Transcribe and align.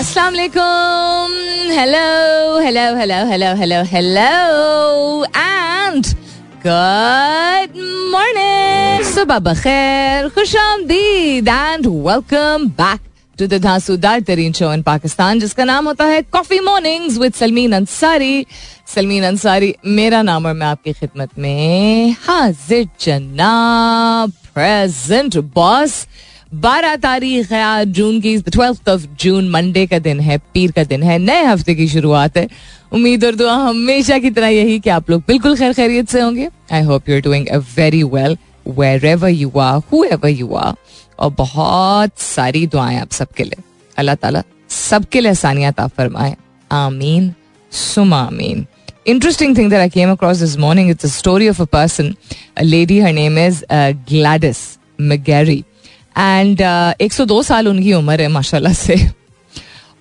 अस्सलाम 0.00 0.34
वालेकुम 0.34 1.32
hello 1.76 2.60
hello 2.64 2.84
hello 2.98 3.16
hello 3.30 3.48
hello 3.56 3.80
hello 3.90 5.24
and 5.26 6.06
good 6.62 7.76
morning 8.12 9.04
सुबह 9.06 9.38
बखैर 9.48 10.28
खुश 10.36 10.54
आमदीद 10.56 11.48
and 11.48 11.86
welcome 11.86 12.66
back 12.80 13.00
to 13.38 13.46
the 13.46 13.60
धांसूदार 13.64 14.20
तरीन 14.30 14.52
शो 14.60 14.72
इन 14.72 14.82
पाकिस्तान 14.88 15.40
जिसका 15.40 15.64
नाम 15.72 15.88
होता 15.88 16.04
है 16.12 16.22
coffee 16.32 16.60
mornings 16.70 17.18
with 17.18 17.34
Salmeen 17.34 17.72
Ansari 17.82 18.46
Salmeen 18.94 19.24
Ansari 19.32 19.74
मेरा 20.00 20.22
नाम 20.32 20.46
और 20.46 20.54
मैं 20.62 20.66
आपकी 20.66 20.92
खिदमत 20.92 21.38
में 21.38 22.16
हाजिर 22.26 22.88
जनाब 23.00 24.32
प्रेजेंट 24.54 25.36
बॉस 25.54 26.04
बारह 26.52 26.94
तारीख 26.96 27.50
है 27.52 27.62
आज 27.62 27.88
जून 27.96 28.20
की 28.20 28.36
ट्वेल्थ 28.42 28.88
ऑफ़ 28.88 29.06
जून 29.20 29.48
मंडे 29.50 29.86
का 29.86 29.98
दिन 29.98 30.20
है 30.20 30.38
पीर 30.54 30.70
का 30.76 30.84
दिन 30.84 31.02
है 31.02 31.18
नए 31.18 31.44
हफ़्ते 31.44 31.74
की 31.74 31.86
शुरुआत 31.88 32.36
है 32.36 32.48
उम्मीद 32.92 33.24
और 33.24 33.34
दुआ 33.34 33.54
हमेशा 33.54 34.18
की 34.18 34.30
तरह 34.30 34.48
यही 34.48 34.78
कि 34.80 34.90
आप 34.90 35.10
लोग 35.10 35.22
बिल्कुल 35.28 35.56
खैर 35.56 35.72
खैरियत 35.72 36.08
से 36.10 36.20
होंगे 36.20 36.48
I 36.72 36.82
hope 36.84 37.08
you 37.08 37.14
are 37.16 37.20
doing 37.22 37.46
very 37.76 38.02
well 38.14 38.36
wherever 39.06 39.28
you 39.28 39.50
are 39.60 39.80
whoever 40.04 40.28
you 40.28 40.54
are 40.54 40.74
और 41.18 41.30
बहुत 41.38 42.18
सारी 42.18 42.66
दुआएँ 42.66 42.98
आप 43.00 43.12
सबके 43.12 43.44
लिए 43.44 43.62
अल्लाह 43.96 44.14
ताला 44.22 44.42
सबके 44.70 45.20
लिए 45.20 45.30
आसानियात 45.30 45.80
आप 45.80 45.92
फरमाए 45.96 46.36
आमीन 46.70 47.32
सुम 47.72 48.14
आमीन 48.14 48.66
interesting 49.06 49.54
thing 49.54 49.70
that 49.70 49.80
I 49.80 49.88
came 49.88 50.10
across 50.10 50.40
this 50.40 50.56
morning. 50.56 50.90
It's 50.90 51.04
a 51.04 51.08
story 51.08 51.46
of 51.46 51.60
a 51.60 51.66
person, 51.66 52.16
a 52.56 52.64
lady. 52.64 53.00
Her 53.00 53.12
name 53.12 53.38
is 53.38 53.64
uh, 53.70 53.92
Gladys 54.06 54.78
McGarry. 54.98 55.64
And 56.20 56.60
एक 57.00 57.12
सौ 57.12 57.24
दो 57.24 57.42
साल 57.42 57.68
उनकी 57.68 57.92
उम्र 57.92 58.20
है, 58.20 58.28
माशाल्लाह 58.28 58.72
से। 58.74 58.96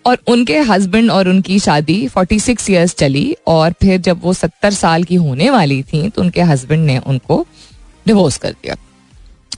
और 0.05 0.17
उनके 0.27 0.57
हस्बैंड 0.61 1.11
और 1.11 1.27
उनकी 1.27 1.59
शादी 1.59 2.07
46 2.07 2.43
सिक्स 2.43 2.69
ईयर्स 2.69 2.93
चली 2.95 3.35
और 3.47 3.73
फिर 3.81 3.97
जब 4.01 4.21
वो 4.23 4.33
सत्तर 4.33 4.73
साल 4.73 5.03
की 5.03 5.15
होने 5.17 5.49
वाली 5.49 5.81
थी 5.83 6.09
तो 6.09 6.21
उनके 6.21 6.41
हस्बैंड 6.41 6.85
ने 6.85 6.97
उनको 6.97 7.45
डिवोर्स 8.07 8.37
कर 8.37 8.51
दिया। 8.53 8.75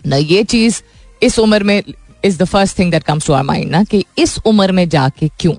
ना 0.07 0.15
ये 0.15 0.43
चीज़ 0.45 0.81
इस 1.21 1.39
उम्र 1.39 1.63
में 1.63 1.81
is 2.25 2.37
the 2.37 2.45
first 2.45 2.77
thing 2.79 2.91
that 2.91 3.03
comes 3.03 3.27
to 3.27 3.33
our 3.33 3.43
mind 3.43 3.71
ना, 3.71 3.83
कि 3.83 4.03
इस 4.17 4.37
उम्र 4.45 4.71
में 4.71 4.87
जाके 4.89 5.29
क्यों? 5.39 5.53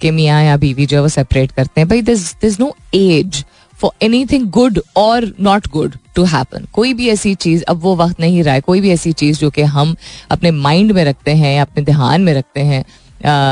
कि 0.00 0.10
मियाँ 0.10 0.42
या 0.44 0.56
बीवी 0.56 0.86
जो 0.86 0.96
है 0.96 1.02
वो 1.02 1.08
सेपरेट 1.08 1.52
करते 1.52 1.80
हैं। 1.80 1.88
भाई 1.88 2.02
this 2.02 2.32
this 2.34 2.58
no 2.60 2.74
age 2.94 3.44
for 3.80 3.90
anything 4.26 4.48
good 4.50 4.80
और 4.96 5.32
नॉट 5.40 5.68
गुड 5.72 5.96
टू 6.14 6.24
हैपन 6.26 6.66
कोई 6.72 6.94
भी 6.94 7.08
ऐसी 7.08 7.34
चीज़, 7.34 7.62
अब 7.64 7.80
वो 7.82 7.96
वक्त 7.96 8.20
नहीं 8.20 8.42
रहा 8.42 8.54
है। 8.54 8.60
कोई 8.60 8.80
भी 8.80 8.90
ऐसी 8.90 9.12
चीज़ 9.14 9.38
जो 9.38 9.50
कि 9.50 9.62
हम 9.64 9.94
अपने 10.30 10.50
माइंड 10.50 10.92
में 10.92 11.04
रखते 11.04 11.30
हैं 11.32 11.54
या 11.56 11.62
अपने 11.62 11.84
ध्यान 11.84 12.22
में 12.22 12.32
रखते 12.34 12.60
हैं 12.62 12.84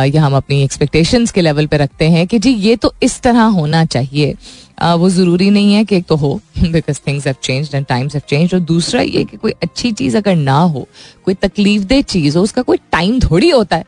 या 0.07 0.23
हम 0.23 0.35
अपनी 0.37 0.63
एक्सपेक्टेशंस 0.63 1.31
के 1.31 1.41
लेवल 1.41 1.67
पे 1.67 1.77
रखते 1.77 2.09
हैं 2.11 2.27
कि 2.27 2.39
जी, 2.39 2.51
ये 2.51 2.77
तो 2.77 2.93
इस 3.03 3.21
तरह 3.21 3.43
होना 3.43 3.85
चाहिए। 3.85 4.35
वो 4.97 5.09
ज़रूरी 5.11 5.49
नहीं 5.51 5.75
है 5.75 5.85
कि 5.85 5.97
एक 5.97 6.05
तो 6.07 6.17
हो 6.17 6.33
because 6.59 7.01
things 7.07 7.27
have 7.27 7.37
change 7.43 7.71
and 7.75 7.87
times 7.87 8.15
have 8.15 8.23
change 8.29 8.55
और 8.55 8.61
दूसरा 8.63 9.03
ये 9.03 9.25
कि 9.25 9.37
कोई 9.37 9.53
अच्छी 9.63 9.93
चीज़ 9.93 10.17
अगर 10.17 10.37
ना 10.37 10.59
हो, 10.59 10.87
कोई 11.25 11.35
तकलीफ़ 11.37 11.85
दे 11.85 12.01
चीज़ 12.05 12.37
हो, 12.39 12.43
उसका 12.45 12.63
कोई 12.63 12.77
टाइम 12.93 13.19
थोड़ी 13.21 13.51
होता 13.51 13.77
है। 13.77 13.85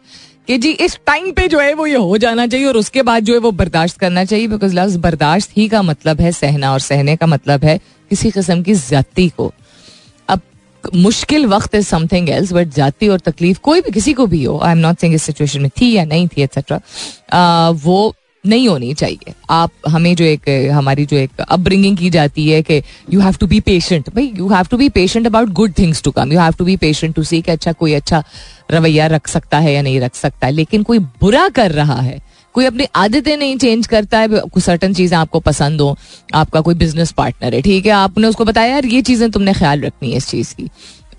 कि 0.48 0.56
जी, 0.58 0.70
इस 0.70 0.98
टाइम 1.06 1.30
पे 1.32 1.46
जो 1.48 1.58
है 1.58 1.72
वो 1.74 1.86
ये 1.86 1.96
हो 1.96 2.16
जाना 2.18 2.46
चाहिए 2.46 2.66
और 2.66 2.76
उसके 2.76 3.02
बाद 3.02 3.24
जो 3.24 3.32
है 3.32 3.38
वो 3.38 3.50
बर्दाश्त 3.52 3.98
करना 3.98 4.24
चाहिए 4.24 4.46
बिकॉज़ 4.48 4.74
लफ्ज 4.74 4.96
बर्दाश्त 4.96 5.50
ही 5.56 5.68
का 5.68 5.82
मतलब 5.82 6.20
है 6.20 6.32
सहना 6.32 6.72
और 6.72 6.80
सहने 6.80 7.16
का 7.16 7.26
मतलब 7.26 7.64
है 7.64 7.76
किसी 8.10 8.30
किस्म 8.30 8.62
की 8.62 8.74
ज्यादती 8.74 9.28
को। 9.28 9.52
अब 10.28 10.40
मुश्किल 10.94 11.46
वक्त 11.46 11.74
इज़ 11.74 11.86
समथिंग 11.86 12.28
एल्स 12.30 12.52
बट 12.52 12.68
जाति 12.74 13.08
और 13.08 13.18
तकलीफ़ 13.20 13.58
कोई 13.58 13.80
भी 13.80 13.90
किसी 13.90 14.12
को 14.12 14.26
भी 14.26 14.42
हो 14.44 14.58
आई 14.58 14.72
एम 14.72 14.78
नॉट 14.78 14.98
सेइंग 14.98 15.14
इस 15.14 15.22
सिचुएशन 15.22 15.60
में 15.60 15.70
थी 15.80 15.92
या 15.92 16.04
नहीं 16.04 16.28
थी 16.28 16.42
एक्सेट्रा 16.42 16.80
वो 17.84 18.14
नहीं 18.46 18.68
होनी 18.68 18.92
चाहिए। 18.94 19.32
आप, 19.50 19.70
हमें 19.88 20.14
जो 20.16 20.24
एक, 20.24 20.48
हमारी 20.72 21.04
जो 21.06 21.16
एक 21.16 21.40
अपब्रिंगिंग 21.40 21.96
की 21.96 22.10
जाती 22.10 22.48
है 22.48 22.62
कि 22.62 22.82
you 23.12 23.20
have 23.20 23.34
to 23.40 23.46
be 23.46 23.60
patient 23.60 24.08
भाई 24.08 24.32
you 24.36 24.48
have 24.48 24.66
to 24.70 24.76
be 24.76 24.88
patient 24.88 25.26
about 25.26 25.48
good 25.48 25.72
things 25.78 26.02
to 26.02 26.10
come 26.10 26.32
you 26.32 26.38
have 26.38 26.52
to 26.58 26.64
be 26.64 26.76
patient 26.76 27.14
to 27.14 27.22
see 27.22 27.40
कि 27.42 27.52
अच्छा 27.52 27.72
कोई 27.72 27.94
अच्छा 27.94 28.22
रवैया 28.70 29.06
रख 29.06 29.28
सकता 29.28 29.58
है 29.58 29.72
या 29.74 29.82
नहीं 29.82 30.00
रख 30.00 30.14
सकता 30.14 30.46
है, 30.46 30.52
लेकिन 30.52 30.82
कोई 30.82 30.98
बुरा 30.98 31.48
कर 31.48 31.72
रहा 31.72 32.00
है, 32.00 32.20
कोई 32.54 32.64
अपनी 32.64 32.86
आदतें 32.96 33.36
नहीं 33.36 33.56
चेंज 33.56 33.86
करता 33.86 34.18
है 34.18 34.28
कुछ 34.28 34.62
सर्टन 34.62 34.94
चीज़ें 34.94 35.16
आपको 35.18 35.40
पसंद 35.40 35.80
हो, 35.80 35.96
आपका 36.34 36.60
कोई 36.60 36.74
बिज़नेस 36.74 37.12
पार्टनर 37.12 37.54
है, 37.54 37.60
ठीक 37.62 37.86
है? 37.86 37.92
आपने 37.92 38.28
उसको 38.28 38.44
बताया, 38.44 38.72
यार, 38.72 38.86
ये 38.86 39.02
चीज़ें 39.02 39.30
तुमने 39.30 39.52
ख्याल 39.54 39.80
रखनी 39.80 40.10
है 40.10 40.16
इस 40.16 40.28
चीज़ 40.28 40.54
की। 40.54 40.68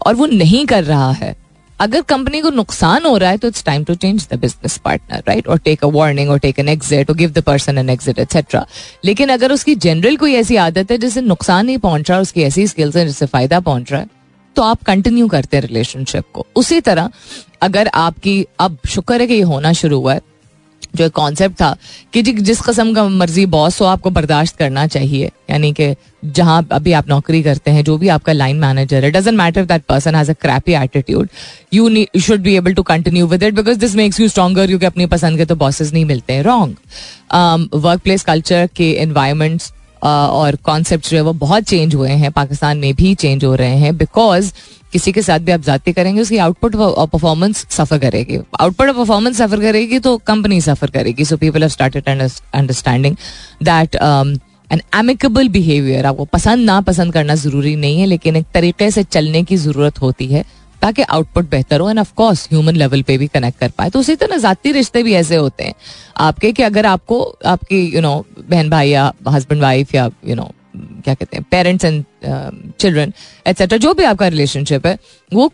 और 0.05 0.15
वो 0.15 0.25
नहीं 0.25 0.65
कर 0.65 0.83
रहा 0.83 1.11
है। 1.11 1.35
अगर 1.79 2.01
कंपनी 2.01 2.39
को 2.41 2.49
नुकसान 2.49 3.05
हो 3.05 3.15
रहा 3.17 3.29
है 3.29 3.37
तो 3.37 3.47
it's 3.47 3.63
time 3.63 3.83
to 3.83 3.93
change 3.95 4.27
the 4.31 4.39
business 4.39 4.77
partner 4.77 5.23
right 5.27 5.47
और 5.47 5.57
टेक 5.57 5.83
अ 5.83 5.87
वार्निंग 5.87 6.29
और 6.29 6.39
टेक 6.39 6.59
एन 6.59 6.69
एग्जिट 6.69 7.09
और 7.09 7.15
give 7.15 7.31
the 7.31 7.41
person 7.41 7.77
an 7.77 7.89
exit 7.89 8.19
etcetera 8.19 8.65
लेकिन 9.05 9.29
अगर 9.29 9.51
उसकी 9.51 9.75
जनरल 9.77 10.17
कोई 10.17 10.33
ऐसी 10.35 10.55
आदत 10.57 10.91
है 10.91 10.97
जिससे 10.97 11.21
नुकसान 11.21 11.65
नहीं 11.65 11.77
पहुँच 11.77 12.09
रहा, 12.11 12.19
उसकी 12.19 12.43
ऐसी 12.43 12.67
स्किल्स 12.67 12.95
है 12.95 13.05
जिससे 13.05 13.25
फ़ायदा 13.25 13.59
पहुँच 13.61 13.91
रहा 13.91 14.01
है 14.01 14.07
तो 14.55 14.61
आप 14.61 14.83
कंटिन्यू 14.83 15.27
करते 15.27 15.57
हैं 15.57 15.63
रिलेशनशिप 15.63 16.23
को। 16.33 16.45
उसी 16.55 16.79
तरह, 16.81 17.09
अगर 17.61 17.87
आपकी, 17.87 18.45
अब 18.59 18.77
शुक्र 18.89 19.21
है 19.21 19.27
कि 19.27 19.33
ये 19.33 19.41
होना 19.43 19.73
शुरू 19.73 19.99
हुआ 19.99 20.13
है, 20.13 20.21
जो 20.95 21.05
एक 21.05 21.11
कॉन्सेप्ट 21.13 21.55
था 21.55 21.75
कि 22.13 22.21
जी, 22.21 22.31
जिस 22.33 22.61
कस्म 22.61 22.93
का 22.93 23.03
मर्ज़ी 23.09 23.45
बॉस 23.47 23.79
हो, 23.81 23.85
आपको 23.85 24.09
बर्दाश्त 24.09 24.55
करना 24.57 24.85
चाहिए। 24.87 25.31
यानी 25.49 25.71
कि 25.73 25.93
जहाँ 26.25 26.67
अभी 26.71 26.91
आप 26.91 27.09
नौकरी 27.09 27.41
करते 27.43 27.71
हैं, 27.71 27.83
जो 27.83 27.97
भी 27.97 28.07
आपका 28.07 28.33
लाइन 28.33 28.59
मैनेजर 28.59 29.05
है 29.05 29.11
doesn't 29.11 29.37
matter 29.37 29.65
that 29.65 29.83
person 29.89 30.15
has 30.15 30.31
a 30.31 30.33
crappy 30.41 30.73
attitude 30.73 31.29
you 31.73 32.05
should 32.21 32.41
be 32.41 32.55
able 32.55 32.73
to 32.73 32.83
continue 32.83 33.27
with 33.27 33.43
it 33.43 33.53
because 33.53 33.79
this 33.79 33.95
makes 33.95 34.19
you 34.19 34.27
stronger 34.27 34.67
क्योंकि 34.67 34.85
अपनी 34.85 35.05
पसंद 35.07 35.37
के 35.37 35.45
तो 35.45 35.55
बॉसेस 35.55 35.93
नहीं 35.93 36.05
मिलते 36.05 36.33
हैं। 36.33 36.43
रॉन्ग 36.43 37.69
वर्क 37.75 38.01
प्लेस 38.01 38.23
कल्चर 38.23 38.69
के 38.75 38.91
इन्वायरमेंट्स 38.93 39.71
और 40.01 40.55
कॉन्सेप्ट 40.63 41.09
जो 41.09 41.17
है 41.17 41.21
वो 41.23 41.33
बहुत 41.35 41.63
चेंज 41.65 41.95
हुए 41.95 42.09
हैं। 42.11 42.31
पाकिस्तान 42.31 42.77
में 42.77 42.93
भी 42.95 43.13
चेंज 43.15 43.45
हो 43.45 43.53
रहे 43.55 43.77
हैं 43.77 43.95
बिकॉज़ 43.97 44.51
किसी 44.93 45.11
के 45.11 45.21
साथ 45.21 45.39
भी 45.39 45.51
आप 45.51 45.61
जाते 45.61 45.91
करेंगे, 45.93 46.21
उसकी 46.21 46.37
आउटपुट 46.39 46.75
और 46.75 47.07
परफॉर्मेंस 47.07 47.65
सफ़र 47.71 47.97
करेगी। 47.99 48.37
आउटपुट 48.59 48.87
और 48.87 48.93
परफॉर्मेंस 48.95 49.37
सफ़र 49.37 49.59
करेगी 49.61 49.99
तो 49.99 50.15
कंपनी 50.27 50.59
सफ़र 50.61 50.89
करेगी। 50.91 51.25
So 51.25 51.37
people 51.37 51.61
have 51.61 51.69
started 51.69 52.07
understanding 52.07 53.15
that 53.63 53.95
an 54.71 54.81
amicable 54.95 55.47
behaviour 55.49 56.05
आपको 56.05 56.25
पसंद, 56.25 56.65
ना 56.65 56.79
पसंद 56.81 57.13
करना 57.13 57.35
ज़रूरी 57.37 57.75
नहीं 57.75 57.99
है, 57.99 58.05
लेकिन 58.05 58.35
एक 58.35 58.45
तरीके 58.53 58.89
से 58.91 59.03
चलने 59.05 59.43
की 59.43 59.57
ज़रूरत 59.57 60.01
होती 60.01 60.27
है। 60.27 60.43
ताकि 60.81 61.01
आउटपुट 61.01 61.49
बेहतर 61.49 61.79
हो 61.79 61.89
and 61.89 61.99
of 61.99 62.13
course 62.17 62.47
human 62.51 62.75
level 62.75 63.01
पे 63.01 63.17
भी 63.17 63.27
कनेक्ट 63.27 63.59
कर 63.59 63.71
पाए। 63.77 63.89
तो 63.89 63.99
उसी 63.99 64.15
तरह 64.15 64.37
जाती 64.37 64.71
रिश्ते 64.71 65.03
भी 65.03 65.13
ऐसे 65.13 65.35
होते 65.35 65.63
हैं। 65.63 65.73
आपके 66.17 66.51
कि 66.51 66.63
अगर 66.63 66.85
आपको 66.85 67.21
आपकी 67.45 67.83
यू 67.95 68.01
नो 68.01 68.13
बहन 68.39 68.69
भाई 68.69 68.89
या 68.89 69.11
हस्बैंड 69.27 69.61
वाइफ 69.61 69.93
या 69.95 70.09
यू 70.27 70.35
नो 70.35 70.49
क्या 70.77 71.13
कहते 71.13 71.37
हैं 71.37 71.45
पेरेंट्स 71.51 71.85
एंड 71.85 72.03
चिल्ड्रन 72.79 73.13
एट्सेट्रा 73.47 73.77
जो 73.77 73.93
भी 73.93 74.03
आपका 74.03 74.27
रिलेशनशिप 74.27 74.85
है 74.87 74.97
वो 75.31 75.51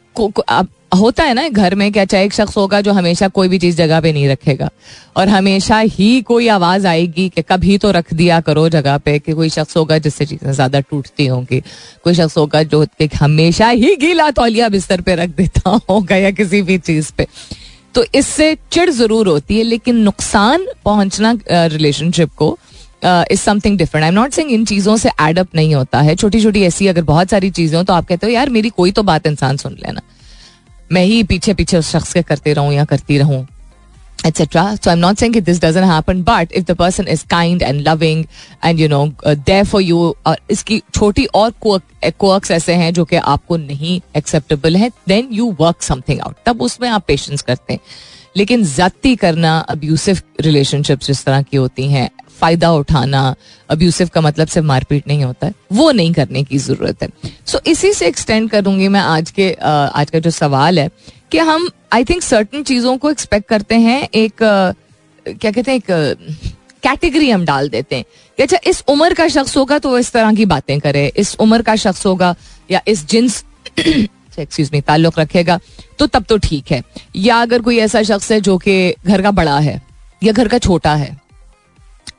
आप, 0.50 0.68
होता 0.95 1.23
है 1.23 1.33
ना 1.33 1.47
घर 1.50 1.75
में 1.75 1.91
क्या 1.91 2.03
चाहे 2.06 2.25
एक 2.25 2.33
शख्स 2.33 2.57
होगा 2.57 2.79
जो 2.81 2.91
हमेशा 2.94 3.28
कोई 3.29 3.47
भी 3.47 3.57
चीज़ 3.59 3.78
जगह 3.78 4.01
पे 4.01 4.11
नहीं 4.13 4.28
रखेगा। 4.29 4.69
और 5.17 5.29
हमेशा 5.29 5.79
ही 5.79 6.22
कोई 6.22 6.47
आवाज़ 6.47 6.88
आएगी 6.88 7.28
कि 7.29 7.41
कभी 7.41 7.78
तो 7.78 7.91
रख 7.91 8.13
दिया 8.13 8.39
करो 8.41 8.67
जगह 8.69 8.97
पे 8.97 9.17
कि 9.19 9.33
कोई 9.33 9.50
शख्स 9.50 9.78
होगा 9.78 9.97
जिससे 10.00 10.25
चीज़ें 10.25 10.51
ज़्यादा 10.51 10.79
टूटती 10.81 11.25
होंगी। 11.28 11.61
कोई 12.03 12.13
शख्स 12.13 12.38
होगा 12.38 12.63
जो 12.66 12.85
हमेशा 13.16 13.69
ही 13.69 13.95
गीला 13.95 14.29
तौलिया 14.33 14.69
बिस्तर 14.69 15.01
पे 15.01 15.16
रख 15.16 15.35
देता 15.38 15.79
होगा 15.89 16.16
या 16.16 16.31
किसी 16.31 16.61
भी 16.61 16.78
चीज़ 16.79 17.12
पे। 17.17 17.27
तो 17.95 18.03
इससे 18.16 18.56
चिड़ 18.72 18.89
ज़रूर 18.91 19.27
होती 19.27 19.57
है, 19.57 19.63
लेकिन 19.63 19.97
नुकसान 19.97 20.66
पहुँचना 20.85 21.38
रिलेशनशिप 21.50 22.33
को 22.38 22.57
is 23.06 23.39
something 23.39 23.77
different 23.77 24.03
I 24.03 24.09
am 24.09 24.16
not 24.16 24.33
saying 24.33 24.51
इन 24.51 24.66
चीज़ों 24.66 24.95
से 24.97 25.09
एडअप 25.22 25.56
नहीं 25.56 25.73
होता 25.75 26.00
है। 26.01 26.16
छोटी 26.16 26.41
छोटी 26.44 26.63
ऐसी 26.63 26.88
अगर 26.88 27.01
बहुत 27.03 27.29
सारी 27.29 27.50
चीज़ें 27.51 27.77
हो 27.77 27.83
तो 27.83 27.94
आप 27.94 28.07
कहते 28.07 28.27
हो, 28.27 28.33
यार, 28.33 28.50
मेरी 28.50 28.69
कोई 28.72 28.91
तो 28.91 29.03
बात 29.03 29.27
इंसान 29.27 29.57
सुन 29.57 29.77
लेना। 29.79 30.01
मैं 30.91 31.03
ही 31.06 31.23
पीछे 31.23 31.53
पीछे 31.53 31.78
उस 31.78 31.91
शख्स 31.91 32.13
के 32.13 32.22
करते 32.22 32.53
रहूँ 32.53 32.73
या 32.73 32.85
करती 32.85 33.18
रहूँ 33.18 33.46
etcetera 34.25 34.63
so 34.75 34.90
I 34.90 34.96
am 34.96 35.00
not 35.00 35.18
saying 35.18 35.34
कि 35.34 35.41
this 35.41 35.62
doesn't 35.62 35.85
happen 35.85 36.21
but 36.24 36.51
if 36.51 36.63
the 36.65 36.75
person 36.75 37.07
is 37.07 37.25
kind 37.30 37.62
and 37.62 37.81
loving 37.88 38.24
and 38.65 38.80
you 38.80 38.88
know 38.88 39.06
there 39.27 39.62
for 39.63 39.81
you 39.81 40.15
और 40.27 40.38
इसकी 40.51 40.81
छोटी 40.94 41.25
और 41.36 41.54
कोअक्स 41.63 42.51
ऐसे 42.51 42.74
हैं 42.74 42.94
जो 42.94 43.06
कि 43.06 43.15
आपको 43.15 43.57
नहीं 43.57 44.00
एक्सेप्टेबल 44.18 44.75
है 44.75 44.89
then 45.07 45.27
you 45.31 45.56
work 45.59 45.81
something 45.81 46.21
out 46.21 46.36
तब 46.45 46.62
उसमें 46.62 46.89
आप 46.89 47.06
पेशेंस 47.07 47.42
करते 47.42 47.74
हैं 47.74 47.80
लेकिन 48.38 48.63
जाती 48.65 49.15
करना 49.15 49.57
अब्यूसिव 49.69 50.21
रिलेशनशिप्स 50.42 51.07
जिस 51.07 51.24
तरह 51.25 51.42
की 51.42 51.57
होती 51.57 51.88
हैं 51.88 52.09
फ़ायदा 52.39 52.71
उठाना 52.73 53.35
अब्यूसिव 53.69 54.09
का 54.13 54.21
मतलब 54.21 54.47
सिर्फ़ 54.47 54.67
मारपीट 54.67 55.07
नहीं 55.07 55.23
होता 55.23 55.47
है 55.47 55.53
वो 55.73 55.91
नहीं 55.91 56.13
करने 56.13 56.43
की 56.43 56.57
ज़रूरत 56.57 57.03
है। 57.03 57.09
सो 57.45 57.57
so, 57.57 57.67
इसी 57.67 57.93
से 57.93 58.07
एक्सटेंड 58.07 58.49
करूँगी 58.49 58.87
मैं 58.87 58.99
आज 59.01 59.31
के 59.31 59.51
आज 59.61 60.09
का 60.09 60.19
जो 60.19 60.29
सवाल 60.31 60.79
है 60.79 60.89
कि 61.31 61.37
हम 61.39 61.69
आई 61.93 62.03
थिंक 62.03 62.21
सर्टन 62.23 62.63
चीज़ों 62.63 62.97
को 62.97 63.11
एक्सपेक्ट 63.11 63.47
करते 63.49 63.75
हैं 63.77 64.01
एक 64.15 64.33
क्या 64.41 65.51
कहते 65.51 65.71
हैं 65.71 65.77
एक 65.77 65.91
कैटेगरी 66.83 67.29
हम 67.29 67.45
डाल 67.45 67.69
देते 67.69 67.95
हैं 67.95 68.05
कि 68.37 68.43
अच्छा 68.43 68.57
इस 68.67 68.83
उम्र 68.87 69.13
का 69.13 69.27
शख्स 69.27 69.55
होगा 69.57 69.79
तो 69.79 69.89
वो 69.89 69.97
इस 69.97 70.11
तरह 70.11 70.33
की 70.33 70.45
बातें 70.45 70.79
करे 70.79 71.11
इस 71.17 71.35
उम्र 71.39 71.61
का 71.61 71.75
शख्स 71.75 72.05
होगा 72.05 72.35
या 72.71 72.81
इस 72.87 73.05
जिन्स 73.07 73.43
एक्सक्यूज 73.79 74.69
मी 74.73 74.81
ताल्लुक 74.81 75.19
रखेगा 75.19 75.59
तो 75.99 76.07
तब 76.07 76.23
तो 76.29 76.37
ठीक 76.37 76.71
है। 76.71 76.81
या 77.15 77.41
अगर 77.41 77.61
कोई 77.61 77.77
ऐसा 77.79 78.01
शख्स 78.03 78.31
है 78.31 78.39
जो 78.41 78.57
कि 78.57 78.93
घर 79.05 79.21
का 79.21 79.31
बड़ा 79.31 79.57
है 79.59 79.81
या 80.23 80.33
घर 80.33 80.47
का 80.47 80.57
छोटा 80.57 80.95
है 80.95 81.25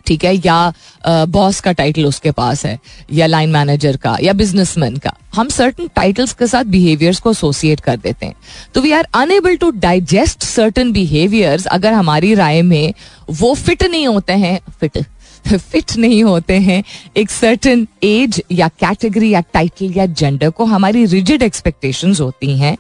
ठीक 0.07 0.25
है, 0.25 0.35
या 0.37 1.27
बॉस 1.27 1.61
का 1.61 1.73
टाइटल 1.73 2.07
उसके 2.07 2.31
पास 2.31 2.65
है, 2.67 2.79
या 3.13 3.27
लाइन 3.27 3.51
मैनेजर 3.51 3.97
का, 3.97 4.17
या 4.23 4.33
बिजनेसमैन 4.35 4.97
का। 4.97 5.13
हम 5.35 5.49
सर्टन 5.49 5.89
टाइटल्स 5.97 6.33
के 6.33 6.47
साथ 6.47 6.65
बिहेवियर्स 6.67 7.21
को 7.21 7.31
एसोसिएट 7.31 7.81
कर 7.81 7.97
देते 7.97 8.27
हैं। 8.27 8.35
तो 8.75 8.81
we 8.81 8.93
are 8.93 9.09
unable 9.15 9.57
to 9.57 9.71
digest 9.81 10.45
certain 10.45 10.93
behaviours 10.93 11.67
अगर 11.69 11.93
हमारी 11.93 12.35
राय 12.35 12.63
में 12.63 12.93
वो 13.31 13.55
फिट 13.57 13.83
नहीं 13.85 14.07
होते 14.07 14.33
हैं 14.35 14.59
फिट 14.81 15.05
फिट 15.45 15.97
नहीं 15.97 16.23
होते 16.25 16.55
हैं, 16.55 16.83
एक 17.17 17.31
सर्टन 17.31 17.87
एज 18.05 18.43
या 18.53 18.69
कैटेगरी 18.81 19.29
या 19.31 19.41
टाइटल 19.53 19.93
या 19.97 20.07
जेंडर 20.07 20.51
को 20.51 20.65
हमारी 20.65 21.05
रिजिड 21.05 21.43
एक्सपेक्टेशन 21.43 22.15
होती 22.21 22.57
हैं। 22.59 22.77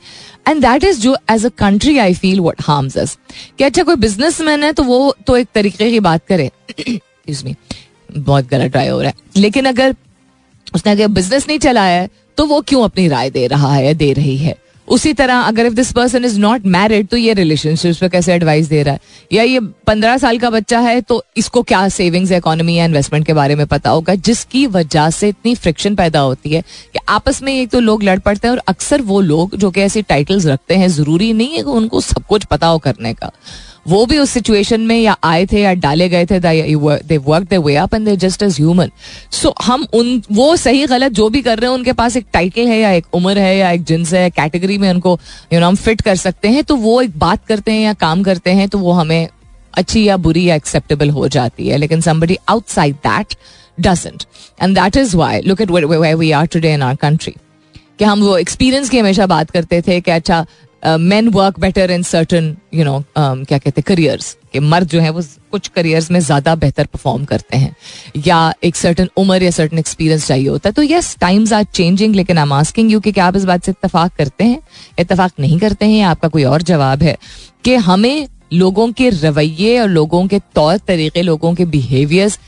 एंड 0.48 0.60
दैट 0.62 0.84
इज़ 0.84 1.00
जो 1.00 1.16
as 1.30 1.46
a 1.46 1.48
country 1.58 1.96
I 1.98 2.14
feel 2.14 2.40
what 2.40 2.62
harms 2.62 2.96
us 2.98 3.16
कि 3.58 3.64
अच्छा 3.64 3.82
कोई 3.82 3.96
बिजनेसमैन 3.96 4.64
है 4.64 4.72
तो 4.72 4.82
वो 4.82 5.14
तो 5.26 5.36
एक 5.36 5.48
तरीके 5.54 5.90
की 5.90 6.00
बात 6.00 6.26
करे। 6.28 6.50
एक्सक्यूज 7.28 7.44
मी 7.44 8.20
बहुत 8.20 8.48
गलत 8.48 8.70
ट्राई 8.72 8.88
हो 8.88 9.00
रहा 9.00 9.08
है। 9.08 9.40
लेकिन 9.42 9.64
अगर 9.64 9.94
उसने 10.74 10.92
अगर 10.92 11.08
बिज़नेस 11.08 11.48
नहीं 11.48 11.58
चलाया 11.58 12.00
है 12.00 12.08
तो 12.38 12.44
वो 12.46 12.60
क्यों 12.60 12.82
अपनी 12.84 13.08
राय 13.08 13.30
दे 13.30 13.46
रहा 13.46 13.74
है, 13.74 13.94
दे 13.94 14.12
रही 14.12 14.36
है? 14.36 14.54
उसी 14.88 15.12
तरह 15.12 15.40
अगर 15.40 15.66
if 15.66 15.74
this 15.74 15.90
person 15.92 16.24
is 16.24 16.38
not 16.40 16.66
married 16.66 17.06
तो 17.06 17.16
ये 17.16 17.32
रिलेशनशिप 17.34 17.96
पे 18.00 18.08
कैसे 18.08 18.32
एडवाइस 18.34 18.66
दे 18.68 18.82
रहा 18.82 18.94
है? 18.94 19.00
या 19.32 19.42
ये 19.42 19.60
पंद्रह 19.86 20.16
साल 20.18 20.38
का 20.38 20.50
बच्चा 20.50 20.80
है 20.80 21.00
तो 21.00 21.22
इसको 21.36 21.62
क्या 21.62 21.88
सेविंग्स 21.88 22.32
इकोनॉमी 22.32 22.74
या 22.74 22.84
इन्वेस्टमेंट 22.84 23.26
के 23.26 23.32
बारे 23.32 23.54
में 23.54 23.66
पता 23.66 23.90
होगा? 23.90 24.14
जिसकी 24.14 24.66
वजह 24.66 25.10
से 25.10 25.28
इतनी 25.28 25.54
फ्रिक्शन 25.54 25.94
पैदा 25.94 26.20
होती 26.20 26.50
है 26.50 26.60
कि 26.92 26.98
आपस 27.08 27.42
में 27.42 27.52
एक 27.54 27.70
तो 27.70 27.80
लोग 27.80 28.02
लड़ 28.02 28.18
पड़ते 28.18 28.48
हैं 28.48 28.54
और 28.54 28.62
अक्सर 28.68 29.02
वो 29.02 29.20
लोग 29.20 29.56
जो 29.56 29.70
कि 29.70 29.80
ऐसे 29.80 30.02
टाइटल्स 30.02 30.46
रखते 30.46 30.74
हैं, 30.74 30.88
ज़रूरी 30.88 31.32
नहीं 31.32 31.48
है 31.48 31.58
कि 31.58 31.70
उनको 31.70 32.00
सब 32.00 32.26
कुछ 32.28 32.44
पता 32.44 32.66
हो 32.66 32.78
करने 32.78 33.14
का। 33.14 33.30
वो 33.88 34.04
भी 34.06 34.18
उस 34.18 34.30
सिचुएशन 34.30 34.80
में 34.80 34.96
या 35.00 35.16
आए 35.24 35.44
थे 35.46 35.60
या 35.60 35.72
डाले 35.74 36.08
गए 36.08 36.26
थे 36.26 36.38
they 36.40 37.16
work 37.18 37.48
their 37.50 37.58
way 37.58 37.74
up 37.76 37.94
and 37.94 38.04
they 38.04 38.16
just 38.16 38.42
as 38.42 38.56
human 38.56 38.90
so 39.32 39.54
हम 39.62 39.86
उन, 39.94 40.22
वो 40.32 40.56
सही 40.56 40.86
गलत 40.86 41.12
जो 41.12 41.28
भी 41.28 41.42
कर 41.42 41.58
रहे 41.58 41.70
हैं, 41.70 41.76
उनके 41.78 41.92
पास 41.92 42.16
एक 42.16 42.26
टाइटल 42.32 42.66
है 42.68 42.78
या 42.78 42.90
एक 42.92 43.06
उम्र 43.14 43.38
है 43.38 43.56
या 43.56 43.70
एक 43.70 43.84
जिन्स 43.84 44.12
है 44.14 44.28
कैटेगरी 44.30 44.78
में 44.78 44.88
उनको 44.90 45.18
यू 45.52 45.60
नो 45.60 45.66
हम 45.66 45.76
फिट 45.76 46.00
कर 46.02 46.16
सकते 46.16 46.48
हैं 46.48 46.64
तो 46.64 46.76
वो 46.76 47.00
एक 47.02 47.18
बात 47.18 47.46
करते 47.46 47.72
हैं 47.72 47.80
या 47.80 47.92
काम 47.96 48.22
करते 48.22 48.50
हैं 48.52 48.68
तो 48.68 48.78
वो 48.78 48.92
हमें 48.92 49.28
अच्छी 49.74 50.04
या 50.04 50.16
बुरी 50.16 50.44
या 50.44 50.54
एक्सेप्टेबल 50.54 51.10
हो 51.10 51.28
जाती 51.28 51.68
है, 51.68 51.76
लेकिन 51.76 52.00
somebody 52.00 52.36
outside 52.48 52.94
that 53.06 53.34
doesn't 53.80 54.22
and 54.62 54.78
that 54.78 54.96
is 54.96 55.16
why 55.16 55.40
look 55.40 55.60
at 55.60 55.70
we 55.70 56.30
are 56.32 56.46
today 56.46 56.72
in 56.74 56.82
our 56.82 56.96
country 56.96 57.34
कि 57.98 58.04
हम 58.04 58.20
वो 58.20 58.36
एक्सपीरियंस 58.38 58.90
की 58.90 58.98
हमेशा 58.98 59.26
बात 59.26 59.50
करते 59.50 59.80
थे 59.82 60.00
कि 60.00 60.10
अच्छा 60.10 60.44
men 60.86 61.28
work 61.28 61.58
better 61.60 61.90
in 61.90 62.02
certain 62.02 62.56
you 62.74 62.84
know 62.84 63.02
क्या 63.18 63.58
कहते 63.58 63.80
हैं 63.80 63.84
करियर्स 63.86 64.36
के 64.52 64.60
मर्द 64.60 64.88
जो 64.88 65.00
है 65.00 65.10
वो 65.10 65.22
कुछ 65.50 65.68
करियर्स 65.68 66.10
में 66.10 66.18
ज़्यादा 66.20 66.54
बेहतर 66.54 66.86
परफॉर्म 66.86 67.24
करते 67.24 67.56
हैं. 67.56 67.74
या 68.26 68.54
एक 68.64 68.76
सर्टन 68.76 69.08
उम्र 69.16 69.42
या 69.42 69.50
सर्टन 69.50 69.78
एक्सपीरियंस 69.78 70.26
चाहिए 70.26 70.48
होता 70.48 70.68
है. 70.68 70.72
तो 70.72 70.82
यस 70.82 71.16
टाइम्स 71.20 71.52
आर 71.52 71.64
चेंजिंग 71.64 72.14
लेकिन 72.14 72.38
आई 72.38 72.42
एम 72.42 72.52
आस्किंग 72.52 72.92
यू 72.92 73.00
कि 73.00 73.12
आप 73.20 73.36
इस 73.36 73.44
बात 73.44 73.64
से 73.64 73.70
इतफाक 73.72 74.14
करते 74.18 74.44
हैं? 74.44 74.60
इतफाक 74.98 75.32
नहीं 75.40 75.58
करते 75.58 75.86
हैं? 75.86 76.02
आपका 76.04 76.28
कोई 76.28 76.44
और 76.44 76.62
जवाब 76.62 77.02
है? 77.02 77.16
कि 77.64 77.74
हमें 77.74 78.26
लोगों 78.52 78.90
के 78.92 79.10
रवैये 79.10 79.78
और 79.80 79.88
लोगों 79.88 80.26
के 80.26 80.38
तौर 80.54 80.76
तरीके, 80.78 81.22
लोगों 81.22 81.54
के 81.54 81.64
बिहेवियर्स 81.66 82.38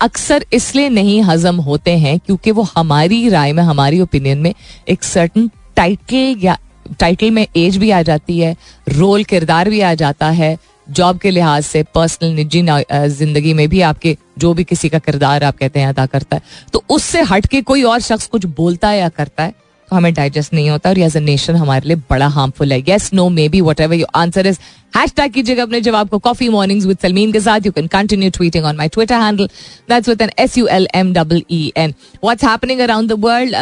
अक्सर 0.00 0.44
इसलिए 0.52 0.88
नहीं 0.88 1.20
हजम 1.22 1.56
होते 1.60 1.96
हैं 1.98 2.18
क्योंकि 2.18 2.50
वो 2.50 2.62
हमारी 2.74 3.28
राय 3.28 3.52
में, 3.52 3.62
हमारी 3.62 4.00
ओपिनियन 4.00 4.38
में 4.38 4.54
एक 4.88 5.04
सर्टन 5.04 5.50
टाइटल 5.76 6.34
या 6.42 6.58
टाइटल 6.98 7.30
में 7.30 7.46
एज 7.56 7.76
भी 7.76 7.90
आ 7.90 8.02
जाती 8.02 8.38
है 8.38 8.56
रोल 8.88 9.24
किरदार 9.24 9.70
भी 9.70 9.80
आ 9.80 9.94
जाता 9.94 10.30
है 10.30 10.56
जॉब 10.86 11.18
के 11.18 11.30
लिहाज 11.30 11.64
से 11.64 11.82
पर्सनल 11.94 12.28
निजी 12.28 12.62
ज़िंदगी 13.08 13.54
में 13.54 13.68
भी 13.68 13.80
आपके 13.80 14.16
जो 14.38 14.52
भी 14.54 14.64
किसी 14.64 14.88
का 14.88 14.98
किरदार 14.98 15.44
आप 15.44 15.56
कहते 15.56 15.80
हैं 15.80 15.88
अदा 15.88 16.06
करता 16.06 16.36
है। 16.36 16.42
तो 16.72 16.82
उससे 16.90 17.22
हट 17.22 17.46
के 17.46 17.60
कोई 17.62 17.82
और 17.82 18.00
शख्स 18.00 18.26
कुछ 18.26 18.44
बोलता 18.46 18.88
है 18.88 18.98
या 18.98 19.08
करता 19.08 19.42
है? 19.42 19.54
तो 19.90 19.96
हमें 19.96 20.12
डाइजेस्ट 20.14 20.52
नहीं 20.54 20.70
होता 20.70 20.90
और 20.90 20.98
एज 20.98 21.16
अ 21.16 21.20
नेशन 21.20 21.56
हमारे 21.56 21.88
लिए 21.88 21.96
बड़ा 22.10 22.26
हार्मफुल 22.28 22.72
है। 22.72 22.78
Yes 22.88 23.10
no 23.14 23.28
maybe 23.48 23.60
whatever 23.80 23.94
your 23.94 24.18
answer 24.18 24.46
is 24.46 24.58
hashtag 25.16 25.32
कीजिएगा 25.32 25.62
अपने 25.62 25.80
जवाब 25.80 26.08
को। 26.08 26.18
कॉफ़ी 26.18 26.48
मॉर्निंग्स 26.48 26.86
विद 26.86 26.98
सलमीन 27.02 27.32
के 27.32 27.40
साथ 27.40 27.66
you 27.66 27.72
can 27.72 27.86
continue 27.86 28.30
tweeting 28.30 28.64
on 28.64 28.76
my 28.76 28.88
Twitter 28.88 29.20
handle 29.20 29.48
that's 29.90 30.08
with 30.08 30.22
N 30.22 30.30
S 30.38 30.56
U 30.58 30.66
L 30.66 30.88
M 30.94 31.12
double 31.12 31.42
E 31.50 31.72
N 31.76 31.94
what's 32.24 32.44
happening 32.44 32.80
around 32.80 33.12
the 33.12 33.18
world 33.24 33.54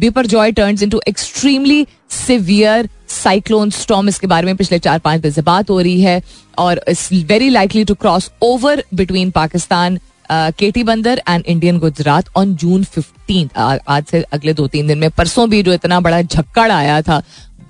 Biparjoy 0.26 0.52
turns 0.52 0.82
into 0.82 1.00
extremely 1.08 1.86
severe 2.10 2.88
cyclone 3.08 3.70
storm 3.70 4.08
इसके 4.08 4.26
बारे 4.26 4.46
में 4.46 4.56
पिछले 4.56 4.78
चार 4.78 4.98
पाँच 4.98 5.20
दिन 5.20 5.32
से 5.32 5.42
बात 5.42 5.70
हो 5.70 5.80
रही 5.80 6.00
है 6.00 6.22
और 6.58 6.80
it's 6.88 7.08
very 7.12 7.48
likely 7.48 7.84
to 7.84 7.94
cross 7.94 8.30
over 8.42 8.84
between 8.94 9.30
Pakistan 9.30 9.98
Keti 10.30 10.82
Bandar 10.84 11.22
and 11.28 11.44
Indian 11.46 11.78
Gujarat 11.78 12.28
on 12.36 12.54
June 12.56 12.84
fifteen 12.86 13.48
आज 13.88 14.04
से 14.04 14.22
अगले 14.32 14.52
दो 14.54 14.66
तीन 14.66 14.86
दिन 14.86 14.98
में 14.98 15.10
परसों 15.10 15.48
भी 15.50 15.62
जो 15.62 15.72
इतना 15.72 16.00
बड़ा 16.00 16.20
झक्कड़ 16.22 16.70
आया 16.72 17.00
था 17.02 17.22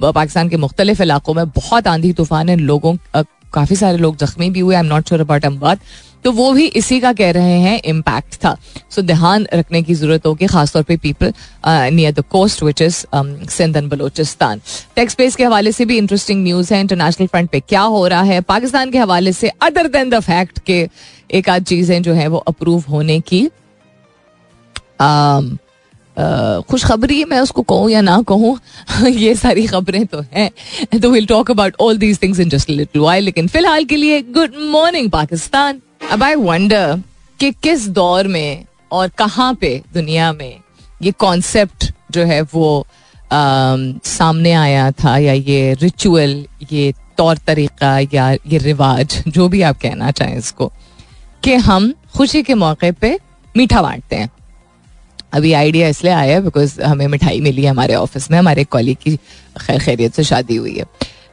पाकिस्तान 0.02 0.48
के 0.48 0.56
मुख्तलिफ़ 0.56 1.02
इलाकों 1.02 1.34
में 1.34 1.48
बहुत 1.48 1.86
आंधी 1.86 2.12
तूफ़ान 2.12 2.48
है। 2.48 2.56
लोगों 2.56 2.96
काफ़ी 3.52 3.76
सारे 3.76 3.98
लोग 3.98 4.16
जख्मी 4.16 4.50
भी 4.50 4.60
हुए। 4.60 4.74
I 4.74 4.80
am 4.80 4.86
not 4.86 5.08
sure 5.08 5.20
about 5.20 5.44
Ahmedabad 5.44 5.78
तो 6.25 6.32
वो 6.32 6.52
भी 6.52 6.67
इसी 6.67 6.99
का 7.00 7.12
कह 7.12 7.31
रहे 7.31 7.58
हैं 7.61 7.81
इम्पैक्ट 7.84 8.34
था। 8.44 8.56
सो 8.90 9.02
ध्यान 9.02 9.46
रखने 9.55 9.82
की 9.82 9.94
ज़रूरत 9.94 10.26
होगी 10.26 10.46
खासतौर 10.46 10.82
पर 10.82 10.96
people 10.96 11.32
near 11.67 12.12
the 12.12 12.25
coast 12.31 12.62
which 12.62 12.82
is 12.82 13.05
Sindh 13.50 13.76
and 13.76 13.88
Balochistan 13.90 14.61
tax 14.96 15.17
base 15.19 15.37
के 15.37 15.44
हवाले 15.44 15.72
से 15.72 15.84
भी 15.84 15.99
इंटरेस्टिंग 15.99 16.43
न्यूज़ 16.44 16.75
है 16.75 16.81
इंटरनेशनल 16.81 17.26
फ्रंट 17.26 17.50
पे 17.50 17.61
क्या 17.61 17.82
हो 17.82 18.06
रहा 18.06 18.22
है? 18.22 18.40
पाकिस्तान 18.43 18.90
के 18.90 18.99
हवाले 18.99 19.32
से 19.32 19.49
अदर 19.62 19.88
देन 19.88 20.11
द 20.11 20.20
फैक्ट 20.20 20.58
के 20.67 20.88
एक 21.31 21.49
आध 21.49 21.64
चीज़ें 21.64 22.02
जो 22.02 22.12
है 22.12 22.26
वो 22.26 22.38
अप्रूव 22.38 22.84
होने 22.90 23.20
की 23.22 23.49
um, 25.00 25.56
खुशखबरी 26.70 27.25
मैं 27.25 27.40
उसको 27.40 27.62
कहूँ 27.62 27.90
या 27.90 28.00
ना 28.00 28.20
कहूँ, 28.22 28.58
ये 29.06 29.34
सारी 29.34 29.67
खबरें 29.67 30.06
तो 30.06 30.25
हैं। 30.34 31.00
तो 31.00 31.11
will 31.11 31.26
talk 31.26 31.50
about 31.50 31.75
all 31.81 31.99
these 31.99 32.22
things 32.22 32.40
in 32.40 32.49
just 32.49 32.70
little 32.70 33.02
while 33.02 33.25
लेकिन 33.25 33.49
फ़िलहाल 33.49 33.84
के 33.84 33.96
लिए 33.96 34.22
गुड 34.22 34.55
मॉर्निंग 34.61 35.11
पाकिस्तान 35.11 35.81
अब 36.11 36.22
आई 36.22 36.34
वंडर 36.34 37.02
कि 37.40 37.50
किस 37.52 37.88
दौर 37.88 38.28
में 38.28 38.64
और 38.93 39.08
कहाँ 39.08 39.55
पे 39.55 39.82
दुनिया 39.94 40.32
में 40.32 40.61
ये 41.02 41.11
कॉन्सेप्ट 41.11 41.93
जो 42.11 42.25
है 42.25 42.40
वो 42.43 42.87
सामने 43.32 44.52
आया 44.52 44.90
था, 44.90 45.19
या 45.19 45.32
ये 45.32 45.75
रिचुअल 45.75 46.46
ये 46.72 46.93
तौर 47.17 47.37
तरीका, 47.37 47.99
या 47.99 48.32
ये 48.32 48.58
रिवाज, 48.58 49.22
जो 49.28 49.49
भी 49.49 49.62
आप 49.62 49.78
कहना 49.81 50.11
चाहें 50.11 50.37
इसको, 50.38 50.72
कि 51.44 51.55
हम 51.55 51.94
खुशी 52.17 52.43
के 52.43 52.55
मौके 52.55 52.93
पे 52.93 53.19
मीठा 53.56 53.82
बांटते 53.82 54.17
हैं। 54.17 54.31
अभी 55.32 55.53
आइडिया 55.53 55.89
इसलिए 55.89 56.13
आया 56.13 56.34
है 56.34 56.43
बिकॉज़ 56.43 56.81
हमें 56.82 57.06
मिठाई 57.06 57.41
मिली 57.41 57.63
है 57.63 57.70
हमारे 57.70 57.94
ऑफ़िस 57.94 58.31
में, 58.31 58.39
हमारे 58.39 58.65
कॉलीग 58.65 58.96
की 58.96 59.17
खैर 59.60 59.79
खैरियत 59.79 60.15
से 60.15 60.25
शादी 60.25 60.56
हुई 60.56 60.75
है। 60.75 60.84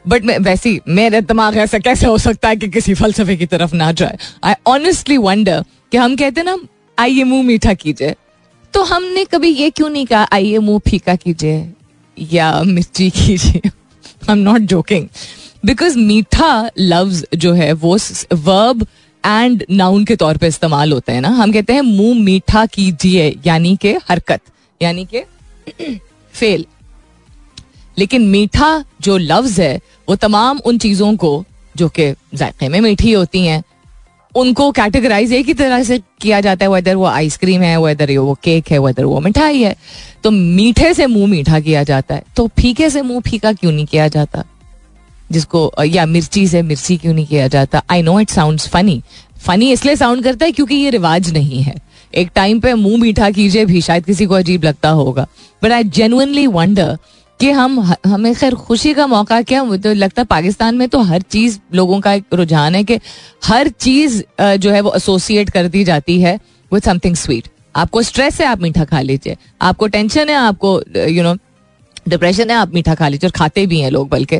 बट 0.07 0.23
मैं, 0.25 0.37
वैसी, 0.39 0.79
मेरे 0.87 1.21
दिमाग 1.21 1.57
ऐसा 1.57 1.79
कैसे 1.79 2.07
हो 2.07 2.17
सकता 2.17 2.49
है 2.49 2.55
कि 2.55 2.67
किसी 2.67 2.93
फलसफे 2.93 3.35
की 3.37 3.45
तरफ़ 3.45 3.75
ना 3.75 3.91
जाए? 3.91 4.17
आई 4.43 4.53
ऑनेस्टली 4.67 5.17
वंडर 5.17 5.63
कि 5.91 5.97
हम 5.97 6.15
कहते 6.15 6.43
ना, 6.43 6.57
आइए 6.97 7.23
मुँह 7.23 7.43
मीठा 7.43 7.73
कीजिए। 7.73 8.15
तो 8.73 8.83
हमने 8.83 9.25
कभी 9.25 9.49
ये 9.49 9.69
क्यों 9.69 9.89
नहीं 9.89 10.05
कहा, 10.05 10.27
आइए 10.33 10.57
मुँह 10.57 10.79
फीका 10.87 11.15
कीजिए 11.15 11.73
या 12.17 12.51
मिर्ची 12.63 13.09
कीजिए? 13.09 13.61
I 14.29 14.31
am 14.31 14.37
not 14.37 14.61
joking 14.61 15.07
because 15.65 15.97
मीठा 15.97 16.69
लव्स 16.77 17.23
जो 17.35 17.53
है, 17.53 17.71
वो 17.73 17.97
वर्ब 18.33 18.85
एंड 19.27 19.65
नाउन 19.71 20.05
के 20.05 20.15
तौर 20.15 20.37
पे 20.37 20.47
इस्तेमाल 20.47 20.91
होते 20.91 21.11
हैं 21.11 21.21
ना, 21.21 21.29
हम 21.29 21.51
कहते 21.51 21.73
हैं 21.73 21.81
मुँह 21.81 22.19
मीठा 22.19 22.65
कीजिए, 22.65 23.39
यानी 23.45 23.75
के 23.75 23.97
हरकत, 24.09 24.41
यानी 24.81 25.05
के 25.05 25.23
फेल 26.33 26.65
लेकिन 27.99 28.27
मीठा 28.27 28.85
जो 29.01 29.17
लफ्ज 29.17 29.59
है, 29.59 29.79
वो 30.09 30.15
तमाम 30.15 30.59
उन 30.65 30.77
चीज़ों 30.77 31.15
को, 31.15 31.45
जो 31.77 31.89
कि 31.89 32.13
जायके 32.35 32.67
में 32.67 32.81
मीठी 32.81 33.11
होती 33.11 33.45
हैं, 33.45 33.63
उनको 34.35 34.71
कैटेगराइज 34.71 35.33
एक 35.33 35.45
ही 35.45 35.53
तरह 35.53 35.83
से 35.83 35.99
किया 36.21 36.41
जाता 36.41 36.65
है 36.65 36.95
वो 36.95 37.05
आइसक्रीम 37.05 37.61
है 37.61 37.81
वेदर 37.81 38.17
वो 38.17 38.37
केक 38.43 38.71
है 38.71 38.79
वेदर 38.79 39.03
वो 39.03 39.19
मिठाई 39.19 39.61
है. 39.61 39.75
तो 40.23 40.31
मीठे 40.31 40.93
से 40.93 41.05
मुँह 41.05 41.27
मीठा 41.27 41.59
किया 41.59 41.83
जाता 41.83 42.15
है. 42.15 42.23
तो 42.35 42.47
फीके 42.47 42.89
से 42.89 43.01
मुँह 43.01 43.21
फीका 43.21 43.53
क्यों 43.53 43.71
नहीं 43.71 43.85
किया 43.85 44.07
जाता? 44.07 44.43
जिसको 45.31 45.71
या 45.85 46.05
मिर्ची 46.05 46.47
से 46.47 46.61
मिर्ची 46.61 46.97
क्यों 46.97 47.13
नहीं 47.13 47.25
किया 47.25 47.47
जाता? 47.47 47.81
I 47.89 48.01
know 48.01 48.19
it 48.19 48.29
sound 48.29 48.59
funny 48.61 49.01
funny 49.37 49.71
इसलिए 49.71 49.95
साउंड 49.95 50.23
करता 50.23 50.45
है 50.45 50.51
क्योंकि 50.51 50.75
ये 50.75 50.89
रिवाज 50.89 51.31
नहीं 51.33 51.61
है। 51.63 51.75
एक 52.13 52.29
टाइम 52.35 52.59
पे 52.59 52.73
मुँह 52.75 52.97
मीठा 52.97 53.29
कीजिए, 53.31 53.65
भी 53.65 53.81
शायद 53.81 54.05
किसी 54.05 54.25
को 54.25 54.35
अजीब 54.35 54.63
लगता 54.63 54.89
होगा। 54.91 55.27
बट 55.61 55.71
आई 55.71 55.83
जेनुअनली 55.85 56.45
वंडर 56.47 56.97
कि 57.39 57.49
हम, 57.51 57.79
हमें 58.05 58.33
खैर 58.35 58.55
खुशी 58.57 58.93
का 58.93 59.07
मौका 59.07 59.41
क्या 59.41 59.63
मुझे 59.63 59.81
तो 59.83 59.93
लगता 59.93 60.21
है 60.21 60.25
पाकिस्तान 60.25 60.75
में 60.77 60.87
तो 60.89 61.01
हर 61.01 61.21
चीज़ 61.21 61.59
लोगों 61.73 61.99
का 62.01 62.13
एक 62.13 62.33
रुझान 62.33 62.75
है 62.75 62.83
कि 62.83 62.99
हर 63.45 63.67
चीज़ 63.69 64.21
जो 64.41 64.71
है 64.71 64.81
वो 64.81 64.93
एसोसिएट 64.95 65.49
कर 65.49 65.67
दी 65.67 65.83
जाती 65.83 66.19
है 66.21 66.35
विथ 66.71 66.81
समथिंग 66.81 67.15
स्वीट 67.15 67.49
आपको 67.75 68.01
स्ट्रेस 68.01 68.39
है, 68.41 68.47
आप 68.47 68.61
मीठा 68.61 68.83
खा 68.85 69.01
लीजिए। 69.01 69.35
आपको 69.61 69.87
टेंशन 69.87 70.29
है, 70.29 70.35
आपको 70.35 70.81
यू 70.97 71.23
नो 71.23 71.35
डिप्रेशन 72.07 72.49
है, 72.49 72.55
आप 72.55 72.73
मीठा 72.73 72.95
खा 72.95 73.07
लीजिए 73.07 73.27
और 73.27 73.37
खाते 73.37 73.65
भी 73.67 73.79
हैं 73.79 73.91
लोग 73.91 74.09
बल्कि 74.09 74.39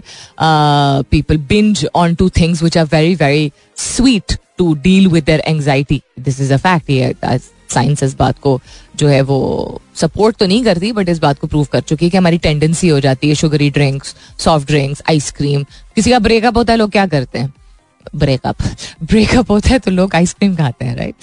people 1.12 1.38
binge 1.50 1.86
on 1.96 2.16
to 2.16 2.30
things 2.30 2.64
which 2.64 2.78
are 2.78 2.86
very 2.86 3.16
very 3.16 3.52
sweet 3.78 4.38
to 4.58 4.74
deal 4.84 5.08
with 5.08 5.24
their 5.24 5.40
anxiety 5.40 6.02
this 6.20 6.40
is 6.42 6.54
a 6.54 6.58
fact 6.58 6.90
ये 6.90 7.16
साइंस 7.70 8.04
इस 8.04 8.14
बात 8.18 8.40
को 8.40 8.60
जो 8.96 9.08
है 9.08 9.22
वो 9.22 9.38
सपोर्ट 9.96 10.36
तो 10.38 10.46
नहीं 10.46 10.64
करती 10.64 10.92
बट 10.92 11.10
इस 11.10 11.20
बात 11.20 11.40
को 11.40 11.48
प्रूव 11.48 11.68
कर 11.72 11.80
चुकी 11.82 12.06
है 12.06 12.10
कि 12.10 12.18
हमारी 12.18 12.38
टेंडेंसी 12.38 12.88
हो 12.88 13.00
जाती 13.00 13.30
है 13.30 13.36
sugary 13.36 13.70
drinks 13.70 14.16
soft 14.40 14.68
drinks 14.68 15.02
ice cream 15.10 15.64
किसी 15.96 16.12
का 16.12 16.20
ब्रेकअप 16.20 16.58
होता 16.58 16.74
है, 16.74 16.80
लोग 16.80 16.92
क्या 16.92 17.06
करते 17.08 17.40
हैं? 17.40 17.54
ब्रेकअप 18.16 18.56
ब्रेकअप 19.04 19.52
होता 19.52 19.70
है 19.70 19.80
तो 19.80 19.92
लोग 19.92 20.16
आइसक्रीम 20.16 20.56
खाते 20.56 20.86
हैं 20.86 20.96
राइट 20.96 21.16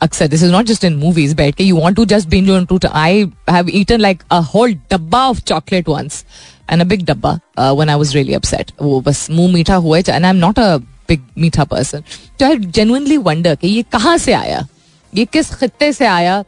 अक्सर 0.00 0.26
this 0.26 0.42
is 0.42 0.52
not 0.52 0.64
just 0.64 0.84
in 0.84 0.94
movies 0.94 1.34
बैठ 1.34 1.54
के 1.54 1.64
you 1.64 1.76
want 1.76 1.96
to 1.96 2.04
just 2.04 2.28
binge 2.28 2.50
on 2.50 2.66
to 2.66 2.80
I 2.92 3.24
have 3.50 3.70
eaten 3.70 4.00
like 4.00 4.22
a 4.30 4.38
whole 4.38 4.74
dabba 4.74 5.26
of 5.28 5.40
chocolate 5.40 5.88
once 5.88 6.24
and 6.70 6.80
a 6.80 6.84
big 6.84 7.04
dabba 7.04 7.38
when 7.58 7.88
I 7.88 7.96
was 7.96 8.14
really 8.14 8.34
upset 8.34 8.70
वो 8.82 9.00
बस 9.00 9.30
मुँह 9.30 9.52
मीठा 9.52 9.74
हुआ 9.74 9.98
and 9.98 10.24
I 10.24 10.30
am 10.30 10.36
not 10.36 10.58
a 10.58 10.76
big 10.76 11.20
meetha 11.38 11.64
person 11.64 12.00
तो 12.38 12.46
I 12.46 12.56
genuinely 12.56 13.16
wonder 13.16 13.54
कि 13.54 13.68
ये 13.68 13.82
कहाँ 13.82 14.18
से 14.18 14.32
आया? 14.32 14.66
ये 15.14 15.24
किस 15.24 15.50
खत्ते 15.50 15.92
से 15.92 16.06
आया? 16.06 16.38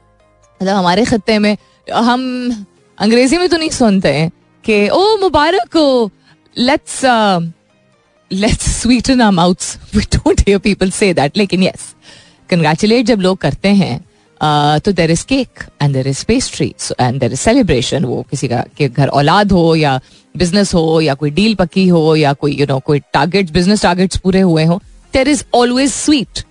मतलब 0.62 0.76
हमारे 0.76 1.04
खत्ते 1.04 1.38
में 1.38 1.56
हम 1.94 2.22
अंग्रेज़ी 2.98 3.38
में 3.38 3.48
तो 3.48 3.56
नहीं 3.56 3.70
सुनते 3.70 4.08
हैं 4.08 4.30
कि, 4.64 4.88
ओ, 4.88 5.16
मुबारक 5.16 5.76
हो 5.76 6.10
let's 6.58 7.00
let's 8.32 8.82
sweeten 8.82 9.20
our 9.20 9.30
mouths 9.30 9.78
we 9.94 10.02
don't 10.02 10.40
hear 10.40 10.58
people 10.58 10.90
say 10.90 11.14
that 11.14 11.36
लेकिन 11.36 11.62
यस 11.62 11.94
कंग्रेचुलेट 12.50 13.06
जब 13.06 13.20
लोग 13.20 13.38
करते 13.38 13.68
हैं 13.68 14.00
तो 14.78 14.92
there 14.92 15.10
is 15.10 15.24
cake 15.26 15.64
and 15.82 15.94
there 15.94 16.08
is 16.08 16.24
pastry 16.24 16.74
and 17.00 17.20
there 17.20 17.32
is 17.32 17.40
celebration 17.40 18.04
वो 18.04 18.22
किसी 18.30 18.48
का, 18.48 18.64
के 18.76 18.88
घर 18.88 19.08
औलाद 19.08 19.52
हो 19.52 19.74
या 19.76 20.00
बिज़नेस 20.36 20.74
हो 20.74 21.00
या 21.00 21.14
कोई 21.14 21.30
डील 21.30 21.54
पकी 21.54 21.88
हो 21.88 22.16
या 22.16 22.32
कोई 22.32 22.56
यू 22.56 22.66
नो 22.66 22.78
कोई 22.78 23.00
टारगेट 23.12 23.50
बिज़नेस 23.50 23.82
टारगेट्स 23.82 24.16
पूरे 24.16 24.40
हुए 24.40 24.64
हो 24.64 24.80
there 25.12 25.28
is 25.28 25.44
always 25.54 25.92
sweet 25.92 26.44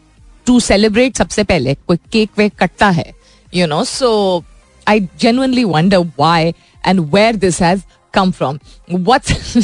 to 0.46 0.60
celebrate 0.60 1.18
सबसे 1.18 1.44
पहले, 1.44 1.74
कोई 1.74 1.98
केक 2.12 2.30
वेक 2.38 2.54
कटता 2.60 2.90
है 2.90 3.12
you 3.56 3.68
know 3.68 3.84
so 3.84 4.44
I 4.88 5.00
genuinely 5.00 5.64
wonder 5.64 5.98
why 6.20 6.54
and 6.88 7.00
where 7.00 7.36
this 7.36 7.62
has 7.62 7.82
come 8.14 8.32
from 8.32 8.60
what's 8.92 9.58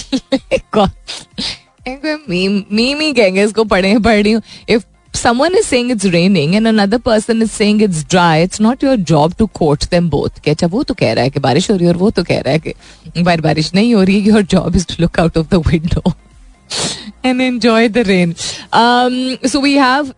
meme 1.87 2.99
ही 2.99 3.11
कहेंगे 3.13 3.43
इसको 3.43 3.63
पढ़े 3.63 3.97
पढ़ 3.99 4.21
रही 4.21 4.31
हूँ 4.31 4.41
if 4.69 4.83
someone 5.13 5.55
is 5.59 5.65
saying 5.67 5.89
it's 5.93 6.05
raining 6.13 6.55
and 6.55 6.67
another 6.67 6.97
person 6.97 7.41
is 7.45 7.51
saying 7.51 7.81
it's 7.85 8.03
dry 8.13 8.37
it's 8.43 8.61
not 8.65 8.83
your 8.85 8.95
job 9.11 9.33
to 9.41 9.47
quote 9.59 9.87
them 9.89 10.09
both 10.13 10.39
कि 10.43 10.51
अच्छा 10.51 10.67
वो 10.67 10.83
तो 10.83 10.93
कह 11.01 11.13
रहा 11.13 11.23
है 11.23 11.29
कि 11.29 11.39
बारिश 11.39 11.69
हो 11.71 11.75
रही 11.75 11.85
है 11.85 11.91
और 11.93 11.97
वो 11.97 12.09
तो 12.11 12.23
कह 12.23 12.39
रहा 12.41 12.53
है 12.53 12.59
कि 12.59 13.23
बार 13.23 13.41
बारिश 13.41 13.73
नहीं 13.75 13.93
हो 13.95 14.03
रही 14.03 14.21
है 14.29 14.43
job 14.55 14.75
is 14.75 14.85
to 14.85 15.01
look 15.03 15.19
out 15.25 15.37
of 15.41 15.49
the 15.49 15.59
window 15.71 16.13
and 17.23 17.41
enjoy 17.41 17.87
the 17.89 18.03
rain 18.05 18.35
um, 18.81 19.37
so 19.53 19.59
we 19.59 19.75
have 19.75 20.15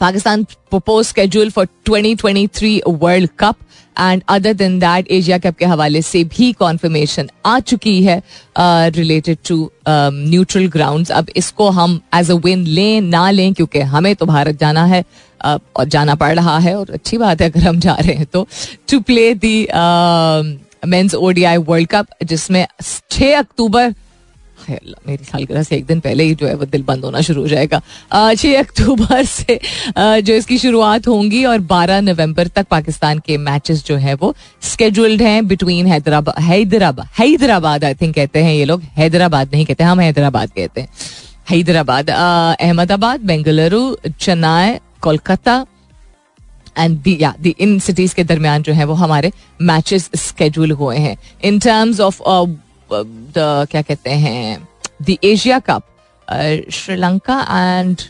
Pakistan 0.00 0.46
proposed 0.70 1.08
schedule 1.10 1.50
for 1.50 1.66
2023 1.84 2.82
World 2.86 3.36
Cup 3.36 3.56
and 4.00 4.22
other 4.28 4.52
than 4.54 4.78
that 4.78 5.10
Asia 5.10 5.38
Cup 5.38 5.56
के 5.58 5.64
हवाले 5.66 6.02
से 6.02 6.22
भी 6.36 6.52
कॉन्फर्मेशन 6.58 7.28
आ 7.46 7.58
चुकी 7.60 8.02
है 8.04 8.22
रिलेटेड 8.58 9.38
टू 9.48 9.58
न्यूट्रल 9.88 10.66
ग्राउंड 10.68 11.10
अब 11.12 11.28
इसको 11.36 11.68
हम 11.70 12.00
as 12.14 12.30
a 12.30 12.34
win 12.44 12.64
लें 12.68 13.00
ना 13.00 13.30
लें 13.30 13.52
क्योंकि 13.54 13.80
हमें 13.94 14.14
तो 14.16 14.26
भारत 14.26 14.58
जाना 14.60 14.84
है 14.84 15.02
uh, 15.02 15.58
और 15.76 15.84
जाना 15.86 16.14
पड़ 16.14 16.34
रहा 16.34 16.58
है 16.58 16.74
और 16.78 16.90
अच्छी 16.90 17.18
बात 17.18 17.40
है 17.40 17.50
अगर 17.50 17.66
हम 17.68 17.80
जा 17.80 17.94
रहे 17.94 18.14
हैं 18.14 18.26
तो 18.32 18.46
to 18.90 19.00
play 19.00 19.32
the 19.36 19.56
men's 20.86 21.14
ODI 21.14 21.56
World 21.68 21.88
Cup 21.88 22.06
जिसमें 22.24 22.66
छः 23.10 23.38
अक्टूबर 23.38 23.94
मेरी 24.70 25.24
सालगिरह 25.24 25.62
से 25.62 25.76
एक 25.76 25.86
दिन 25.86 26.00
पहले 26.00 26.24
ही 26.24 26.34
जो 26.34 26.46
है 26.46 26.54
वो 26.54 26.64
दिल 26.66 26.82
बंद 26.82 27.04
होना 27.04 27.20
शुरू 27.20 27.42
हो 27.42 27.48
जाएगा। 27.48 27.80
छः 28.34 28.58
अक्टूबर 28.58 29.24
से 29.24 29.58
जो 29.98 30.34
इसकी 30.34 30.58
शुरुआत 30.58 31.06
होंगी 31.08 31.44
और 31.44 31.58
12 31.68 32.00
नवंबर 32.00 32.46
तक 32.48 32.66
पाकिस्तान 32.70 33.18
के 33.18 33.36
मैचेस 33.38 33.84
जो 33.86 33.96
है 33.96 34.14
वो 34.14 34.34
स्केड्यूल्ड 34.62 35.22
हैं 35.22 35.46
between 35.48 35.86
Hyderabad 35.86 36.42
Hyderabad 36.42 37.08
Hyderabad 37.18 37.84
I 37.84 37.94
think 37.94 38.14
कहते 38.14 38.42
हैं 38.42 38.54
ये 38.54 38.64
लोग। 38.64 38.82
हैदराबाद 38.96 39.50
नहीं 39.54 39.64
कहते, 39.66 39.84
हम 39.84 40.00
हैदराबाद 40.00 40.50
कहते 40.50 40.80
हैं। 40.80 40.88
हैदराबाद 41.50 42.10
अहमदाबाद, 42.10 43.20
बेंगलुरु, 43.20 43.96
चेन्नई, 44.10 44.78
कोलकाता 45.02 45.64
एंड 46.78 46.98
दी 47.02 47.16
या 47.20 47.34
दी 47.40 47.54
इन 47.60 47.78
सिटीज़ 47.78 48.14
के 48.14 48.24
दरमियान 48.24 48.62
जो 48.62 48.72
है 48.72 48.84
वो 48.84 48.94
हमारे 48.94 49.30
मैचेस 49.62 50.10
स्केड्यूल 50.16 50.70
हुए 50.72 50.96
हैं। 50.98 51.16
इन 51.44 51.58
टर्म्स 51.58 52.00
ऑफ़ 52.00 52.20
द 52.92 53.66
क्या 53.70 53.82
कहते 53.82 54.10
हैं 54.10 54.68
the 55.02 55.16
Asia 55.24 55.58
Cup 55.58 55.82
Sri Lanka 56.72 57.40
and 57.50 58.02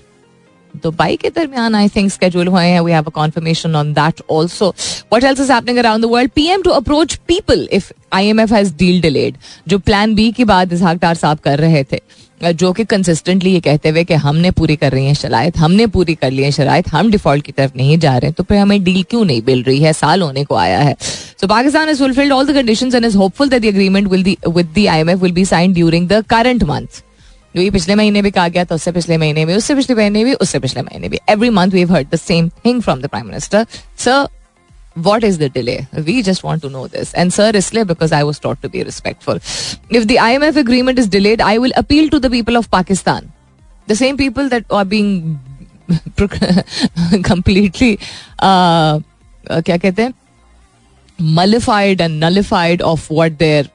Dubai 0.83 1.17
के 1.17 1.31
दरमियान 1.31 1.75
आई 1.75 1.89
थिंक 1.97 2.11
स्केड्यूल 2.13 2.49
हुए 2.49 2.65
हैं। 2.65 2.81
We 2.81 2.93
have 2.93 3.05
a 3.05 3.11
confirmation 3.15 3.77
on 3.77 3.93
that 3.95 4.23
also 4.33 4.69
what 4.69 5.25
else 5.25 5.41
is 5.41 5.53
happening 5.53 5.79
around 5.79 6.05
the 6.05 6.09
world 6.11 6.31
PM 6.35 6.63
to 6.63 6.71
approach 6.73 7.15
people 7.29 7.69
if 7.73 7.93
IMF 8.13 8.53
has 8.53 8.73
deal 8.79 9.01
delayed 9.01 9.37
जो 9.69 9.79
plan 9.81 10.15
B 10.15 10.31
की 10.33 10.45
बात 10.45 10.73
इसहाक 10.73 11.01
डार 11.03 11.15
साहब 11.17 11.39
कर 11.39 11.59
रहे 11.59 11.85
थे, 11.85 12.01
जो 12.43 12.73
कि 12.73 12.85
कंसिस्टेंटली 12.85 13.53
ये 13.53 13.61
कहते 13.61 13.89
हुए 13.89 14.05
कि 14.05 14.15
हमने 14.17 14.51
पूरी 14.51 14.77
कर 14.77 14.93
रही 14.93 15.07
है 15.07 15.15
शराइत 15.15 15.57
हमने 15.59 15.87
पूरी 15.89 16.15
कर 16.15 16.31
ली 16.31 16.43
है 16.43 16.51
शराइत 16.53 16.89
हम 16.89 17.11
डिफ़ॉल्ट 17.11 17.45
की 17.45 17.53
तरफ़ 17.53 17.73
नहीं 17.77 17.99
जा 17.99 18.17
रहे 18.17 18.33
तो 18.33 18.45
फिर 18.45 18.59
हमें 18.59 18.83
डील 18.85 19.03
क्यों 19.11 19.25
नहीं 19.25 19.43
मिल 19.47 19.63
रही 19.63 19.81
है? 19.81 19.93
साल 19.93 20.23
होने 20.23 20.45
को 20.45 20.55
आया 20.57 20.79
है। 20.79 20.95
So 21.41 21.47
Pakistan 21.47 21.89
is 21.89 21.99
fulfilled 21.99 22.33
all 22.33 22.47
the 22.47 22.55
conditions 22.55 22.95
and 22.95 23.05
is 23.05 23.17
hopeful 23.17 23.49
that 23.49 23.63
the 23.63 23.65
agreement 23.65 24.09
will 24.09 24.37
with 24.49 24.73
the 24.79 24.87
IMF 24.87 25.19
will 25.19 25.33
be 25.33 25.45
sign 25.45 25.73
during 25.73 26.09
the 26.09 26.25
current 26.31 26.65
month 26.65 27.03
जो 27.56 27.62
ये 27.62 27.70
पिछले 27.72 27.96
महीने 27.96 28.22
भी 28.22 28.32
कहा 28.32 28.48
गया 28.48 28.66
था 28.66 28.76
उससे 28.76 28.92
पिछले 28.92 29.18
महीने 29.18 29.46
भी 29.46 29.56
उससे 29.56 29.76
पिछले 29.76 29.96
महीने 29.96 30.24
भी 30.26 30.34
उससे 30.46 30.60
पिछले 30.60 30.82
महीने 30.82 31.10
भी 31.10 31.20
every 31.30 31.50
month 31.58 31.72
we 31.72 31.84
heard 31.92 32.08
the 32.14 32.16
same 32.20 32.50
thing 32.66 32.82
from 32.82 33.02
the 33.02 33.08
prime 33.08 33.28
minister 33.28 33.66
sir 34.06 34.28
what 34.96 35.24
is 35.24 35.38
the 35.40 35.50
delay? 35.50 35.88
We 36.08 36.22
just 36.22 36.44
want 36.44 36.62
to 36.62 36.70
know 36.70 36.88
this. 36.88 37.14
And 37.14 37.34
sir, 37.34 37.52
isliye 37.52 37.86
because 37.88 38.12
I 38.12 38.24
was 38.24 38.40
taught 38.40 38.62
to 38.62 38.70
be 38.70 38.84
respectful. 38.84 39.36
If 39.90 40.08
the 40.08 40.18
IMF 40.18 40.56
agreement 40.56 41.00
is 41.00 41.08
delayed, 41.08 41.42
I 41.42 41.58
will 41.58 41.72
appeal 41.76 42.10
to 42.10 42.20
the 42.20 42.30
people 42.30 42.58
of 42.58 42.70
Pakistan. 42.70 43.32
The 43.88 43.96
same 43.96 44.18
people 44.18 44.50
that 44.50 44.66
are 44.70 44.86
being 44.86 45.40
completely 47.24 48.00
uh, 48.40 49.00
क्या 49.50 49.78
कहते 49.78 50.04
हैं 50.04 50.14
mollified 51.20 52.02
and 52.02 52.20
nullified 52.20 52.82
of 52.82 53.10
what 53.10 53.38
their 53.40 53.66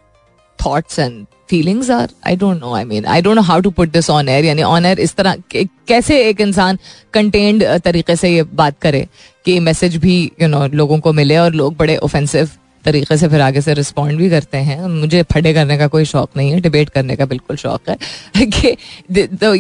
thoughts 0.59 0.99
and 0.99 1.27
feelings 1.54 1.90
are 1.92 2.10
I 2.28 2.36
don't 2.36 2.60
know 2.62 2.74
I 2.76 2.84
mean 2.84 3.06
I 3.06 3.22
don't 3.22 3.36
know 3.36 3.42
how 3.42 3.60
to 3.60 3.70
put 3.70 3.92
this 3.92 4.10
on 4.10 4.30
air 4.30 4.46
यानी 4.46 4.64
on 4.64 4.86
air 4.86 5.00
इस 5.00 5.16
तरह 5.16 5.36
कैसे 5.56 6.24
एक 6.30 6.42
इंसान 6.42 6.78
contained 7.14 7.64
तरीके 7.86 8.16
से 8.16 8.30
ये 8.30 8.44
बात 8.54 8.80
करे 8.82 9.08
कि 9.46 9.60
मैसेज 9.60 9.96
भी 9.98 10.18
यू 10.42 10.48
नो 10.48 10.66
लोगों 10.74 11.00
को 11.00 11.14
मिले 11.14 11.38
और 11.38 11.54
लोग 11.54 11.76
बड़े 11.78 11.98
ऑफेंसिव 11.98 12.50
तरीके 12.86 13.18
से 13.18 13.28
फिर 13.28 13.42
आगे 13.42 13.62
से 13.62 13.74
रिस्पॉन्ड 13.74 14.18
भी 14.18 14.30
करते 14.30 14.58
हैं। 14.58 14.80
मुझे 14.88 15.22
फटे 15.34 15.54
करने 15.54 15.78
का 15.78 15.88
कोई 15.88 16.06
शौक 16.06 16.30
नहीं 16.38 16.52
है 16.52 16.60
डिबेट 16.62 16.90
करने 16.90 17.16
का 17.16 17.26
बिल्कुल 17.26 17.58
शौक 17.58 17.90
है 17.90 17.98
कि 18.56 18.76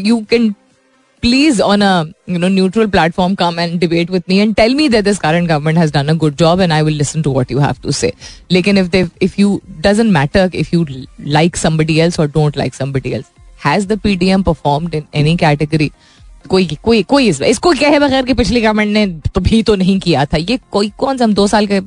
you 0.09 0.17
can 0.29 0.53
please 1.23 1.61
on 1.61 1.81
a 1.81 2.03
you 2.29 2.37
know 2.37 2.47
neutral 2.47 2.87
platform 2.87 3.35
come 3.35 3.59
and 3.59 3.79
debate 3.79 4.11
with 4.11 4.23
me 4.29 4.37
and 4.39 4.53
tell 4.55 4.75
me 4.75 4.87
that 4.89 5.03
this 5.05 5.19
current 5.19 5.47
government 5.49 5.77
has 5.77 5.93
done 5.93 6.07
a 6.07 6.13
good 6.23 6.35
job 6.37 6.61
and 6.61 6.73
I 6.73 6.81
will 6.81 6.97
listen 6.97 7.21
to 7.21 7.33
what 7.33 7.51
you 7.51 7.59
have 7.59 7.75
to 7.83 7.91
say 7.91 8.11
लेकिन 8.51 8.77
if 8.77 8.95
if 8.95 9.39
you 9.39 9.59
doesn't 9.81 10.11
matter 10.11 10.51
if 10.55 10.75
you 10.75 10.85
like 11.21 11.57
somebody 11.57 11.99
else 11.99 12.19
और 12.19 12.27
don't 12.29 12.57
like 12.57 12.75
somebody 12.75 13.11
else 13.11 13.25
has 13.65 13.87
the 13.87 13.99
PDM 13.99 14.43
performed 14.43 14.95
in 14.95 15.03
any 15.15 15.35
category 15.37 15.91
कोई 16.49 16.65
कोई 16.83 17.01
कोई 17.03 17.27
इस, 17.27 17.41
इसको 17.41 17.71
कहे 17.73 17.99
बगैर 17.99 18.25
कि 18.25 18.33
पिछली 18.33 18.61
गवर्नमेंट 18.61 18.93
ने 18.93 19.05
तो 19.35 19.41
भी 19.41 19.61
तो 19.63 19.75
नहीं 19.75 19.99
किया 19.99 20.25
था। 20.25 20.37
ये 20.39 20.57
कोई 20.71 20.91
कौन 20.97 21.17
सा 21.17 21.23
हम 21.23 21.33
दो 21.33 21.45
साल 21.47 21.67
के 21.67 21.79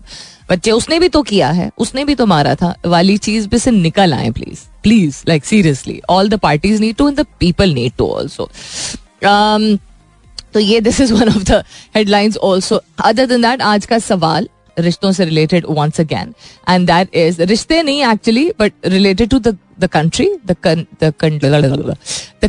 बच्चे 0.50 0.70
उसने 0.70 0.98
भी 0.98 1.08
तो 1.08 1.22
किया 1.22 1.50
है 1.50 1.70
उसने 1.78 2.04
भी 2.04 2.14
तो 2.14 2.26
मारा 2.26 2.54
था। 2.54 2.74
वाली 2.86 3.16
चीज़ 3.18 3.48
भी 3.48 3.58
से 3.58 3.70
निकल 3.70 4.14
आए 4.14 4.30
please 4.30 4.60
please 4.82 5.22
like 5.28 5.44
seriously 5.44 6.00
all 6.10 6.28
the 6.28 6.38
parties 6.40 6.80
need 6.80 6.96
to 6.96 7.08
and 7.08 7.16
the 7.18 7.26
people 7.40 7.74
need 7.74 7.92
to 7.98 8.06
also 8.08 8.48
तो 9.22 10.60
ये 10.60 10.80
this 10.80 11.00
is 11.00 11.12
one 11.12 11.28
of 11.28 11.44
the 11.44 11.62
headlines 11.96 12.36
also 12.36 12.82
other 13.04 13.26
than 13.26 13.42
that 13.42 13.62
आज 13.62 13.86
का 13.86 13.98
सवाल 13.98 14.48
रिश्तों 14.76 15.12
से 15.12 15.24
related 15.24 15.64
once 15.68 16.00
again 16.00 16.34
and 16.68 16.86
that 16.86 17.14
is 17.16 17.42
रिश्ते 17.42 17.82
नहीं 17.82 18.04
actually 18.06 18.50
but 18.60 18.72
related 18.86 19.30
to 19.30 19.38
the 19.38 19.56
country 19.92 20.28
the 20.46 20.54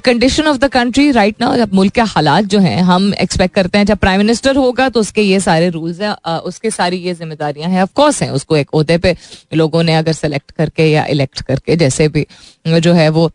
condition 0.04 0.48
of 0.48 0.58
the 0.58 0.68
country 0.72 1.12
right 1.12 1.36
now 1.42 1.56
जब 1.58 1.74
मुल्क 1.74 1.94
के 1.94 2.02
हालात 2.02 2.46
जो 2.46 2.60
हैं, 2.60 2.82
हम 2.82 3.14
एक्सपेक्ट 3.14 3.56
करते 3.56 3.78
हैं, 3.78 3.86
जब 3.86 3.98
प्राइम 3.98 4.20
मिनिस्टर 4.20 4.56
होगा 4.56 4.90
तो 4.90 5.00
उसके 5.00 5.22
ये 5.22 5.40
सारे 5.40 5.70
रूल्स 5.70 6.02
हैं 6.02 6.38
उसके 6.42 6.72
सारी 6.72 6.98
ये 6.98 7.14
जिम्मेदारियाँ 7.14 7.70
हैं. 7.70 7.84
ऑफकोर्स 7.84 8.22
हैं, 8.24 8.32
उसको 8.32 8.58
एक 8.58 8.70
अहदे 8.76 8.98
पे 8.98 9.16
लोगों 9.54 9.84
ने 9.84 9.96
अगर 9.96 10.14
सेलेक्ट 10.14 10.52
करके 10.52 10.92
या 10.92 11.06
इलेक्ट 11.06 11.42
करके, 11.42 11.76
जैसे 11.76 12.08
भी 12.08 12.28
जो 12.68 12.94
है 12.94 13.10
वो 13.10 13.32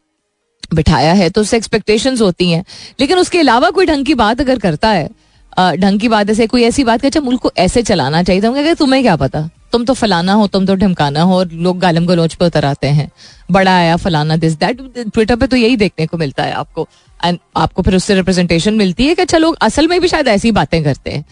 बिठाया 0.75 1.12
है 1.12 1.28
तो 1.31 1.40
उससे 1.40 1.57
एक्सपेक्टेशंस 1.57 2.21
होती 2.21 2.50
हैं। 2.50 2.64
लेकिन 3.00 3.19
उसके 3.19 3.38
अलावा 3.38 3.71
कोई 3.71 3.87
ढंग 3.87 4.04
की 4.07 4.14
बात 4.14 4.40
अगर 4.40 4.59
करता 4.59 4.88
है 4.90 5.09
ढंग 5.52 6.00
की 6.00 6.09
बात, 6.09 6.31
ऐसे 6.31 6.47
कोई 6.47 6.62
ऐसी 6.64 6.85
बात 6.85 7.00
कि 7.00 7.07
अच्छा 7.07 7.21
मुल्क 7.21 7.40
को 7.40 7.50
ऐसे 7.59 7.83
चलाना 7.83 8.23
चाहिए। 8.23 8.40
तो 8.42 8.75
तुम्हें 8.75 9.02
क्या 9.02 9.16
पता? 9.16 9.49
तुम 9.73 9.85
तो 9.85 9.95
फलाना 9.95 10.33
हो, 10.33 10.47
तुम 10.47 10.66
तो 10.66 10.75
ढमकाना 10.75 11.23
हो 11.23 11.37
और 11.37 11.50
लोग 11.54 11.78
गालम 11.78 12.07
गलोच 12.07 12.35
पे 12.35 12.45
उतर 12.45 12.64
आते 12.64 12.87
हैं। 12.88 13.11
बड़ा 13.50 13.76
आया 13.76 13.97
फलाना 13.97 14.37
दिस 14.37 14.54
दैट 14.59 14.81
ट्विटर 14.99 15.37
पे 15.37 15.47
तो 15.47 15.57
यही 15.57 15.76
देखने 15.76 16.07
को 16.07 16.19
मिलता 16.19 16.45
है 16.45 16.52
आपको। 16.52 16.87
एंड 17.21 17.38
आपको 17.57 17.83
फिर 17.83 17.97
उससे 17.97 18.14
रिप्रेजेंटेशन 18.14 18.75
मिलती 18.75 19.07
है 19.07 19.14
कि 19.14 19.23
अच्छा 19.23 19.38
लोग 19.38 19.57
असल 19.62 19.88
में 19.88 20.00
भी 20.00 20.09
शायद 20.09 20.28
ऐसी 20.28 20.52
बातें 20.52 20.83
करते 20.85 21.11
हैं। 21.11 21.25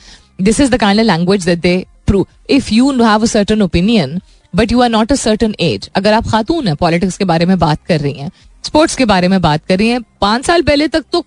This 0.43 0.61
is 0.61 0.71
the 0.71 0.81
kind 0.81 1.01
language 1.01 1.45
that 1.45 1.61
they 1.61 1.85
prove 2.07 2.27
if 2.51 2.73
you 2.75 2.91
have 3.03 3.23
a 3.23 3.27
certain 3.27 3.63
opinion 3.63 4.21
but 4.55 4.73
you 4.73 4.81
are 4.81 4.89
not 4.89 5.13
a 5.13 5.17
certain 5.17 5.55
age 5.61 5.89
अगर 5.97 6.13
आप 6.13 6.29
खातून 6.29 6.69
हैं 6.69 6.77
पॉलिटिक्स 6.77 7.17
के 7.17 7.25
बारे 7.25 7.47
में 7.47 7.59
बात 7.59 7.85
कर 7.89 8.01
रही 8.01 8.13
हैं 8.13 8.31
स्पोर्ट्स 8.65 8.97
के 8.97 9.05
बारे 9.05 9.29
में 9.29 9.41
बात 9.43 9.65
कर 9.67 9.79
रही 9.79 9.89
हैं। 9.89 10.01
पाँच 10.21 10.45
साल 10.47 10.63
पहले 10.63 10.89
तक 10.89 11.05
तो 11.13 11.25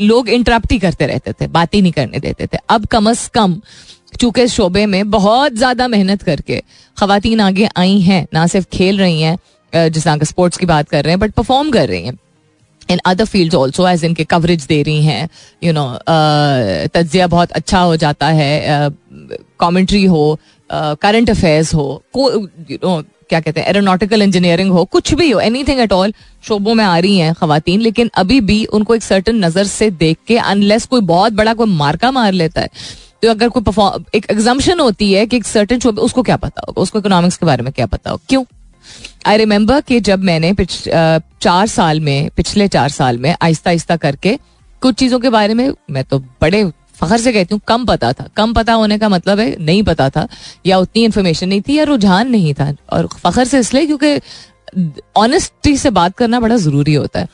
लोग 0.00 0.28
इंटरप्ट 0.28 0.72
ही 0.72 0.78
करते 0.78 1.06
रहते 1.06 1.32
थे, 1.32 1.46
बात 1.48 1.74
ही 1.74 1.82
नहीं 1.82 1.92
करने 1.92 2.18
देते 2.20 2.46
थे। 2.46 2.58
अब 2.68 2.86
कम 2.86 3.10
अज 3.10 3.26
कम, 3.34 3.60
चूँकि 4.20 4.46
शोबे 4.48 4.86
में 4.86 5.10
बहुत 5.10 5.52
ज़्यादा 5.54 5.88
मेहनत 5.88 6.22
करके 6.22 6.62
खातन 6.96 7.40
आगे 7.40 7.68
आई 7.76 8.00
हैं, 8.00 8.26
ना 8.34 8.46
सिर्फ़ 8.46 8.66
खेल 8.72 8.98
रही 8.98 9.20
हैं 9.22 9.38
जिस 9.72 10.04
तरह 10.04 10.24
स्पोर्ट्स 10.24 10.58
की 10.58 10.66
बात 10.66 10.88
कर 10.88 11.04
रहे 11.04 11.12
हैं 11.12 11.20
बट 11.20 11.32
परफॉर्म 11.32 11.70
कर 11.70 11.88
रही 11.88 12.04
हैं। 12.04 12.18
In 12.90 13.00
other 13.06 13.24
field 13.24 13.54
also 13.54 13.86
as 13.88 14.04
इनके 14.04 14.24
कवरेज 14.24 14.64
दे 14.66 14.82
रही 14.82 15.04
हैं 15.04 15.28
यू 15.64 15.72
नो 15.72 15.86
तजिया 16.94 17.26
बहुत 17.26 17.52
अच्छा 17.52 17.80
हो 17.80 17.96
जाता 17.96 18.28
है 18.28 18.90
कॉमेंट्री 19.60 20.04
हो 20.04 20.38
करंट 20.70 21.30
अफेयर्स 21.30 21.74
हो 21.74 22.02
यू 22.16 22.78
नो 22.84 23.02
क्या 23.30 23.40
कहते 23.40 23.60
हैं 23.60 23.66
एरोनॉटिकल 23.66 24.22
इंजीनियरिंग 24.22 24.70
हो 24.70 24.84
कुछ 24.84 25.14
भी 25.14 25.30
हो 25.30 25.40
एनी 25.40 25.64
थिंग 25.64 25.80
एट 25.80 25.92
ऑल 25.92 26.14
शोबों 26.48 26.74
में 26.74 26.84
आ 26.84 26.98
रही 26.98 27.18
हैं 27.18 27.34
खातन 27.34 27.78
लेकिन 27.78 28.10
अभी 28.14 28.40
भी 28.40 28.64
उनको 28.64 28.94
एक 28.94 29.02
सर्टन 29.02 29.44
नज़र 29.44 29.64
से 29.64 29.90
देख 29.90 30.18
के 30.26 30.38
अनलेस 30.38 30.86
कोई 30.86 31.00
बहुत 31.00 31.32
बड़ा 31.32 31.54
कोई 31.54 31.66
मार्का 31.66 32.10
मार 32.10 32.32
लेता 32.32 32.60
है 32.60 32.68
तो 33.22 33.30
अगर 33.30 33.48
कोई 33.48 33.62
परफॉर्म 33.62 34.04
एक 34.14 34.26
एग्जाम्शन 34.30 34.80
होती 34.80 35.12
है 35.12 35.26
कि 35.26 35.36
एक 35.36 35.44
सर्टन 35.44 35.78
शोबे 35.78 36.00
उसको 36.00 36.22
क्या 36.22 36.36
पता 36.36 36.62
होगा 36.68 36.82
उसको 36.82 36.98
इकोनॉमिक्स 36.98 37.36
के 37.36 37.46
बारे 37.46 37.62
में 37.62 37.72
क्या 37.72 37.86
पता 37.86 38.10
हो 38.10 38.20
क्यों? 38.28 38.44
आई 39.26 39.36
रिमेम्बर 39.36 39.80
कि 39.80 40.00
जब 40.00 40.18
मैंने 40.18 40.52
पिछ, 40.52 40.84
चार 41.40 41.66
साल 41.66 42.00
में 42.00 42.30
पिछले 42.36 42.68
चार 42.68 42.88
साल 42.88 43.18
में 43.18 43.36
आहिस्ता 43.42 43.70
आहिस्ता 43.70 43.96
करके 43.96 44.38
कुछ 44.80 44.94
चीज़ों 44.94 45.20
के 45.20 45.30
बारे 45.30 45.54
में 45.54 45.72
मैं 45.90 46.04
तो 46.04 46.18
बड़े 46.18 46.70
फखर 47.00 47.18
से 47.18 47.32
कहती 47.32 47.54
हूँ 47.54 47.60
कम 47.68 47.84
पता 47.86 48.12
था। 48.12 48.28
कम 48.36 48.52
पता 48.52 48.72
होने 48.74 48.98
का 48.98 49.08
मतलब 49.08 49.38
है 49.40 49.54
नहीं 49.60 49.82
पता 49.82 50.08
था 50.10 50.26
या 50.66 50.78
उतनी 50.78 51.04
इन्फॉर्मेशन 51.04 51.48
नहीं 51.48 51.60
थी 51.68 51.78
या 51.78 51.84
रुझान 51.84 52.30
नहीं 52.30 52.54
था। 52.54 52.72
और 52.92 53.08
फखर 53.16 53.44
से 53.44 53.58
इसलिए 53.58 53.86
क्योंकि 53.86 54.20
ऑनेस्टी 55.16 55.76
से 55.76 55.90
बात 55.92 56.16
करना 56.16 56.40
बड़ा 56.40 56.56
ज़रूरी 56.58 56.94
होता 56.94 57.20
है। 57.20 57.28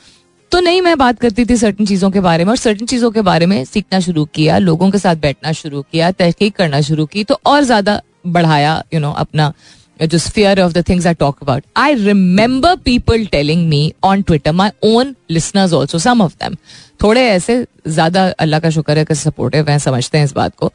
तो 0.51 0.59
नहीं 0.59 0.81
मैं 0.81 0.97
बात 0.97 1.19
करती 1.19 1.45
थी 1.45 1.55
सर्टन 1.57 1.85
चीज़ों 1.85 2.09
के 2.11 2.19
बारे 2.21 2.45
में 2.45 2.49
और 2.51 2.57
सर्टन 2.57 2.85
चीज़ों 2.85 3.11
के 3.11 3.21
बारे 3.21 3.45
में 3.45 3.63
सीखना 3.65 3.99
शुरू 3.99 4.23
किया 4.25 4.57
लोगों 4.57 4.89
के 4.91 4.97
साथ 4.97 5.15
बैठना 5.17 5.51
शुरू 5.53 5.81
किया 5.81 6.11
तहकीक 6.13 6.55
करना 6.55 6.81
शुरू 6.81 7.05
की 7.05 7.23
तो 7.23 7.39
और 7.45 7.63
ज़्यादा 7.63 8.01
बढ़ाया 8.27 8.75
यू 8.93 8.99
you 8.99 9.01
नो 9.01 9.07
know, 9.07 9.19
अपना 9.19 9.51
जो 10.01 10.17
sphere 10.17 10.61
of 10.61 10.73
the 10.73 10.83
things 10.89 11.07
I 11.07 11.13
talk 11.13 11.37
about 11.41 11.63
I 11.77 11.93
remember 11.95 12.75
people 12.85 13.25
telling 13.25 13.67
me 13.69 13.93
on 14.03 14.21
Twitter 14.21 14.51
my 14.51 14.69
own 14.85 15.15
listeners 15.31 15.73
also 15.73 15.99
some 15.99 16.21
of 16.21 16.33
them 16.33 16.55
थोड़े 17.03 17.27
ऐसे 17.27 17.65
ज़्यादा 17.87 18.27
अल्लाह 18.39 18.59
का 18.59 18.69
शुक्र 18.69 18.97
है 18.97 19.05
कि 19.05 19.15
सपोर्टिव 19.15 19.69
हैं, 19.69 19.77
समझते 19.79 20.17
हैं 20.17 20.25
इस 20.25 20.33
बात 20.33 20.55
को, 20.55 20.71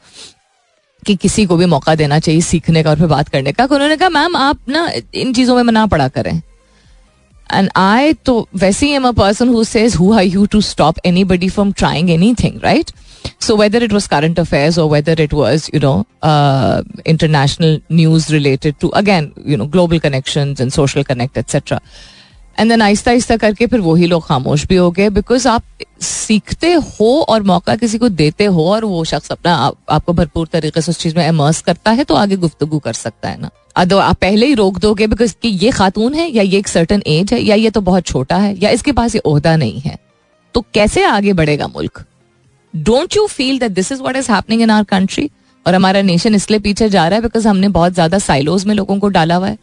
कि 1.03 1.15
किसी 1.15 1.45
को 1.45 1.55
भी 1.57 1.65
मौका 1.65 1.95
देना 1.95 2.19
चाहिए 2.19 2.41
सीखने 2.41 2.83
का 2.83 2.89
और 2.89 2.97
फिर 2.97 3.07
बात 3.07 3.29
करने 3.29 3.51
का। 3.51 3.63
उन्होंने 3.65 3.95
कहा, 3.97 4.09
मैम, 4.09 4.35
आप 4.35 4.69
ना 4.69 4.89
इन 5.13 5.33
चीज़ों 5.33 5.63
में 5.63 5.71
ना 5.73 5.85
पड़ा 5.85 6.07
करें। 6.07 6.41
एंड 7.49 7.69
आई 7.75 8.13
तो 8.25 8.47
वैसे 8.55 8.85
ही 8.85 8.91
am 8.93 9.07
a 9.07 9.11
person 9.11 9.49
who 9.49 9.63
says 9.63 9.95
who 9.95 10.11
are 10.13 10.23
you 10.23 10.45
to 10.45 10.61
stop 10.63 10.99
anybody 11.23 11.49
from 11.49 11.71
trying 11.71 12.09
anything 12.33 12.59
right 12.63 12.91
So 13.39 13.55
whether 13.55 13.83
it 13.83 13.91
was 13.91 14.07
current 14.07 14.39
affairs 14.39 14.77
or 14.77 14.87
whether 14.95 15.15
it 15.27 15.33
was, 15.33 15.69
you 15.73 15.79
know, 15.79 16.05
uh, 16.21 16.81
international 17.05 17.79
news 17.89 18.31
related 18.31 18.79
to 18.79 18.89
again, 19.03 19.31
you 19.45 19.57
know, 19.57 19.67
global 19.67 19.99
connections 19.99 20.59
and 20.59 20.79
social 20.81 21.03
connect. 21.03 21.71
And 22.59 22.69
then 22.69 22.81
आहिस्ता 22.81 23.11
आहिस्ता 23.11 23.35
करके 23.37 23.67
फिर 23.67 23.79
वही 23.79 24.07
लोग 24.07 24.25
खामोश 24.27 24.65
भी 24.67 24.75
हो 24.75 24.89
गए 24.91 25.09
बिकॉज़ 25.09 25.47
आप 25.47 25.63
सीखते 26.01 26.71
हो 26.73 27.07
और 27.29 27.43
मौका 27.43 27.75
किसी 27.75 27.97
को 27.97 28.09
देते 28.09 28.45
हो 28.45 28.65
और 28.71 28.85
वो 28.85 29.03
शख्स 29.03 29.31
अपना 29.31 29.55
आप, 29.55 29.77
आपको 29.89 30.13
भरपूर 30.13 30.47
तरीके 30.53 30.81
से 30.81 30.91
उस 30.91 30.99
चीज़ 30.99 31.15
में 31.17 31.27
इमर्स 31.27 31.61
करता 31.61 31.91
है 31.91 32.03
तो 32.03 32.15
आगे 32.15 32.35
गुफ्तगु 32.37 32.79
कर 32.79 32.93
सकता 32.93 33.29
है 33.29 33.41
ना। 33.41 33.49
अदो 33.75 33.97
आप 33.97 34.17
पहले 34.21 34.45
ही 34.45 34.53
रोक 34.53 34.79
दोगे 34.79 35.07
बिकॉज़ 35.07 35.33
कि 35.41 35.49
ये 35.65 35.71
खातून 35.71 36.13
है 36.13 36.29
या 36.29 36.43
ये 36.43 36.57
एक 36.59 36.67
सर्टन 36.67 37.03
एज 37.07 37.33
है 37.33 37.41
या 37.41 37.55
ये 37.55 37.69
तो 37.69 37.81
बहुत 37.81 38.05
छोटा 38.05 38.37
है 38.37 38.55
या 38.63 38.69
इसके 38.69 38.91
पास 38.91 39.15
ये 39.15 39.21
ओहदा 39.25 39.55
नहीं 39.55 39.79
है। 39.81 39.97
तो 40.53 40.65
कैसे 40.73 41.03
आगे 41.05 41.33
बढ़ेगा 41.33 41.67
मुल्क? 41.67 42.05
Don't 42.73 43.15
you 43.15 43.25
feel 43.27 43.59
that 43.59 43.71
this 43.71 43.91
is 43.91 44.01
what 44.01 44.15
is 44.15 44.31
happening 44.31 44.61
in 44.61 44.69
our 44.69 44.83
country 44.83 45.29
और 45.65 45.75
हमारा 45.75 46.01
नेशन 46.01 46.35
इसलिए 46.35 46.59
पीछे 46.59 46.89
जा 46.89 47.07
रहा 47.07 47.15
है 47.15 47.21
बिकॉज़ 47.21 47.47
हमने 47.47 47.67
बहुत 47.69 47.93
ज़्यादा 47.93 48.17
साइलोज 48.19 48.65
में 48.65 48.73
लोगों 48.75 48.97
को 48.99 49.07
डाला 49.09 49.35
हुआ 49.35 49.47
है। 49.47 49.57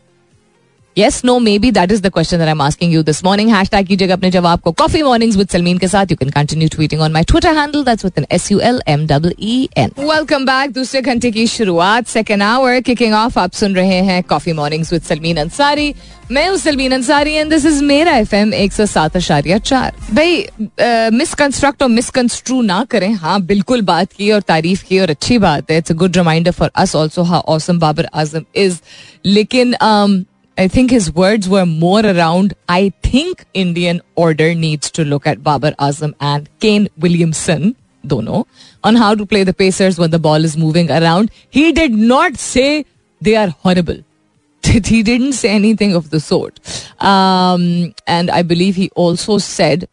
Yes, 0.96 1.22
no, 1.22 1.38
maybe 1.38 1.70
that 1.70 1.92
is 1.92 2.00
the 2.00 2.10
question 2.10 2.40
that 2.40 2.48
I'm 2.48 2.60
asking 2.60 2.90
you 2.90 3.02
this 3.04 3.22
morning. 3.22 3.48
Hashtag 3.48 3.86
कीजिएगा 3.88 4.14
अपने 4.14 4.30
जवाब 4.30 4.60
को 4.60 4.72
Coffee 4.76 5.02
Mornings 5.02 5.36
with 5.36 5.52
Salmeen 5.52 5.78
के 5.80 5.88
साथ. 5.88 6.06
You 6.06 6.16
can 6.16 6.30
continue 6.30 6.68
tweeting 6.68 7.00
on 7.00 7.12
my 7.12 7.22
Twitter 7.22 7.52
handle. 7.54 7.84
That's 7.84 8.02
with 8.02 8.18
an 8.18 8.26
S 8.28 8.50
U 8.50 8.60
L 8.60 8.80
M 8.88 9.06
W 9.06 9.32
E 9.38 9.68
N. 9.76 9.92
Welcome 9.98 10.46
back. 10.46 10.72
दूसरे 10.74 11.02
घंटे 11.02 11.30
की 11.30 11.46
शुरुआत 11.46 12.06
second 12.06 12.42
hour 12.42 12.80
kicking 12.82 13.14
off. 13.14 13.38
आप 13.38 13.52
सुन 13.52 13.74
रहे 13.74 14.00
हैं 14.08 14.22
Coffee 14.32 14.56
Mornings 14.60 14.92
with 14.92 15.06
Salmeen 15.10 15.44
Ansari. 15.44 15.92
मैं 16.32 16.48
हूँ 16.48 16.56
Salmeen 16.56 16.92
Ansari 16.92 17.32
and 17.34 17.50
this 17.50 17.64
is 17.66 17.82
मेरा 17.84 18.12
एफ़ 18.16 18.34
एम 18.34 18.52
एक 18.54 18.72
सौ 18.72 18.84
सात 18.86 19.16
अशारिया 19.16 19.56
चार 19.58 19.94
भाई 20.14 21.10
मिसकंस्ट्रक्ट 21.12 21.82
और 21.82 21.88
मिसकंस्ट्रू 21.88 22.60
ना 22.62 22.82
करें 22.90 23.12
हाँ 23.22 23.40
बिल्कुल 23.46 23.82
बात 23.82 24.12
की 24.12 24.30
और 24.32 24.40
तारीफ़ 24.48 24.84
की 24.88 25.00
और 25.00 25.10
अच्छी 25.10 25.38
बात 25.38 25.70
है 25.70 25.78
it's 25.78 25.92
a 25.92 25.94
good 26.02 26.16
reminder 26.16 26.50
for 26.50 26.70
us 26.74 26.94
also 26.96 27.24
awesome 27.24 27.78
Babar 27.78 28.08
Azam 28.14 28.44
is 28.54 28.78
लेकिन 29.26 29.74
um, 29.74 30.24
I 30.58 30.68
think 30.68 30.90
his 30.90 31.12
words 31.12 31.48
were 31.48 31.64
more 31.64 32.04
around, 32.04 32.54
I 32.68 32.92
think 33.02 33.44
Indian 33.54 34.02
order 34.14 34.54
needs 34.54 34.90
to 34.92 35.04
look 35.04 35.26
at 35.26 35.42
Babar 35.42 35.72
Azam 35.72 36.14
and 36.20 36.48
Kane 36.60 36.88
Williamson, 36.98 37.76
dono, 38.06 38.46
on 38.84 38.96
how 38.96 39.14
to 39.14 39.24
play 39.24 39.44
the 39.44 39.54
Pacers 39.54 39.98
when 39.98 40.10
the 40.10 40.18
ball 40.18 40.44
is 40.44 40.56
moving 40.56 40.90
around. 40.90 41.30
He 41.48 41.72
did 41.72 41.92
not 41.92 42.36
say 42.36 42.84
they 43.20 43.36
are 43.36 43.48
horrible. 43.48 44.04
he 44.62 45.02
didn't 45.02 45.32
say 45.32 45.50
anything 45.50 45.94
of 45.94 46.10
the 46.10 46.20
sort. 46.20 46.60
Um, 47.02 47.94
and 48.06 48.30
I 48.30 48.42
believe 48.42 48.76
he 48.76 48.90
also 48.90 49.38
said 49.38 49.88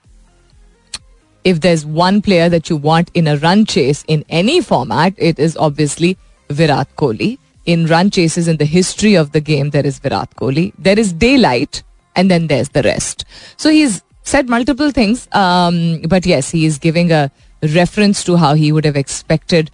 if 1.44 1.62
there's 1.62 1.86
one 1.86 2.22
player 2.22 2.50
that 2.50 2.70
you 2.70 2.76
want 2.76 3.10
in 3.14 3.26
a 3.26 3.38
run 3.38 3.64
chase 3.64 4.04
in 4.10 4.26
any 4.28 4.60
format, 4.60 5.14
it 5.16 5.40
is 5.40 5.56
obviously 5.56 6.18
Virat 6.50 6.94
Kohli 6.98 7.38
in 7.67 7.87
run 7.87 8.11
chases 8.11 8.49
in 8.49 8.57
the 8.57 8.65
history 8.65 9.15
of 9.15 9.33
the 9.33 9.41
game, 9.41 9.71
there 9.71 9.87
is 9.87 9.99
Virat 9.99 10.35
Kohli. 10.37 10.73
There 10.79 10.99
is 10.99 11.13
daylight, 11.13 11.83
and 12.17 12.31
then 12.31 12.47
there's 12.49 12.71
the 12.71 12.83
rest. 12.83 13.25
So 13.57 13.71
he's 13.71 14.03
said 14.23 14.49
multiple 14.49 14.91
things, 14.91 15.29
um, 15.33 16.03
but 16.03 16.27
yes, 16.27 16.51
he 16.51 16.67
is 16.67 16.79
giving 16.79 17.13
a 17.13 17.31
reference 17.75 18.25
to 18.25 18.37
how 18.37 18.55
he 18.55 18.73
would 18.73 18.85
have 18.85 18.97
expected 18.97 19.71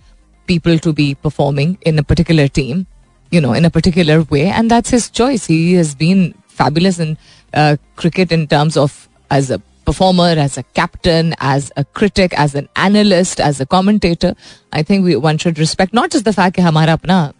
people 0.46 0.78
to 0.78 0.92
be 0.92 1.14
performing 1.14 1.78
in 1.82 1.98
a 1.98 2.02
particular 2.02 2.48
team, 2.48 2.86
you 3.30 3.40
know, 3.40 3.52
in 3.52 3.64
a 3.64 3.70
particular 3.70 4.22
way, 4.22 4.46
and 4.46 4.70
that's 4.70 4.90
his 4.90 5.10
choice. 5.10 5.46
He 5.46 5.74
has 5.74 5.94
been 5.94 6.34
fabulous 6.46 6.98
in 6.98 7.16
uh, 7.54 7.76
cricket 7.96 8.32
in 8.32 8.46
terms 8.46 8.76
of 8.76 9.08
as 9.30 9.50
a 9.50 9.60
performer, 9.84 10.34
as 10.36 10.58
a 10.58 10.62
captain, 10.74 11.34
as 11.40 11.72
a 11.76 11.84
critic, 11.84 12.38
as 12.38 12.54
an 12.54 12.68
analyst, 12.76 13.40
as 13.40 13.60
a 13.60 13.66
commentator. 13.66 14.34
I 14.72 14.82
think 14.82 15.04
we, 15.04 15.16
one 15.16 15.38
should 15.38 15.58
respect 15.58 15.94
not 15.94 16.10
just 16.10 16.24
the 16.24 16.32
fact 16.32 16.56
that 16.56 16.62
हमारा 16.62 16.92
अपना 17.00 17.32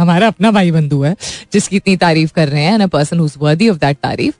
हमारा 0.00 0.26
अपना 0.26 0.50
भाई 0.50 0.70
बंधु 0.70 1.02
है, 1.02 1.14
जिसकी 1.52 1.76
इतनी 1.76 1.96
तारीफ़ 1.96 2.32
कर 2.34 2.48
रहे 2.48 2.62
हैं 2.62 2.88
person 2.88 3.20
worthy 3.38 3.68
of 3.68 3.78
that 3.78 3.96
tareef. 3.98 4.34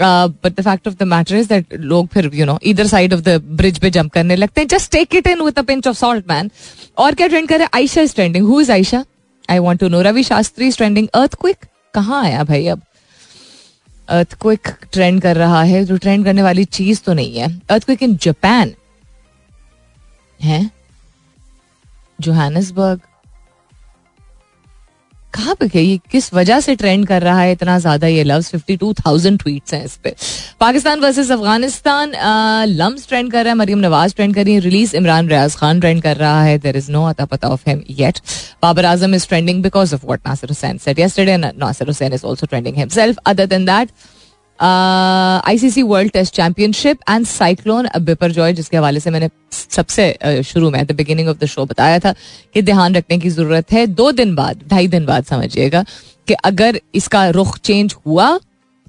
But 0.00 0.54
the 0.56 0.62
fact 0.64 0.88
of 0.88 0.94
the 0.94 1.02
matter 1.04 1.36
is 1.36 1.48
that 1.48 1.74
लोग 1.74 2.06
फिर 2.14 2.30
यू 2.34 2.46
नो 2.46 2.58
इधर 2.64 2.86
साइड 2.86 3.14
ऑफ़ 3.14 3.20
द 3.20 3.40
ब्रिज 3.52 3.78
पे 3.78 3.90
जंप 3.90 4.12
करने 4.12 4.36
लगते 4.36 4.60
हैं. 4.60 4.68
Just 4.68 4.90
take 4.92 5.14
it 5.14 5.26
in 5.26 5.42
with 5.42 5.58
a 5.58 5.62
pinch 5.62 5.86
of 5.88 5.96
salt 5.96 6.30
man 6.30 6.50
और 6.98 7.14
क्या 7.14 7.26
ट्रेंड 7.26 7.48
कर 7.48 7.58
रहे 7.58 7.64
हैं? 7.64 7.70
Ayesha 7.74 8.00
is 8.00 8.14
trending 8.14 8.46
who 8.46 8.60
is 8.60 8.72
Ayesha 8.72 9.04
I 9.48 9.58
want 9.58 9.80
to 9.80 9.88
know 9.88 10.00
Ravi 10.02 10.22
Shastri 10.24 10.68
is 10.68 10.76
trending 10.76 11.08
earthquake 11.40 11.66
कहाँ 11.94 12.22
आया 12.24 12.44
भाई 12.44 12.66
अब? 12.66 12.82
अर्थ 14.08 14.34
क्विक 14.40 14.68
ट्रेंड 14.92 15.20
कर 15.22 15.36
रहा 15.36 15.62
है. 15.62 15.84
जो 15.84 15.96
ट्रेंड 15.96 16.24
करने 16.24 16.42
वाली 16.42 16.64
चीज़ 16.66 17.00
तो 17.04 17.12
नहीं 17.14 17.36
है. 17.36 17.48
अर्थ 17.70 17.84
क्विक 17.84 18.02
इन 18.02 18.16
जापान 18.22 18.74
है? 20.40 20.70
जोहानसबर्ग 22.18 23.00
कहाँ 25.34 25.54
पे 25.60 25.80
ये 25.80 25.98
किस 26.10 26.32
वजह 26.34 26.60
से 26.60 26.74
ट्रेंड 26.76 27.06
कर 27.06 27.22
रहा 27.22 27.40
है 27.40 27.52
इतना 27.52 27.78
ज़्यादा 27.78 28.06
ये 28.06 28.24
loves 28.24 28.50
fifty 28.50 28.76
two 28.76 28.92
thousand 28.94 29.38
tweet 29.38 29.72
हैं 29.74 29.84
इस 29.84 29.96
पे। 30.04 30.14
पाकिस्तान 30.60 31.00
वर्सेस 31.00 31.30
अफ़गानिस्तान 31.30 32.12
लम्स 32.68 33.08
ट्रेंड 33.08 33.30
कर 33.32 33.44
रहा 33.44 33.52
है, 33.52 33.58
मरियम 33.58 33.78
नवाज़ 33.78 34.14
ट्रेंड 34.14 34.34
कर 34.34 34.44
रही 34.44 34.54
है 34.54 34.60
रिलीज़ 34.60 34.96
इमरान 34.96 35.28
रियाज 35.28 35.56
खान 35.56 35.80
ट्रेंड 35.80 36.02
कर 36.02 36.16
रहा 36.16 36.42
है। 36.42 36.58
There 36.58 36.76
is 36.76 36.90
no 36.92 37.04
ata 37.08 37.24
pata 37.26 37.48
of 37.48 37.68
him 37.68 37.82
yet 37.90 38.18
Babar 38.62 38.84
Azam 38.86 39.14
is 39.14 39.28
trending 39.28 39.62
because 39.62 39.94
of 39.94 40.06
what 40.06 40.20
Nasir 40.26 40.50
Hussain 40.50 40.78
said 40.84 40.98
yesterday 40.98 41.36
Nasir 41.36 41.86
Hussain 41.88 42.12
is 42.12 42.26
also 42.26 42.46
trending 42.46 42.76
himself 42.76 43.18
other 43.26 43.46
than 43.46 43.64
that 43.64 43.90
ICC 44.58 45.82
World 45.82 46.12
Test 46.12 46.34
Championship 46.34 46.98
and 47.10 47.26
cyclone 47.26 47.88
Biparjoy 48.32 48.52
जिसके 48.52 48.76
हवाले 48.76 49.00
से 49.00 49.10
मैंने 49.10 49.28
सबसे 49.52 50.42
शुरू 50.46 50.70
में 50.70 50.84
the 50.86 50.92
beginning 50.92 51.28
of 51.28 51.38
the 51.38 51.46
show 51.46 51.64
बताया 51.64 51.98
था 51.98 52.14
कि 52.54 52.62
ध्यान 52.62 52.94
रखने 52.94 53.18
की 53.18 53.30
ज़रूरत 53.30 53.72
है। 53.72 53.86
दो 53.86 54.10
दिन 54.12 54.34
बाद, 54.34 54.60
ढाई 54.68 54.86
दिन 54.88 55.06
बाद 55.06 55.24
समझिएगा 55.24 55.84
कि 56.28 56.34
अगर 56.44 56.80
इसका 56.94 57.28
रुख 57.30 57.58
चेंज 57.58 57.94
हुआ 58.06 58.38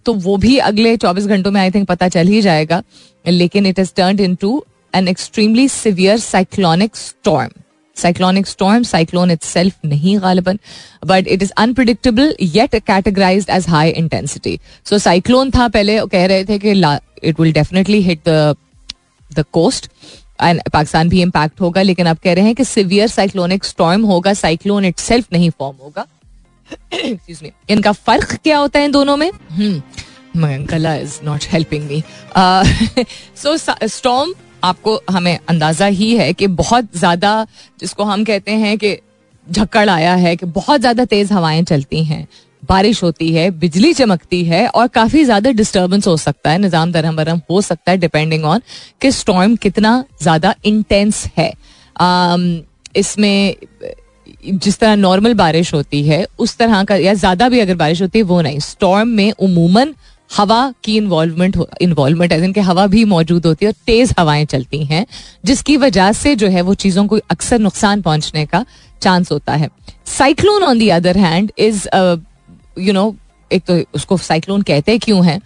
तो 0.05 0.13
वो 0.13 0.37
भी 0.37 0.57
अगले 0.59 0.95
24 0.97 1.25
घंटों 1.27 1.51
में 1.51 1.59
आई 1.61 1.71
थिंक 1.71 1.87
पता 1.87 2.07
चल 2.09 2.27
ही 2.27 2.41
जाएगा। 2.41 2.81
लेकिन 3.25 3.65
it 3.65 3.79
is 3.79 3.91
turn 3.95 4.19
into 4.35 4.63
an 4.95 5.07
extremely 5.07 5.67
severe 5.69 6.17
cyclonic 6.19 6.95
storm 6.95 7.51
cyclonic 7.97 8.47
storm 8.47 8.83
cyclone 8.83 9.31
itself 9.43 9.85
नहीं 9.85 10.19
गालिबन 10.21 10.59
but 11.05 11.27
it 11.27 11.43
is 11.43 11.51
unpredictable 11.57 12.35
yet 12.41 12.75
categorize 12.77 13.45
as 13.49 13.69
high 13.69 13.89
intensity 13.93 14.59
so 14.89 14.97
cyclone 14.99 15.51
था 15.51 15.67
पहले 15.69 15.99
कह 16.11 16.25
रहे 16.25 16.45
थे 16.45 16.59
कि 16.59 16.71
it 17.23 17.39
will 17.39 17.53
definitely 17.53 18.01
hit 18.01 18.21
the 18.27 18.55
the 19.31 19.45
coast 19.53 19.89
and 20.41 20.61
Pakistan 20.73 21.09
भी 21.09 21.21
impact 21.21 21.61
होगा 21.61 21.81
लेकिन 21.81 22.05
अब 22.05 22.17
कह 22.23 22.33
रहे 22.33 22.45
हैं 22.45 22.55
कि 22.55 22.63
सिवियर 22.65 23.07
साइक्लोनिक 23.07 23.63
स्टॉर्म 23.65 24.03
होगा 24.05 24.33
साइक्लोन 24.35 24.85
इट 24.85 24.99
सेल्फ 24.99 25.33
नहीं 25.33 25.49
फॉर्म 25.59 25.75
होगा 25.83 26.05
इनका 27.69 27.91
फ़र्क 27.91 28.35
क्या 28.35 28.57
होता 28.57 28.79
है 28.79 28.87
दोनों 28.91 29.17
में 29.17 29.31
गला 30.69 30.95
is 30.95 31.19
not 31.23 31.45
helping 31.49 31.83
me 31.83 32.03
so 33.37 33.55
storm 33.87 34.33
आपको 34.65 34.99
हमें 35.11 35.37
अंदाज़ा 35.49 35.85
ही 35.99 36.15
है 36.17 36.31
कि 36.33 36.47
बहुत 36.55 36.87
ज़्यादा 36.95 37.35
जिसको 37.79 38.03
हम 38.03 38.23
कहते 38.23 38.51
हैं 38.51 38.77
कि 38.77 38.97
झक्कड़ 39.47 39.89
आया 39.89 40.13
है 40.15 40.35
कि 40.35 40.45
बहुत 40.45 40.81
ज़्यादा 40.81 41.05
तेज 41.05 41.31
हवाएँ 41.31 41.63
चलती 41.63 42.03
हैं 42.03 42.27
बारिश 42.63 43.03
होती 43.03 43.31
है 43.33 43.49
बिजली 43.59 43.93
चमकती 43.93 44.43
है 44.45 44.67
और 44.67 44.87
काफ़ी 44.87 45.23
ज़्यादा 45.25 45.51
डिस्टर्बेंस 45.51 46.07
हो 46.07 46.15
सकता 46.17 46.51
है 46.51 46.57
निज़ाम 46.57 46.91
दरहम 46.91 47.15
बरहम 47.15 47.41
हो 47.49 47.61
सकता 47.61 47.91
है 47.91 47.97
डिपेंडिंग 47.97 48.45
ऑन 48.45 48.61
कि 49.01 49.11
स्टॉर्म 49.11 49.55
कितना 49.55 50.03
ज़्यादा 50.21 50.55
इंटेंस 50.65 51.25
है। 51.37 51.51
Um, 51.95 52.41
इसमें 52.95 53.55
जिस 54.45 54.79
तरह 54.79 54.95
नॉर्मल 54.95 55.33
बारिश 55.33 55.73
होती 55.73 56.01
है 56.03 56.25
उस 56.39 56.57
तरह 56.57 56.83
का 56.83 56.95
या 56.95 57.13
ज़्यादा 57.13 57.49
भी 57.49 57.59
अगर 57.59 57.75
बारिश 57.75 58.01
होती 58.01 58.19
है 58.19 58.23
वो 58.23 58.41
नहीं। 58.41 58.59
स्टॉर्म 58.59 59.09
में 59.09 59.31
उमूमन 59.31 59.93
हवा 60.29 60.73
की 60.83 60.95
इन्वॉल्वमेंट 60.97 61.57
इन्वॉल्वमेंट 61.81 62.31
है 62.33 62.39
जिनके 62.41 62.61
हवा 62.61 62.85
भी 62.87 63.03
मौजूद 63.05 63.45
होती 63.45 63.65
है 63.65 63.71
और 63.71 63.83
तेज 63.85 64.13
हवाएँ 64.19 64.45
चलती 64.45 64.83
हैं 64.85 65.05
जिसकी 65.45 65.77
वजह 65.77 66.11
से 66.13 66.35
जो 66.35 66.47
है 66.47 66.61
वो 66.61 66.73
चीज़ों 66.75 67.05
को 67.07 67.19
अक्सर 67.31 67.59
नुकसान 67.59 68.01
पहुँचने 68.01 68.45
का 68.45 68.65
चांस 69.01 69.31
होता 69.31 69.53
है। 69.53 69.69
Cyclone 70.07 70.63
on 70.63 70.79
the 70.79 70.89
other 70.89 71.17
hand 71.17 71.51
is 71.57 71.87
you 72.79 72.93
know 72.93 73.15
एक 73.51 73.63
तो 73.63 73.79
उसको 73.95 74.17
साइक्लोन 74.17 74.61
कहते 74.61 74.97
क्यों 74.97 75.25
है 75.25 75.39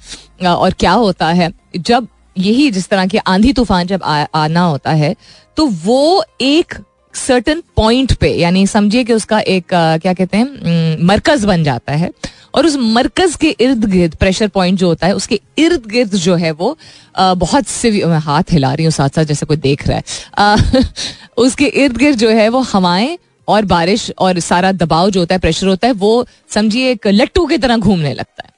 और 0.46 0.74
क्या 0.74 0.92
होता 0.94 1.28
है? 1.28 1.52
जब 1.78 2.08
यही 2.38 2.70
जिस 2.72 2.88
तरह 2.90 3.06
की 3.06 3.18
आंधी 3.18 3.54
तूफ़ान 3.54 3.88
जब 3.88 4.04
आ, 4.04 4.26
आना 4.36 4.62
होता 4.62 4.92
है 4.92 5.16
तो 5.58 5.66
वो 5.84 6.24
एक 6.42 6.76
सर्टन 7.14 7.62
पॉइंट 7.76 8.14
पे 8.14 8.30
यानी 8.34 8.66
समझिए 8.68 9.04
कि 9.04 9.14
उसका 9.14 9.40
एक 9.40 9.66
क्या 9.74 10.14
कहते 10.14 10.38
हैं 10.38 10.98
मरकज 11.06 11.46
बन 11.46 11.64
जाता 11.64 11.94
है। 11.94 12.12
और 12.54 12.66
उस 12.66 12.76
मरकज 12.80 13.36
के 13.36 13.50
इर्द 13.60 13.86
गिर्द 13.86 14.16
प्रेशर 14.16 14.48
पॉइंट 14.48 14.78
जो 14.80 14.88
होता 14.88 15.08
है, 15.08 15.14
उसके 15.14 15.40
इर्द 15.58 15.86
गिर्द 15.86 16.16
जो 16.16 16.36
है 16.36 16.52
वो 16.52 16.78
बहुत 17.18 17.68
से 17.68 17.92
मैं 18.06 18.20
हाथ 18.20 18.52
हिला 18.52 18.74
रही 18.74 18.86
हूँ 18.86 18.92
साथ 18.92 19.10
साथ 19.10 19.24
जैसे 19.24 19.46
कोई 19.46 19.58
देख 19.58 19.88
रहा 19.88 19.98
है। 20.50 20.84
उसके 21.38 21.66
इर्द 21.66 21.98
गिर्द 21.98 22.18
जो 22.18 22.30
है 22.30 22.48
वो 22.50 22.60
हवाएँ 22.62 23.18
और 23.48 23.66
बारिश 23.66 24.12
और 24.20 24.40
सारा 24.40 24.72
दबाव 24.72 25.10
जो 25.10 25.20
होता 25.20 25.36
है 25.36 25.40
प्रेशर 25.40 25.68
होता 25.68 25.88
है, 25.88 25.94
वो 25.94 26.26
समझिए 26.50 26.92
एक 26.92 27.08
लट्टू 27.08 27.46
की 27.46 27.58
तरह 27.58 27.78
घूमने 27.78 28.14
लगता 28.14 28.44
है। 28.46 28.52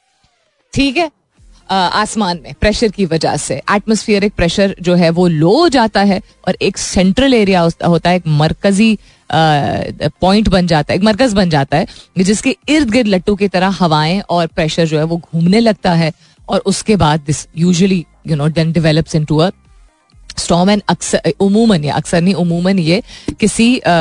ठीक 0.73 0.97
है? 0.97 1.09
आसमान 1.71 2.39
में 2.43 2.53
प्रेशर 2.61 2.89
की 2.91 3.05
वजह 3.05 3.35
से। 3.37 3.55
एटमोस्फियरिक 3.55 4.33
प्रेशर 4.33 4.75
जो 4.81 4.95
है 4.95 5.09
वो 5.09 5.27
लो 5.27 5.51
हो 5.57 5.67
जाता 5.69 6.01
है 6.01 6.21
और 6.47 6.57
एक 6.61 6.77
सेंट्रल 6.77 7.33
एरिया 7.33 7.61
होता 7.61 8.09
है 8.09 8.15
एक 8.15 8.27
मरकजी 8.27 8.97
पॉइंट 9.31 10.49
बन 10.49 10.67
जाता 10.67 10.93
है 10.93 10.97
एक 10.97 11.03
मरकज 11.03 11.33
बन 11.33 11.49
जाता 11.49 11.77
है 11.77 12.23
जिसके 12.23 12.55
इर्द 12.69 12.89
गिर्द 12.89 13.07
लट्टू 13.07 13.35
की 13.35 13.47
तरह 13.47 13.77
हवाएँ 13.79 14.19
और 14.29 14.47
प्रेशर 14.47 14.85
जो 14.85 14.97
है 14.97 15.03
वो 15.03 15.17
घूमने 15.17 15.59
लगता 15.59 15.93
है 15.93 16.11
और 16.49 16.59
उसके 16.65 16.95
बाद 16.95 17.19
this 17.27 17.47
usually 17.57 18.05
you 18.27 18.35
know 18.35 18.49
then 18.49 18.71
develops 18.71 19.15
into 19.15 19.37
a 19.37 19.49
storm 20.37 20.69
and 20.69 20.81
अक्सर 20.89 21.33
उमूमन 21.39 21.83
या 21.83 21.95
अक्सर 21.95 22.21
नहीं 22.21 22.33
उमूमन 22.33 22.79
ये 22.79 23.01
किसी 23.39 23.77
आ, 23.79 23.93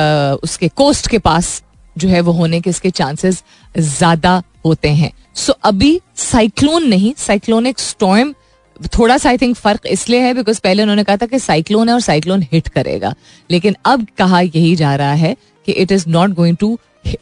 उसके 0.42 0.68
कोस्ट 0.68 1.08
के 1.08 1.18
पास 1.18 1.62
जो 1.98 2.08
है 2.08 2.20
वो 2.20 2.32
होने 2.32 2.60
के 2.60 2.70
इसके 2.70 2.90
चांसेस 2.90 3.42
ज़्यादा 3.78 4.42
होते 4.64 4.88
हैं। 4.90 5.12
सो 5.34 5.52
so, 5.52 5.58
अभी 5.62 6.00
साइक्लोन 6.16 6.86
नहीं 6.88 7.12
साइक्लोनिक 7.18 7.78
स्टॉर्म 7.78 8.34
थोड़ा 8.98 9.16
सा 9.18 9.28
आई 9.28 9.38
थिंक 9.38 9.56
फ़र्क 9.56 9.86
इसलिए 9.86 10.20
है 10.20 10.34
बिकॉज़ 10.34 10.60
पहले 10.60 10.82
उन्होंने 10.82 11.04
कहा 11.04 11.16
था 11.16 11.26
कि 11.26 11.38
साइक्लोन 11.38 11.88
है 11.88 11.94
और 11.94 12.00
साइक्लोन 12.00 12.42
हिट 12.52 12.68
करेगा। 12.68 13.14
लेकिन 13.50 13.76
अब 13.84 14.06
कहा 14.18 14.40
यही 14.40 14.74
जा 14.76 14.94
रहा 14.96 15.12
है 15.14 15.34
कि 15.66 15.72
it 15.72 15.92
is 15.92 16.08
not 16.08 16.30
going 16.34 16.56
to 16.56 16.78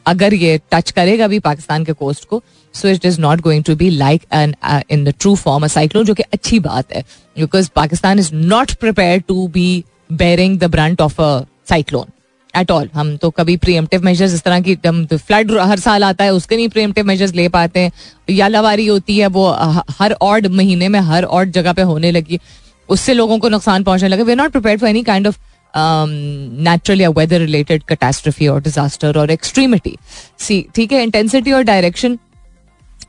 अगर 0.07 0.35
ये 0.35 0.61
टच 0.73 0.91
करेगा 0.91 1.27
भी 1.29 1.39
पाकिस्तान 1.39 1.85
के 1.85 1.93
कोस्ट 1.93 2.25
को 2.25 2.43
so 2.75 2.89
it 2.89 3.05
is 3.07 3.21
not 3.21 3.41
going 3.41 3.65
to 3.65 3.75
be 3.77 3.91
like 3.91 4.23
an 4.35 4.55
in 4.91 5.05
the 5.05 5.15
true 5.21 5.35
form 5.37 5.65
a 5.65 5.69
cyclone 5.69 6.05
जो 6.05 6.15
कि 6.15 6.23
अच्छी 6.33 6.59
बात 6.61 6.93
है। 6.95 7.03
Because 7.39 7.71
Pakistan 7.77 8.19
is 8.19 8.33
not 8.35 8.73
prepare 8.75 9.21
to 9.29 9.47
be 9.49 9.85
bearing 10.13 10.59
the 10.59 10.71
brunt 10.71 11.01
of 11.01 11.21
a 11.23 11.41
cyclone 11.69 12.07
at 12.55 12.71
all 12.71 12.89
हम 12.95 13.17
तो 13.17 13.31
कभी 13.31 13.57
preemptive 13.57 14.05
measures 14.05 14.35
इस 14.35 14.43
तरह 14.43 14.61
की 14.61 14.75
फ्लड 15.17 15.53
हर 15.61 15.79
साल 15.79 16.05
आता 16.05 16.25
है, 16.25 16.33
उसके 16.33 16.57
नहीं 16.57 16.69
प्रियमटिव 16.69 17.05
मेजर्स 17.07 17.35
ले 17.35 17.49
पाते 17.49 17.81
हैं। 17.81 17.93
यालावारी 18.31 18.87
होती 18.87 19.19
है, 19.19 19.27
वो 19.27 19.49
हर 19.99 20.13
ऑड 20.23 20.47
महीने 20.47 20.89
में, 20.89 21.01
हर 21.01 21.25
ऑड 21.25 21.51
जगह 21.53 21.73
पे 21.73 21.83
होने 21.83 22.11
लगी। 22.11 22.39
उससे 22.89 23.13
लोगों 23.15 23.39
को 23.39 23.49
नुकसान 23.49 23.83
पहुँचने 23.85 24.09
लगे। 24.09 24.23
We 24.23 24.35
not 24.35 24.53
prepare 24.53 24.79
for 24.79 24.89
any 24.89 25.03
kind 25.03 25.27
of 25.27 25.39
natural 25.75 27.01
या 27.01 27.09
वेदर 27.11 27.41
रिलेटेड 27.41 27.83
कैटेस्ट्रफी 27.89 28.47
और 28.49 28.63
डिजास्टर 28.63 29.19
और 29.19 29.31
एक्सट्रीमिटी 29.31 29.97
सी 30.39 30.65
ठीक 30.75 30.93
है 30.93 31.03
इंटेंसिटी 31.03 31.53
और 31.53 31.63
डायरेक्शन 31.63 32.19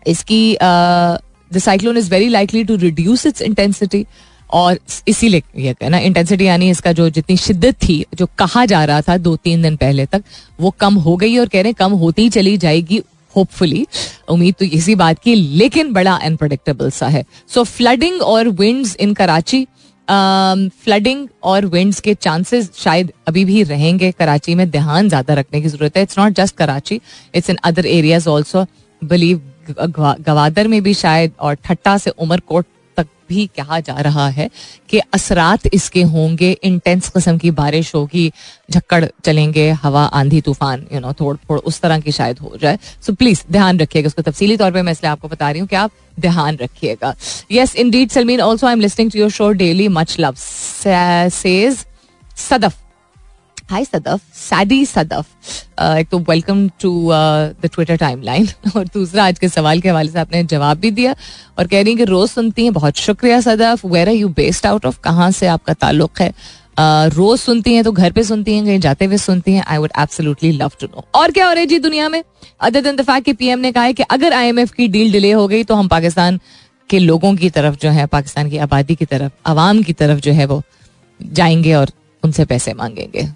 इसकी 0.07 0.57
the 0.61 1.59
cyclone 1.59 1.97
is 1.97 2.09
very 2.11 2.27
likely 2.29 2.63
to 2.63 2.75
reduce 2.77 3.25
its 3.25 3.41
intensity 3.41 4.05
और 4.49 4.79
इसीलिए 5.07 5.43
ये 5.57 5.73
कहना 5.73 5.97
इंटेंसिटी 5.99 6.45
यानी 6.45 6.69
इसका 6.69 6.91
जो 6.91 7.09
जितनी 7.09 7.37
शिद्दत 7.37 7.75
थी, 7.83 8.03
जो 8.15 8.27
कहा 8.37 8.65
जा 8.65 8.83
रहा 8.85 9.01
था 9.01 9.17
दो 9.19 9.35
तीन 9.37 9.61
दिन 9.61 9.75
पहले 9.77 10.05
तक, 10.05 10.23
वो 10.59 10.73
कम 10.79 10.95
हो 10.97 11.15
गई 11.17 11.37
और 11.37 11.47
कह 11.47 11.61
रहे 11.61 11.73
कम 11.75 11.91
होती 11.93 12.21
ही 12.21 12.29
चली 12.31 12.57
जाएगी 12.57 13.01
होपफुली 13.35 13.85
उम्मीद 14.29 14.55
तो 14.59 14.65
इसी 14.67 14.95
बात 14.97 15.19
की, 15.19 15.35
लेकिन 15.35 15.91
बड़ा 15.93 16.13
अनप्रडिक्टेबल 16.15 16.89
सा 16.91 17.07
है। 17.07 17.23
सो 17.49 17.63
फ्लडिंग 17.65 18.21
और 18.23 18.47
विंड्स 18.49 18.95
इन 18.97 19.13
कराची 19.13 19.65
फ्लडिंग 20.07 21.27
और 21.43 21.65
विंड्स 21.67 21.99
के 21.99 22.13
चांसेस 22.15 22.71
शायद 22.75 23.11
अभी 23.27 23.43
भी 23.45 23.61
रहेंगे। 23.63 24.11
कराची 24.11 24.55
में 24.55 24.69
ध्यान 24.71 25.09
ज़्यादा 25.09 25.33
रखने 25.33 25.61
की 25.61 25.67
ज़रूरत 25.67 25.97
है। 25.97 26.03
It's 26.03 26.17
not 26.19 26.33
just 26.33 26.55
Karachi 26.57 26.99
it's 27.35 27.49
in 27.49 27.57
other 27.63 27.85
areas 27.87 28.27
also 28.29 28.65
believe 29.01 29.41
Gwadar 29.69 30.67
में 30.67 30.81
भी 30.83 30.93
शायद, 30.95 31.31
और 31.39 31.55
ठट्टा 31.55 31.97
से 31.97 32.09
उमरकोट 32.11 32.65
भी 33.29 33.45
कहा 33.57 33.79
जा 33.79 33.93
रहा 33.99 34.27
है 34.29 34.49
कि 34.89 34.99
असरात 35.13 35.67
इसके 35.73 36.01
होंगे 36.05 36.51
इंटेंस 36.53 37.09
कस्म 37.09 37.37
की 37.37 37.51
बारिश 37.53 37.93
होगी, 37.95 38.31
झक्कड़ 38.71 39.05
चलेंगे, 39.25 39.69
हवा, 39.83 40.03
आंधी, 40.03 40.41
तूफ़ान 40.41 40.85
यू 40.93 40.99
नो 40.99 41.13
थोड़ 41.13 41.35
थोड़ 41.39 41.59
उस 41.59 41.79
तरह 41.81 41.99
की 41.99 42.11
शायद 42.11 42.39
हो 42.39 42.57
जाए। 42.61 42.79
सो 43.01 43.13
प्लीज़ 43.13 43.43
ध्यान 43.51 43.79
रखिएगा 43.79 44.07
उसको 44.07 44.21
तफसीली 44.21 44.57
तौर 44.57 44.71
पर 44.71 44.81
मैं 44.81 44.91
इसलिए 44.91 45.11
आपको 45.11 45.27
बता 45.27 45.51
रही 45.51 45.59
हूँ 45.59 45.67
कि 45.67 45.75
आप 45.75 45.91
ध्यान 46.19 46.57
रखिएगा। 46.57 47.13
Yes 47.51 47.75
indeed 47.89 48.09
Salmeen 48.11 48.41
also 48.41 48.67
I 48.67 48.73
am 48.73 48.81
listening 48.81 49.11
to 49.11 49.19
your 49.19 49.29
show 49.31 49.49
daily 49.53 49.87
much 49.89 50.15
love 50.19 50.35
says 50.37 51.85
Sadaf 52.37 52.77
hi 53.69 53.85
Sadaf 53.85 54.21
Sadie 54.33 54.85
Sadaf 54.85 55.25
एक 55.81 56.07
तो 56.11 56.19
welcome 56.19 56.69
to 56.69 57.09
the 57.11 57.69
Twitter 57.73 57.95
timeline 57.95 58.47
और 58.77 58.85
दूसरा 58.85 59.25
आज 59.25 59.39
के 59.39 59.49
सवाल 59.49 59.79
के 59.81 59.89
हवाले 59.89 60.11
से 60.11 60.19
आपने 60.19 60.43
जवाब 60.43 60.77
भी 60.77 60.91
दिया 60.91 61.15
और 61.57 61.67
कह 61.67 61.81
रही 61.83 61.95
कि 61.95 62.03
रोज 62.03 62.29
सुनती 62.29 62.63
हैं 62.63 62.73
बहुत 62.73 62.97
शुक्रिया 62.97 63.41
Sadaf 63.41 63.85
where 63.85 64.09
are 64.09 64.15
you 64.15 64.29
based 64.29 64.65
out 64.65 64.85
of 64.85 64.99
कहाँ 64.99 65.31
से 65.31 65.47
आपका 65.47 65.73
ताल्लुक 65.73 66.21
है? 66.21 66.31
Uh, 66.31 67.13
रोज 67.13 67.39
सुनती 67.39 67.73
हैं 67.73 67.83
तो 67.83 67.91
घर 67.91 68.11
पे 68.11 68.23
सुनती 68.23 68.55
हैं 68.55 68.65
कहीं 68.65 68.79
जाते 68.79 69.05
हुए 69.05 69.17
सुनती 69.17 69.53
हैं? 69.53 69.63
I 69.67 69.77
would 69.77 69.91
absolutely 69.99 70.51
love 70.51 70.71
to 70.81 70.87
know 70.87 71.05
और 71.15 71.31
क्या 71.31 71.47
हो 71.47 71.51
रहा 71.51 71.59
है 71.59 71.65
जी 71.65 71.79
दुनिया 71.79 72.09
में? 72.09 72.23
अदर 72.61 72.81
दिन 72.81 72.95
दफ़ा 72.95 73.19
के 73.19 73.33
पीएम 73.33 73.59
ने 73.59 73.71
कहा 73.71 73.83
है 73.83 73.93
कि 73.93 74.03
अगर 74.03 74.33
आईएमएफ 74.33 74.71
की 74.71 74.87
डील 74.87 75.11
डिले 75.11 75.31
हो 75.31 75.47
गई 75.47 75.63
तो 75.63 75.75
हम 75.75 75.87
पाकिस्तान 75.87 76.39
के 76.89 76.99
लोगों 76.99 77.35
की 77.35 77.49
तरफ़ 77.49 77.75
जो 77.81 77.89
है 77.89 78.05
पाकिस्तान 78.07 78.49
की 78.49 78.57
आबादी 78.57 78.95
की 78.95 79.05
तरफ़ 79.05 79.31
आवाम 79.45 79.83
की 79.83 79.93
तरफ़ 79.93 80.19
जो 80.19 80.31
है 80.31 80.45
वो 80.45 80.61
जाएँगे 81.21 81.73
और 81.73 81.91
उनसे 82.23 82.45
पैसे 82.45 82.73
मांगेंगे। 82.73 83.27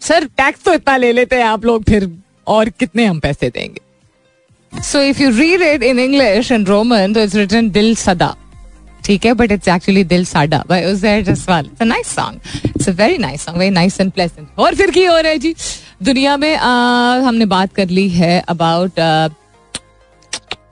सर 0.00 0.24
टैक्स 0.36 0.62
तो 0.64 0.72
इतना 0.74 0.96
ले 0.96 1.12
लेते 1.12 1.36
हैं 1.36 1.44
आप 1.44 1.64
लोग 1.64 1.84
फिर 1.84 2.10
और 2.46 2.68
कितने 2.68 3.04
हम 3.04 3.18
पैसे 3.20 3.50
देंगे? 3.50 4.80
So 4.82 5.00
if 5.02 5.22
you 5.22 5.30
read 5.30 5.62
it 5.62 5.82
in 5.82 5.98
English 5.98 6.52
and 6.52 6.68
Roman 6.68 7.12
तो 7.14 7.20
इट्स 7.20 7.34
रिटन 7.34 7.70
दिल 7.70 7.94
सदा 7.96 8.34
ठीक 9.04 9.26
है 9.26 9.32
but 9.32 9.52
it's 9.52 9.68
actually 9.68 10.04
Dil 10.04 10.24
Sada 10.24 10.62
Jaswal 11.20 11.66
it's 11.66 11.82
a 11.82 11.84
nice 11.84 12.06
song 12.06 12.66
it's 12.66 12.88
a 12.88 12.92
very 12.92 13.18
nice 13.18 13.44
song 13.44 13.58
very 13.58 13.70
nice 13.70 14.00
and 14.00 14.12
pleasant 14.12 14.48
और 14.58 14.74
फिर 14.74 14.90
की 14.90 15.04
हो 15.04 15.18
रहा 15.18 15.32
है 15.32 15.38
जी? 15.38 15.54
दुनिया 16.02 16.36
में 16.36 16.54
आ, 16.56 16.68
हमने 17.18 17.46
बात 17.46 17.72
कर 17.74 17.88
ली 17.88 18.08
है 18.08 18.38
अबाउट 18.48 18.92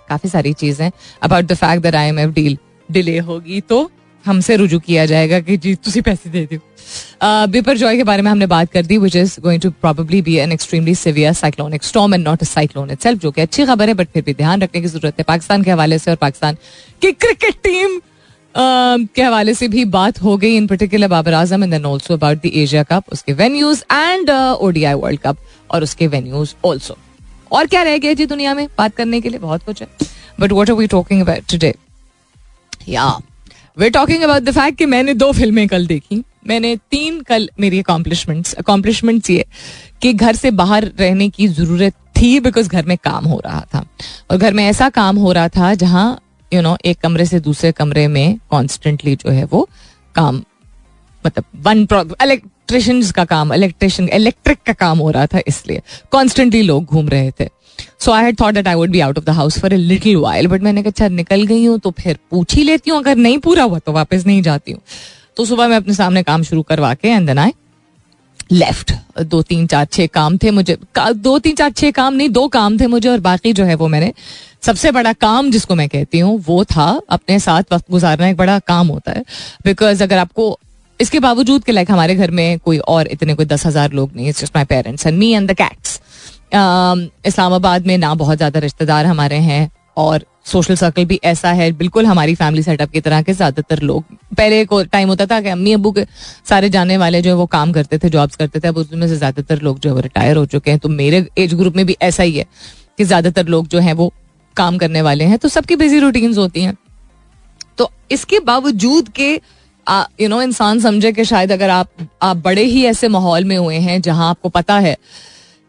काफ़ी 0.09 0.29
सारी 0.31 0.53
चीज़ें 0.53 0.91
about 1.23 1.45
the 1.45 1.55
fact 1.55 1.83
that 1.83 1.95
IMF 1.95 2.31
deal 2.31 2.57
delay 2.89 3.19
होगी 3.19 3.61
तो। 3.61 3.91
हमसे 4.27 4.57
रुजू 4.57 4.79
किया 4.81 5.07
जाएगा 5.07 5.41
कि 5.41 5.57
जी 5.57 5.75
तुम 5.77 6.01
पैसे 6.03 6.31
दे 6.31 6.47
दो 6.53 6.59
बिपर 7.53 7.77
जॉय 7.77 7.97
के 7.97 8.05
बारे 8.05 8.23
में 8.23 8.31
हमने 8.31 8.47
बात 8.47 8.73
कर 8.73 8.87
दी 8.87 8.99
which 8.99 9.17
is 9.17 9.39
going 9.41 9.63
to 9.63 9.71
probably 9.83 10.23
be 10.23 10.37
an 10.39 10.53
extremely 10.53 10.95
severe 10.95 11.33
cyclonic 11.35 11.85
storm 11.85 12.15
and 12.15 12.25
not 12.25 12.43
a 12.43 12.47
cyclone 12.47 12.91
itself 12.91 13.23
जो 13.23 13.31
कि 13.31 13.41
अच्छी 13.41 13.67
खबर 13.67 13.89
है 13.89 13.95
बट 13.95 14.09
फिर 14.15 14.23
भी 14.23 14.35
ध्यान 14.35 14.63
रखने 14.63 14.81
की 14.81 14.87
ज़रूरत 14.89 15.19
है। 15.19 15.25
पाकिस्तान 15.29 15.63
के 15.63 15.71
हवाले 15.71 15.99
से 15.99 16.11
और 16.11 16.17
पाकिस्तान 16.17 16.57
की 17.03 17.13
क्रिकेट 17.15 17.55
टीम 17.65 18.01
के 18.55 19.23
हवाले 19.23 19.55
से 19.55 19.69
भी 19.69 19.85
बात 19.85 20.23
हो 20.23 20.37
गई 20.37 20.57
in 20.57 20.67
particular 20.67 21.09
Babar 21.09 21.35
Azam 21.35 21.65
and 21.65 21.73
then 21.73 21.85
also 21.87 22.15
about 22.15 22.39
the 22.39 22.51
Asia 22.55 22.83
cup 22.83 23.13
उसके 23.13 23.33
venues 23.35 23.85
and 23.93 24.31
ODI 24.31 24.95
world 24.95 25.21
cup 25.21 25.37
और 25.71 25.83
उसके 25.83 26.07
वेन्यूज 26.09 26.55
ऑल्सो 26.65 26.97
और 27.53 27.67
क्या 27.67 27.83
रह 27.83 27.99
गया 27.99 28.13
जी 28.13 28.27
दुनिया 28.27 28.55
में 28.55 28.67
बात 28.79 28.95
करने 28.97 29.21
के 29.21 29.29
लिए? 29.29 29.39
बहुत 29.39 29.63
कुछ 29.65 29.83
है। 29.83 29.89
But 30.41 30.53
what 30.53 30.71
are 30.71 30.77
we 30.77 30.87
talking 30.87 31.21
about 31.23 31.51
today 31.51 31.75
या 32.89 33.07
we 33.77 33.89
talking 33.91 34.23
about 34.23 34.43
the 34.43 34.51
fact 34.51 34.79
कि 34.79 34.87
मैंने 34.87 35.15
दो 35.15 35.31
फ़िल्में 35.33 35.67
कल 35.69 35.87
देखी। 35.87 36.23
मैंने 36.47 36.77
तीन 36.91 37.21
कल 37.21 37.49
मेरी 37.61 37.79
अकॉम्पलिशमेंट्स 37.79 38.55
अकॉम्पलिशमेंट्स 38.55 39.31
ये 39.31 39.45
कि 40.03 40.13
घर 40.13 40.37
से 40.37 40.51
बाहर 40.51 40.85
रहने 41.01 41.29
की 41.29 41.49
ज़रूरत 41.49 41.95
थी 42.17 42.39
बिकॉज़ 42.41 42.69
घर 42.69 42.87
में 42.87 42.97
काम 43.05 43.25
हो 43.25 43.41
रहा 43.45 43.61
था। 43.75 43.85
और 44.31 44.37
घर 44.37 44.55
में 44.55 44.65
ऐसा 44.67 44.89
काम 44.91 45.17
हो 45.17 45.33
रहा 45.33 45.49
था 45.49 45.75
जहाँ 45.75 46.07
यू 46.53 46.63
नो 46.63 46.77
एक 46.85 46.99
कमरे 47.01 47.25
से 47.27 47.41
दूसरे 47.41 47.73
कमरे 47.73 48.07
में 48.09 48.39
कॉन्स्टेंटली 48.51 49.17
जो 49.17 49.31
है 49.31 49.45
वो 49.45 49.69
काम 50.15 50.43
मतलब 51.25 51.45
वन 51.63 51.87
इलेक्ट्रिशियन 52.23 53.03
का 53.11 53.25
काम 53.25 53.53
इलेक्ट्रिशन 53.55 54.09
इलेक्ट्रिक 54.09 54.59
का 54.67 54.73
काम 54.73 54.99
हो 54.99 55.11
रहा 55.11 55.27
था 55.27 55.41
इसलिए। 55.47 55.83
कॉन्स्टेंटली 56.11 56.63
लोग 56.63 56.85
घूम 56.85 57.09
रहे 57.09 57.31
थे। 57.31 57.49
So 57.99 58.13
I 58.13 58.25
had 58.25 58.41
thought 58.41 58.55
that 58.55 58.69
I 58.69 58.75
would 58.75 58.91
be 58.91 59.01
out 59.01 59.19
of 59.19 59.25
the 59.25 59.31
house 59.33 59.59
for 59.61 59.75
a 59.75 59.77
little 59.77 60.17
while 60.17 60.47
but 60.47 60.63
मैंने 60.63 60.83
कहा 60.83 60.91
अच्छा 60.91 61.09
निकल 61.11 61.43
गई 61.45 61.65
हूँ 61.65 61.79
तो 61.79 61.91
फिर 61.93 62.19
पूछ 62.31 62.55
ही 62.55 62.63
लेती 62.65 62.91
हूँ, 62.91 62.99
अगर 62.99 63.17
नहीं 63.17 63.39
पूरा 63.39 63.63
हुआ 63.63 63.79
तो 63.79 63.93
वापस 63.93 64.27
नहीं 64.27 64.43
जाती 64.43 64.73
हूँ. 64.73 64.81
तो 65.37 65.45
सुबह 65.45 65.69
मैं 65.69 65.77
अपने 65.77 65.95
सामने 65.95 66.23
काम 66.23 66.43
शुरू 66.43 66.63
करवा 66.63 66.95
के 66.95 67.09
एंड 67.09 67.27
देन 67.27 67.39
आई 67.39 67.53
लेफ़्ट 68.53 68.93
दो, 69.21 69.41
तीन, 69.43 69.67
चार, 69.67 69.85
छह 69.85 70.07
काम 70.07 70.37
थे 70.39 70.51
मुझे 70.51 70.77
दो, 70.99 71.39
तीन, 71.39 71.55
चार, 71.55 71.71
छह 71.71 71.91
काम 71.91 72.15
नहीं, 72.15 72.29
दो 72.31 72.47
काम 72.49 72.79
थे 72.81 72.87
मुझे, 72.87 73.09
और 73.09 73.21
बाकी 73.21 73.53
जो 73.53 73.65
है 73.65 73.75
वो 73.75 73.89
मैंने, 73.89 74.13
सबसे 74.63 74.91
बड़ा 74.93 75.13
काम 75.15 75.51
जिसको 75.51 75.75
मैं 75.75 75.89
कहती 75.89 76.19
हूँ, 76.19 76.39
वो 76.47 76.63
था 76.65 76.89
अपने 77.11 77.39
साथ 77.41 77.73
वक्त 77.73 77.91
गुजारना 77.91 78.29
एक 78.29 78.37
बड़ा 78.37 78.59
काम 78.59 78.87
होता 78.89 79.13
है। 79.13 79.25
बिकॉज़ 79.65 80.03
अगर 80.03 80.19
आपको, 80.19 80.59
इसके 81.01 81.21
बावजूद 81.21 81.65
कि 81.65 81.73
लाइक 81.73 81.91
हमारे 81.91 82.15
घर 82.15 82.31
में 82.31 82.59
कोई 82.59 82.79
और 82.79 83.07
इतने 83.09 83.35
कोई 83.35 83.47
दस 83.47 83.67
हज़ार 83.67 83.93
लोग 83.93 84.11
नहीं 84.17 84.29
it's 84.29 84.41
just 84.41 84.57
my 84.57 84.65
parents 84.65 85.07
and 85.07 85.19
me 85.19 85.33
and 85.33 85.51
the 85.51 85.55
cats 85.55 86.01
Islamabad 87.27 87.87
में 87.87 87.97
ना 87.99 88.15
बहुत 88.17 88.37
ज़्यादा 88.37 88.61
रिश्तेदार 88.61 89.07
हमारे 89.07 89.37
हैं 89.41 89.71
और 89.99 90.25
सोशल 90.47 90.75
सर्कल 90.77 91.05
भी 91.05 91.19
ऐसा 91.25 91.51
है, 91.51 91.71
बिल्कुल 91.73 92.07
हमारी 92.07 92.35
फैमिली 92.35 92.63
सेटअप 92.63 92.91
की 92.91 93.01
तरह 93.01 93.23
के 93.23 93.33
ज़्यादातर 93.33 93.81
लोग। 93.83 94.05
पहले 94.37 94.65
को 94.65 94.83
टाइम 94.85 95.09
होता 95.09 95.27
था 95.27 95.41
कि 95.41 95.49
अम्मी 95.49 95.73
अबू 95.73 95.91
के 95.93 96.05
सारे 96.49 96.69
जाने 96.71 96.97
वाले 96.97 97.23
जो 97.23 97.31
है 97.31 97.37
वो 97.37 97.47
काम 97.49 97.73
करते 97.73 97.99
थे 97.99 98.09
जॉब्स 98.11 98.37
करते 98.37 98.61
थे, 98.61 98.69
अब 98.69 98.77
उसमें 98.77 99.07
से 99.09 99.17
ज़्यादातर 99.17 99.63
लोग 99.63 99.79
जो 99.79 99.91
है 99.91 99.95
वो 99.95 100.01
रिटायर 100.01 100.37
हो 100.37 100.45
चुके 100.47 100.71
हैं। 100.71 100.81
तो 100.81 100.89
मेरे 100.91 101.27
एज 101.39 101.55
ग्रुप 101.55 101.77
में 101.77 101.85
भी 101.87 101.97
ऐसा 102.03 102.23
ही 102.23 102.33
है 102.33 102.47
कि 102.99 103.05
ज़्यादातर 103.05 103.47
लोग 103.47 103.67
जो 103.67 103.81
है 103.81 103.93
वो 103.93 104.13
काम 104.57 104.79
करने 104.79 105.03
वाले 105.03 105.25
हैं। 105.25 105.39
तो 105.39 105.49
सबकी 105.49 105.77
बिज़ी 105.77 105.99
रूटीन 105.99 106.37
होती 106.37 106.63
हैं। 106.63 106.77
तो 107.79 107.91
इसके 108.11 108.39
बावजूद 108.43 109.09
के 109.17 109.33
यू 110.21 110.29
नो 110.29 110.41
इंसान 110.43 110.81
समझे 110.81 111.13
कि 111.13 111.25
शायद 111.25 111.53
अगर 111.53 111.71
आप 111.71 111.89
आप 112.23 112.37
बड़े 112.37 112.63
ही 112.65 112.85
ऐसे 112.87 113.09
माहौल 113.09 113.45
में 113.45 113.57
हुए 113.57 113.77
हैं 113.81 114.01
जहाँ 114.03 114.29
आपको 114.31 114.49
पता 114.51 114.79
है 114.79 114.97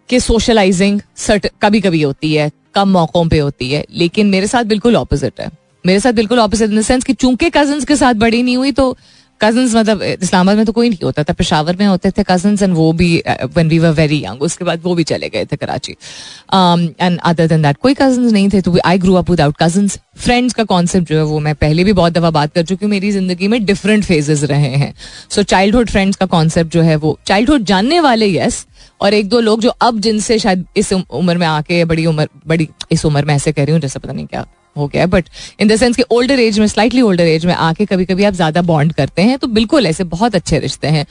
कि 0.09 0.19
सोशलाइजिंग 0.21 1.01
सर्ट 1.17 1.47
कभी 1.61 1.81
कभी 1.81 2.01
होती 2.01 2.33
है, 2.33 2.51
कम 2.75 2.89
मौकों 2.89 3.27
पे 3.27 3.39
होती 3.39 3.71
है, 3.71 3.83
लेकिन 3.93 4.27
मेरे 4.29 4.47
साथ 4.47 4.63
बिल्कुल 4.65 4.95
ऑपोजिट 4.97 5.41
है। 5.41 5.49
मेरे 5.85 5.99
साथ 5.99 6.13
बिल्कुल 6.13 6.39
ऑपोजिट 6.39 6.69
इन 6.69 6.79
द 6.79 6.81
सेंस 6.83 7.03
कि 7.03 7.13
चूँकि 7.15 7.49
कजन्स 7.51 7.85
के 7.85 7.95
साथ 7.95 8.13
बड़ी 8.15 8.41
नहीं 8.43 8.57
हुई 8.57 8.71
तो 8.73 8.95
कजन्स 9.41 9.75
मतलब 9.75 10.01
इस्लामाबाद 10.03 10.57
में 10.57 10.65
तो 10.65 10.71
कोई 10.71 10.89
नहीं 10.89 10.99
होता 11.03 11.23
था, 11.23 11.33
पेशावर 11.33 11.75
में 11.75 11.85
होते 11.85 12.11
थे 12.11 12.23
कजन्स 12.27 12.61
एंड 12.61 12.73
वो 12.75 12.91
भी 12.93 13.21
when 13.55 13.67
we 13.69 13.77
were 13.79 13.91
very 13.93 14.17
young 14.23 14.41
उसके 14.41 14.65
बाद 14.65 14.81
वो 14.83 14.93
भी 14.95 15.03
चले 15.03 15.29
गए 15.29 15.45
थे 15.45 15.55
Karachi. 15.55 15.91
And 15.91 17.19
other 17.21 17.47
than 17.47 17.61
that 17.61 17.77
कोई 17.77 17.93
कजन्स 17.93 18.31
नहीं 18.31 18.49
थे 18.49 18.61
तो 18.61 18.77
I 18.85 18.97
grow 18.97 19.13
up 19.15 19.29
without 19.29 19.55
cousins 19.59 19.99
friends 20.17 20.53
का 20.53 20.63
कॉन्सेप्ट 20.65 21.09
जो 21.09 21.17
है 21.17 21.23
वो 21.25 21.39
मैं 21.39 21.53
पहले 21.55 21.83
भी 21.83 21.93
बहुत 21.93 22.13
दफ़ा 22.13 22.31
बात 22.31 22.53
कर 22.53 22.63
चुकी 22.63 22.85
हूँ, 22.85 22.91
मेरी 22.91 23.11
ज़िंदगी 23.11 23.47
में 23.47 23.63
डिफरेंट 23.65 24.03
फेजेस 24.05 24.43
रहे 24.45 24.75
हैं। 24.75 24.93
सो 25.29 25.43
चाइल्डहुड 25.43 25.89
फ्रेंड्स 25.89 26.17
का 26.17 26.25
कॉन्सेप्ट 26.27 26.73
जो 26.73 26.81
है 26.81 26.95
वो 26.97 27.17
चाइल्डहुड 27.27 27.63
जानने 27.65 27.99
वाले 27.99 28.27
यस 28.29 28.65
और 29.01 29.13
एक 29.13 29.29
दो 29.29 29.39
लोग 29.39 29.61
जो 29.61 29.69
अब 29.81 29.99
जिनसे 30.01 30.37
शायद 30.39 30.65
इस 30.77 30.93
उम्र 30.93 31.37
में 31.37 31.47
आके 31.47 31.83
बड़ी 31.85 32.05
उम्र, 32.05 32.27
बड़ी, 32.47 32.69
इस 32.91 33.05
उम्र 33.05 33.25
में 33.25 33.33
ऐसे 33.35 33.51
कह 33.51 33.63
रही 33.63 33.71
हूँ, 33.71 33.81
जैसे 33.81 33.99
पता 33.99 34.13
नहीं 34.13 34.25
क्या 34.27 34.45
हो 34.75 34.87
गया 34.87 35.05
बट 35.07 35.29
इन 35.59 35.67
द 35.67 35.75
सेंस 35.75 35.95
कि 35.95 36.03
ओल्डर 36.11 36.39
एज 36.39 36.59
में 36.59 36.67
स्लाइटली 36.67 37.01
ओल्डर 37.01 37.27
एज 37.27 37.45
में 37.45 37.53
आके 37.55 37.85
कभी 37.85 38.05
कभी 38.05 38.23
आप 38.23 38.33
ज़्यादा 38.33 38.61
बॉन्ड 38.63 38.93
करते 38.93 39.21
हैं 39.21 39.37
तो 39.37 39.47
बिल्कुल 39.49 39.85
ऐसे 39.87 40.03
बहुत 40.05 40.35
अच्छे 40.35 40.59
रिश्ते 40.59 40.87
हैं। 40.87 41.05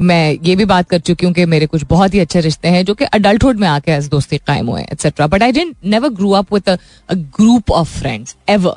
मैं 0.00 0.38
ये 0.44 0.54
भी 0.56 0.64
बात 0.64 0.88
कर 0.88 0.98
चुकी 1.00 1.26
हूँ 1.26 1.34
कि 1.34 1.44
मेरे 1.46 1.66
कुछ 1.66 1.84
बहुत 1.90 2.14
ही 2.14 2.18
अच्छे 2.20 2.40
रिश्ते 2.40 2.68
हैं, 2.68 2.84
जो 2.84 2.94
कि 2.94 3.04
अडल्टहुड 3.06 3.58
में 3.58 3.68
आके 3.68 3.92
एज 3.92 4.08
दोस्ती 4.08 4.38
कायम 4.38 4.66
हुए 4.66 4.82
etcetera 4.82 5.26
but 5.26 5.42
I 5.42 5.52
didn't 5.52 5.76
never 5.84 6.08
grew 6.10 6.30
up 6.32 6.52
with 6.54 6.68
group 7.10 7.70
of 7.72 7.98
friends 7.98 8.36
ever 8.48 8.74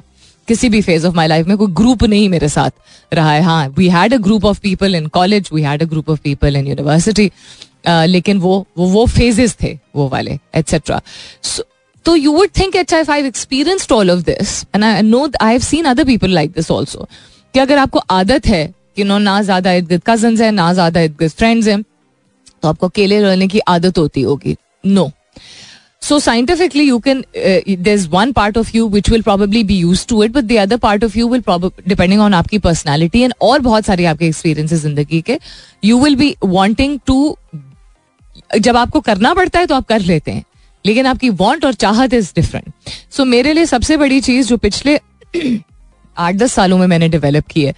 किसी 0.47 0.69
भी 0.69 0.81
फ़ेज़ 0.81 1.05
ऑफ़ 1.07 1.15
माई 1.15 1.27
लाइफ 1.27 1.47
में 1.47 1.55
कोई 1.57 1.71
ग्रुप 1.73 2.03
नहीं 2.03 2.29
मेरे 2.29 2.49
साथ 2.49 2.71
रहा 3.11 3.31
है। 3.31 3.41
हाँ 3.41 3.67
we 3.77 3.89
had 3.89 4.13
a 4.13 4.17
group 4.19 4.45
of 4.45 4.59
people 4.59 4.95
in 4.95 5.07
college 5.09 5.49
we 5.53 5.61
had 5.61 5.81
a 5.83 5.85
group 5.85 6.09
of 6.09 6.19
people 6.23 6.55
in 6.55 6.67
university 6.67 7.31
लेकिन 7.83 8.37
वो 8.39 8.65
वो 8.77 8.87
वो 8.87 9.05
फेजेस 9.07 9.55
थे, 9.61 9.77
वो 9.95 10.07
वाले 10.09 10.37
एटसेट्रा 10.55 11.01
तो 12.05 12.15
you 12.15 12.31
would 12.33 12.49
think 12.59 12.75
h 12.75 12.93
I 12.93 13.03
I 13.09 13.27
experienced 13.27 13.91
all 13.93 14.11
of 14.11 14.19
this 14.25 14.61
and 14.75 14.83
I 14.83 15.01
know 15.01 15.27
I 15.41 15.51
have 15.51 15.61
seen 15.61 15.85
other 15.85 16.05
people 16.05 16.31
like 16.31 16.51
this 16.51 16.71
also 16.71 17.07
कि 17.53 17.59
अगर 17.59 17.77
आपको 17.77 17.99
आदत 18.11 18.47
है 18.47 18.65
कि 18.95 19.03
नो, 19.03 19.17
ना 19.17 19.41
ज़्यादा 19.41 19.71
इर्द 19.73 19.87
गिर्द 19.87 20.01
कज़न 20.07 20.41
है, 20.41 20.51
ना 20.51 20.73
ज़्यादा 20.73 21.01
इर्द 21.01 21.15
गिर्द 21.19 21.31
फ्रेंड्स 21.31 21.67
हैं 21.67 21.81
तो 22.63 22.67
आपको 22.67 22.87
अकेले 22.87 23.19
रहने 23.21 23.47
की 23.47 23.59
आदत 23.67 23.97
होती 23.97 24.21
होगी. 24.21 24.55
No 24.85 25.11
so 26.01 26.17
scientifically 26.19 26.83
you 26.83 26.97
can 26.99 27.23
there 27.35 27.93
is 27.93 28.07
one 28.09 28.31
part 28.31 28.57
of 28.57 28.71
you 28.75 28.87
which 28.89 29.09
will 29.09 29.21
probably 29.21 29.63
be 29.63 29.77
use 29.77 30.05
to 30.07 30.23
it 30.23 30.31
but 30.31 30.43
the 30.67 30.77
part 30.81 31.03
of 31.03 31.17
you 31.17 31.27
will 31.29 31.43
depending 31.87 32.21
on 32.21 32.33
आपकी 32.33 32.59
पर्सनैलिटी 32.59 33.21
एंड 33.21 33.33
और 33.41 33.59
बहुत 33.61 33.85
सारे 33.85 34.05
आपके 34.05 34.27
एक्सपीरियंस 34.27 34.73
ज़िंदगी 34.73 35.21
के 35.21 35.39
you 35.83 35.99
will 35.99 36.15
be 36.15 36.35
wanting 36.43 36.99
to 37.07 37.37
जब 38.49 38.77
आपको 38.77 38.99
करना 39.01 39.33
पड़ता 39.33 39.59
है 39.59 39.65
तो 39.65 39.75
आप 39.75 39.87
कर 39.87 39.99
लेते 40.01 40.31
हैं, 40.31 40.43
लेकिन 40.85 41.05
आपकी 41.05 41.29
वॉन्ट 41.31 41.65
और 41.65 41.73
चाहत 41.75 42.13
इज़ 42.13 42.31
डिफरेंट 42.35 42.73
सो 43.11 43.25
मेरे 43.25 43.53
लिए 43.53 43.65
सबसे 43.65 43.97
बड़ी 43.97 44.19
चीज़ 44.21 44.47
जो 44.47 44.57
पिछले 44.57 44.99
आठ 46.17 46.35
दस 46.35 46.53
सालों 46.53 46.77
में 46.77 46.85
मैंने 46.87 47.09
डेवलप 47.09 47.47
की 47.47 47.63
है 47.63 47.73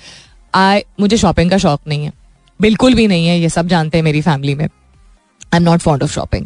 आई 0.53 0.81
मुझे 0.99 1.17
शॉपिंग 1.17 1.49
का 1.51 1.57
शौक 1.57 1.81
नहीं 1.87 2.05
है। 2.05 2.11
बिल्कुल 2.59 2.93
भी 2.93 3.07
नहीं 3.07 3.27
है, 3.27 3.39
ये 3.39 3.49
सब 3.49 3.67
जानते 3.67 3.97
हैं 3.97 4.03
मेरी 4.03 4.21
फैमिली 4.21 4.55
में। 4.55 4.65
I 4.65 5.57
am 5.57 5.63
not 5.63 5.79
fond 5.79 6.03
of 6.03 6.11
shopping 6.11 6.45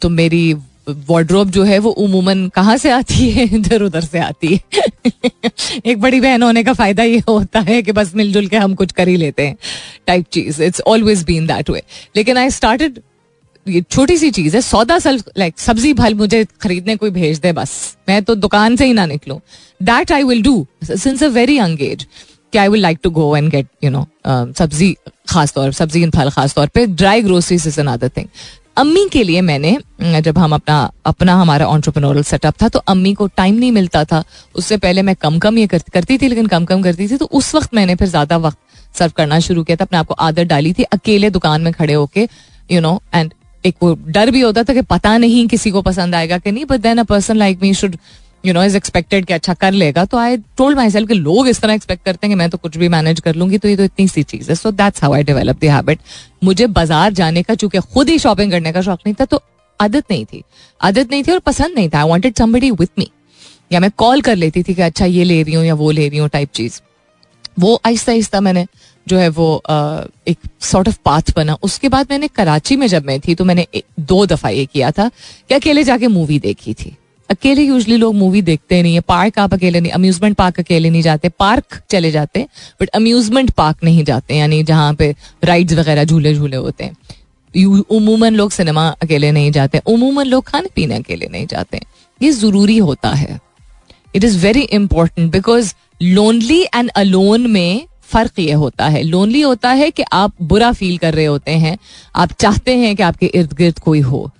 तो 0.00 0.08
मेरी 0.08 0.54
वार्ड्रोब 1.08 1.50
जो 1.50 1.62
है 1.64 1.78
वो 1.78 1.90
उमूमन 1.90 2.46
कहाँ 2.48 2.76
से 2.76 2.90
आती 2.90 3.30
है? 3.30 3.44
इधर 3.54 3.82
उधर 3.82 4.00
से 4.00 4.18
आती 4.18 4.54
है। 4.54 4.60
एक 5.86 6.00
बड़ी 6.00 6.20
बहन 6.20 6.42
होने 6.42 6.62
का 6.64 6.72
फ़ायदा 6.72 7.02
ये 7.02 7.18
होता 7.28 7.60
है 7.60 7.80
कि 7.82 7.92
बस 7.92 8.14
मिलजुल 8.14 8.46
के 8.48 8.56
हम 8.56 8.74
कुछ 8.74 8.92
कर 8.92 9.08
ही 9.08 9.16
लेते 9.16 9.46
हैं 9.46 9.56
type 10.06 10.26
cheese. 10.32 10.62
It's 10.62 10.80
always 10.86 11.22
been 11.24 11.46
that 11.46 11.70
way 11.70 11.82
लेकिन 12.16 12.38
आई 12.38 12.50
स्टार्टेड 12.50 13.00
ये 13.66 13.82
छोटी 13.82 14.16
सी 14.16 14.30
चीज़ 14.30 14.54
है, 14.56 14.60
सौदा 14.62 14.98
सल 14.98 15.20
लाइक 15.38 15.58
सब्ज़ी 15.58 15.92
फल 15.94 16.14
मुझे 16.14 16.44
खरीदने 16.60 16.96
कोई 16.96 17.10
भेज 17.10 17.38
दे 17.38 17.52
बस। 17.52 17.96
मैं 18.08 18.22
तो 18.22 18.34
दुकान 18.34 18.76
से 18.76 18.86
ही 18.86 18.92
ना 18.92 19.06
निकलूं। 19.06 19.38
That 19.80 20.12
I 20.12 20.22
will 20.24 20.42
do 20.42 20.66
since 20.84 21.22
a 21.22 21.28
very 21.28 21.58
young 21.58 21.82
age 21.82 22.06
कि 22.52 22.58
I 22.58 22.68
will 22.68 22.80
like 22.82 22.98
to 23.02 23.10
go 23.10 23.36
and 23.36 23.50
get 23.50 23.66
you 23.84 23.90
know 23.90 24.06
सब्ज़ी 24.26 24.94
खास 25.28 25.52
तौर 25.52 25.72
सब्ज़ी 25.72 26.02
इन 26.02 26.10
फल 26.10 26.30
खास 26.30 26.54
तौर 26.54 26.66
पे 26.74 26.86
dry 26.86 27.22
groceries 27.22 27.66
is 27.66 27.80
another 27.80 28.08
thing 28.16 28.28
अम्मी 28.78 29.04
के 29.12 29.22
लिए 29.22 29.40
मैंने 29.40 29.76
जब 30.22 30.38
हम 30.38 30.52
अपना 30.54 30.78
अपना 31.06 31.34
हमारा 31.34 31.66
ऑन्टरप्रनोरल 31.66 32.22
सेटअप 32.22 32.54
था 32.62 32.68
तो 32.68 32.78
अम्मी 32.88 33.12
को 33.14 33.26
टाइम 33.36 33.54
नहीं 33.54 33.70
मिलता 33.72 34.04
था। 34.04 34.22
उससे 34.54 34.76
पहले 34.76 35.02
मैं 35.02 35.14
कम 35.16 35.38
कम 35.38 35.58
ये 35.58 35.66
कर, 35.66 35.82
करती 35.92 36.18
थी 36.18 36.28
लेकिन 36.28 36.46
कम 36.46 36.64
कम 36.64 36.82
करती 36.82 37.08
थी 37.08 37.16
तो 37.16 37.26
उस 37.32 37.54
वक्त 37.54 37.74
मैंने 37.74 37.94
फिर 37.94 38.08
ज़्यादा 38.08 38.36
वक्त 38.38 38.58
सर्व 38.98 39.12
करना 39.16 39.38
शुरू 39.40 39.64
किया 39.64 39.76
था। 39.76 39.84
अपने 39.84 39.98
आपको 39.98 40.14
आदत 40.16 40.46
डाली 40.46 40.72
थी 40.72 40.82
अकेले 40.92 41.30
दुकान 41.30 41.62
में 41.62 41.72
खड़े 41.72 41.94
होके 41.94 42.28
यू 42.70 42.80
नो 42.80 43.00
एंड 43.14 43.32
एक 43.64 43.74
वो 43.82 43.96
डर 44.08 44.30
भी 44.30 44.40
होता 44.40 44.62
था 44.62 44.74
कि 44.74 44.82
पता 44.90 45.16
नहीं 45.18 45.46
किसी 45.48 45.70
को 45.70 45.82
पसंद 45.82 46.14
आएगा 46.14 46.38
कि 46.38 46.52
नहीं 46.52 46.64
but 46.64 46.80
then 46.80 46.98
a 46.98 47.04
person 47.04 47.36
like 47.36 47.62
me 47.62 47.72
should 47.74 47.96
you 48.44 48.52
know 48.54 48.62
is 48.62 48.76
expected 48.76 49.24
कि 49.26 49.32
अच्छा 49.34 49.54
कर 49.54 49.72
लेगा 49.72 50.04
तो 50.04 50.16
आई 50.18 50.36
टोल्ड 50.58 50.76
माई 50.76 50.90
सेल्फ 50.90 51.10
लोग 51.12 51.48
इस 51.48 51.60
तरह 51.60 51.74
एक्सपेक्ट 51.74 52.04
करते 52.04 52.26
हैं 52.26 52.30
कि 52.30 52.38
मैं 52.38 52.48
तो 52.50 52.58
कुछ 52.58 52.76
भी 52.76 52.88
मैनेज 52.88 53.20
कर 53.20 53.34
लूँगी 53.34 53.58
तो 53.58 53.68
ये 53.68 53.76
तो 53.76 53.84
इतनी 53.84 54.08
सी 54.08 54.22
चीज़ 54.24 54.48
है। 54.50 54.54
So 54.54 54.70
that's 54.72 55.02
how 55.02 55.12
I 55.14 55.22
develop 55.24 55.60
the 55.60 55.64
habit 55.66 55.98
मुझे 56.44 56.66
बाज़ार 56.68 57.12
जाने 57.12 57.42
का, 57.42 57.54
चूँकि 57.54 57.78
खुद 57.94 58.08
ही 58.08 58.18
शॉपिंग 58.18 58.50
करने 58.52 58.72
का 58.72 58.80
शौक 58.82 58.98
नहीं 59.06 59.14
था 59.14 59.24
तो 59.24 59.40
आदत 59.80 60.04
नहीं 60.10 60.24
थी। 60.24 60.42
आदत 60.80 61.10
नहीं 61.10 61.22
थी 61.24 61.32
और 61.32 61.38
पसंद 61.40 61.74
नहीं 61.74 61.88
था। 61.88 61.98
I 61.98 62.08
wanted 62.08 62.34
somebody 62.36 62.70
with 62.72 62.98
me 62.98 63.10
या 63.70 63.80
मैं 63.80 63.90
कॉल 63.98 64.20
कर 64.20 64.36
लेती 64.36 64.62
थी 64.62 64.74
कि 64.74 64.82
अच्छा 64.82 65.06
ये 65.06 65.24
ले 65.24 65.42
रही 65.42 65.54
हूँ 65.54 65.64
या 65.64 65.74
वो 65.74 65.90
ले 65.90 66.08
रही 66.08 66.18
हूँ 66.18 66.28
टाइप 66.28 66.50
चीज़। 66.54 66.80
वो 67.58 67.74
आहिस्ता 67.86 68.12
आहिस्ता 68.12 68.40
मैंने 68.40 68.66
जो 69.06 69.18
है 69.18 69.28
वो 69.30 69.50
एक 70.28 70.38
सॉर्ट 70.62 70.88
ऑफ़ 70.88 70.96
पाथ 71.04 71.34
बना। 71.36 71.56
उसके 71.62 71.88
बाद 71.88 72.06
मैंने 72.10 72.28
कराची 72.28 72.76
में 72.76 72.86
जब 72.86 73.04
मैं 73.04 73.18
थी 73.20 73.34
तो 73.34 73.44
मैंने 73.44 73.66
दो 74.00 74.24
दफ़ा 74.26 74.48
ये 74.50 74.64
किया 74.66 74.90
था 74.90 75.08
कि 75.48 75.54
अकेले 75.54 75.84
जाके 75.84 76.08
मूवी 76.08 76.38
देखी 76.38 76.74
थी। 76.74 76.96
अकेले 77.30 77.62
यूजली 77.62 77.96
लोग 77.96 78.14
मूवी 78.14 78.42
देखते 78.42 78.82
नहीं 78.82 78.94
है। 78.94 79.00
पार्क 79.00 79.38
आप 79.38 79.54
अकेले 79.54 79.80
नहीं 79.80 79.92
अम्यूजमेंट 79.92 80.36
पार्क 80.36 80.60
अकेले 80.60 80.90
नहीं 80.90 81.02
जाते। 81.02 81.28
पार्क 81.28 81.80
चले 81.90 82.10
जाते 82.10 82.46
बट 82.80 82.88
अम्यूजमेंट 82.90 83.50
पार्क 83.50 83.84
नहीं 83.84 84.04
जाते, 84.04 84.34
यानी 84.34 84.62
जहाँ 84.62 84.94
पे 84.94 85.14
राइड्स 85.44 85.74
वगैरह 85.74 86.04
झूले 86.04 86.34
झूले 86.34 86.56
होते 86.56 86.84
हैं। 86.84 86.96
उमूमन 87.90 88.34
लोग 88.34 88.50
सिनेमा 88.50 88.88
अकेले 89.02 89.30
नहीं 89.32 89.50
जाते, 89.52 89.80
उमूमन 89.86 90.26
लोग 90.26 90.44
खाने 90.44 90.68
पीने 90.74 90.96
अकेले 90.96 91.28
नहीं 91.32 91.46
जाते। 91.46 91.80
ये 92.20 92.30
ज़रूरी 92.32 92.78
होता 92.78 93.08
है। 93.10 93.38
It 94.14 94.24
is 94.24 94.38
very 94.38 94.60
important 94.62 95.30
because 95.32 95.74
lonely 96.02 96.62
and 96.64 96.90
alone 96.90 97.46
में 97.46 97.86
फ़र्क 98.04 98.38
ये 98.38 98.52
होता 98.52 98.86
है। 98.88 99.02
लोनली 99.02 99.40
होता 99.40 99.70
है 99.70 99.90
कि 99.90 100.02
आप 100.12 100.32
बुरा 100.42 100.72
फील 100.72 100.96
कर 100.98 101.14
रहे 101.14 101.24
होते 101.24 101.52
हैं, 101.52 101.76
आप 102.16 102.32
चाहते 102.32 102.76
हैं 102.76 102.94
कि 102.96 103.02
आपके 103.02 103.26
इर्द 103.26 103.52
गिर्द 103.52 103.78
कोई 103.78 104.00
हो। 104.00 104.30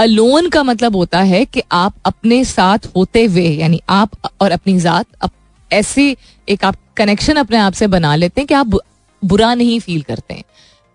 अलोन 0.00 0.48
का 0.48 0.62
मतलब 0.62 0.96
होता 0.96 1.20
है 1.20 1.44
कि 1.44 1.62
आप 1.72 1.94
अपने 2.04 2.44
साथ 2.44 2.86
होते 2.96 3.24
हुए 3.24 3.48
यानी 3.48 3.80
आप 3.88 4.10
और 4.40 4.50
अपनी 4.50 4.78
जात 4.80 5.06
अप, 5.22 5.30
ऐसी 5.70 6.16
एक 6.48 6.64
आप 6.64 6.76
कनेक्शन 6.96 7.36
अपने 7.36 7.56
आप 7.56 7.72
से 7.72 7.86
बना 7.86 8.14
लेते 8.16 8.40
हैं 8.40 8.48
कि 8.48 8.54
आप 8.54 8.78
बुरा 9.22 9.52
नहीं 9.54 9.78
फील 9.80 10.02
करते 10.02 10.34
हैं। 10.34 10.44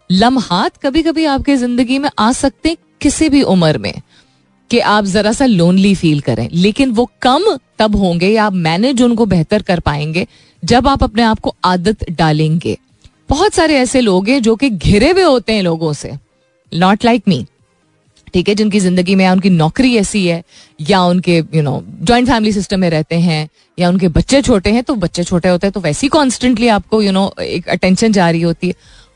लम्हात 0.10 0.78
कभी 0.78 1.04
कभी 1.04 1.26
आपके 1.26 1.58
ज़िंदगी 1.58 2.00
में 2.00 2.10
आ 2.20 2.32
सकते 2.32 2.70
हैं 2.70 2.78
किसी 3.02 3.30
भी 3.30 3.42
उम्र 3.44 3.78
में 3.78 3.94
कि 4.70 4.80
आप 4.80 5.06
जरा 5.06 5.32
सा 5.32 5.46
लोनली 5.46 5.96
फील 5.96 6.20
करें 6.22 6.48
लेकिन 6.54 6.92
वो 6.92 7.10
कम 7.22 7.58
तब 7.80 7.96
होंगे 7.96 8.30
या 8.30 8.46
आप 8.46 8.54
मैनेज 8.54 9.02
उनको 9.02 9.26
बेहतर 9.26 9.62
कर 9.62 9.80
पाएँगे 9.80 10.28
जब 10.64 10.88
आप 10.88 11.04
अपने 11.04 11.24
आप 11.24 11.40
को 11.40 11.56
आदत 11.66 12.10
डालेंगे। 12.12 12.78
बहुत 13.30 13.54
सारे 13.54 13.78
ऐसे 13.78 14.02
लोग 14.02 14.30
हैं 14.30 14.42
जो 14.42 14.56
कि 14.56 14.70
घिरे 14.70 15.12
हुए 15.12 15.24
होते 15.24 15.54
हैं 15.54 15.64
लोगों 15.64 15.94
से 15.94 16.18
नॉट 16.72 17.06
लाइक 17.06 17.24
मी 17.28 17.46
ठीक 18.36 18.50
है, 18.50 18.54
जिनकी 18.56 18.80
ज़िंदगी 18.80 19.14
में 19.16 19.24
या 19.26 19.32
उनकी 19.32 19.50
नौकरी 19.50 19.96
ऐसी 19.98 20.26
है, 20.28 20.44
या 20.80 21.02
उनके 21.04 21.38
you 21.54 21.62
know 21.62 21.82
joint 22.02 22.28
family 22.28 22.52
system 22.52 22.80
में 22.80 22.90
रहते 22.90 23.20
हैं, 23.20 23.48
या 23.78 23.90
उनके 23.90 24.08
बच्चे 24.10 24.42
छोटे 24.42 24.72
हैं 24.72 24.84
तो 24.84 24.96
बच्चे 24.98 25.24
छोटे 25.24 25.50
होते 25.50 25.68
हैं 25.68 25.72
तो 25.74 25.80
वैसे 25.82 26.06
ही 26.06 26.10
कॉन्स्टेंटली 26.10 26.68
आपको 26.70 27.02
यू 27.02 27.12
नो 27.12 27.24
एक 27.42 27.70
अटेंशन 27.70 28.12
जा 28.12 28.30
रही 28.30 28.42
होती 28.42 28.68
है। 28.68 28.74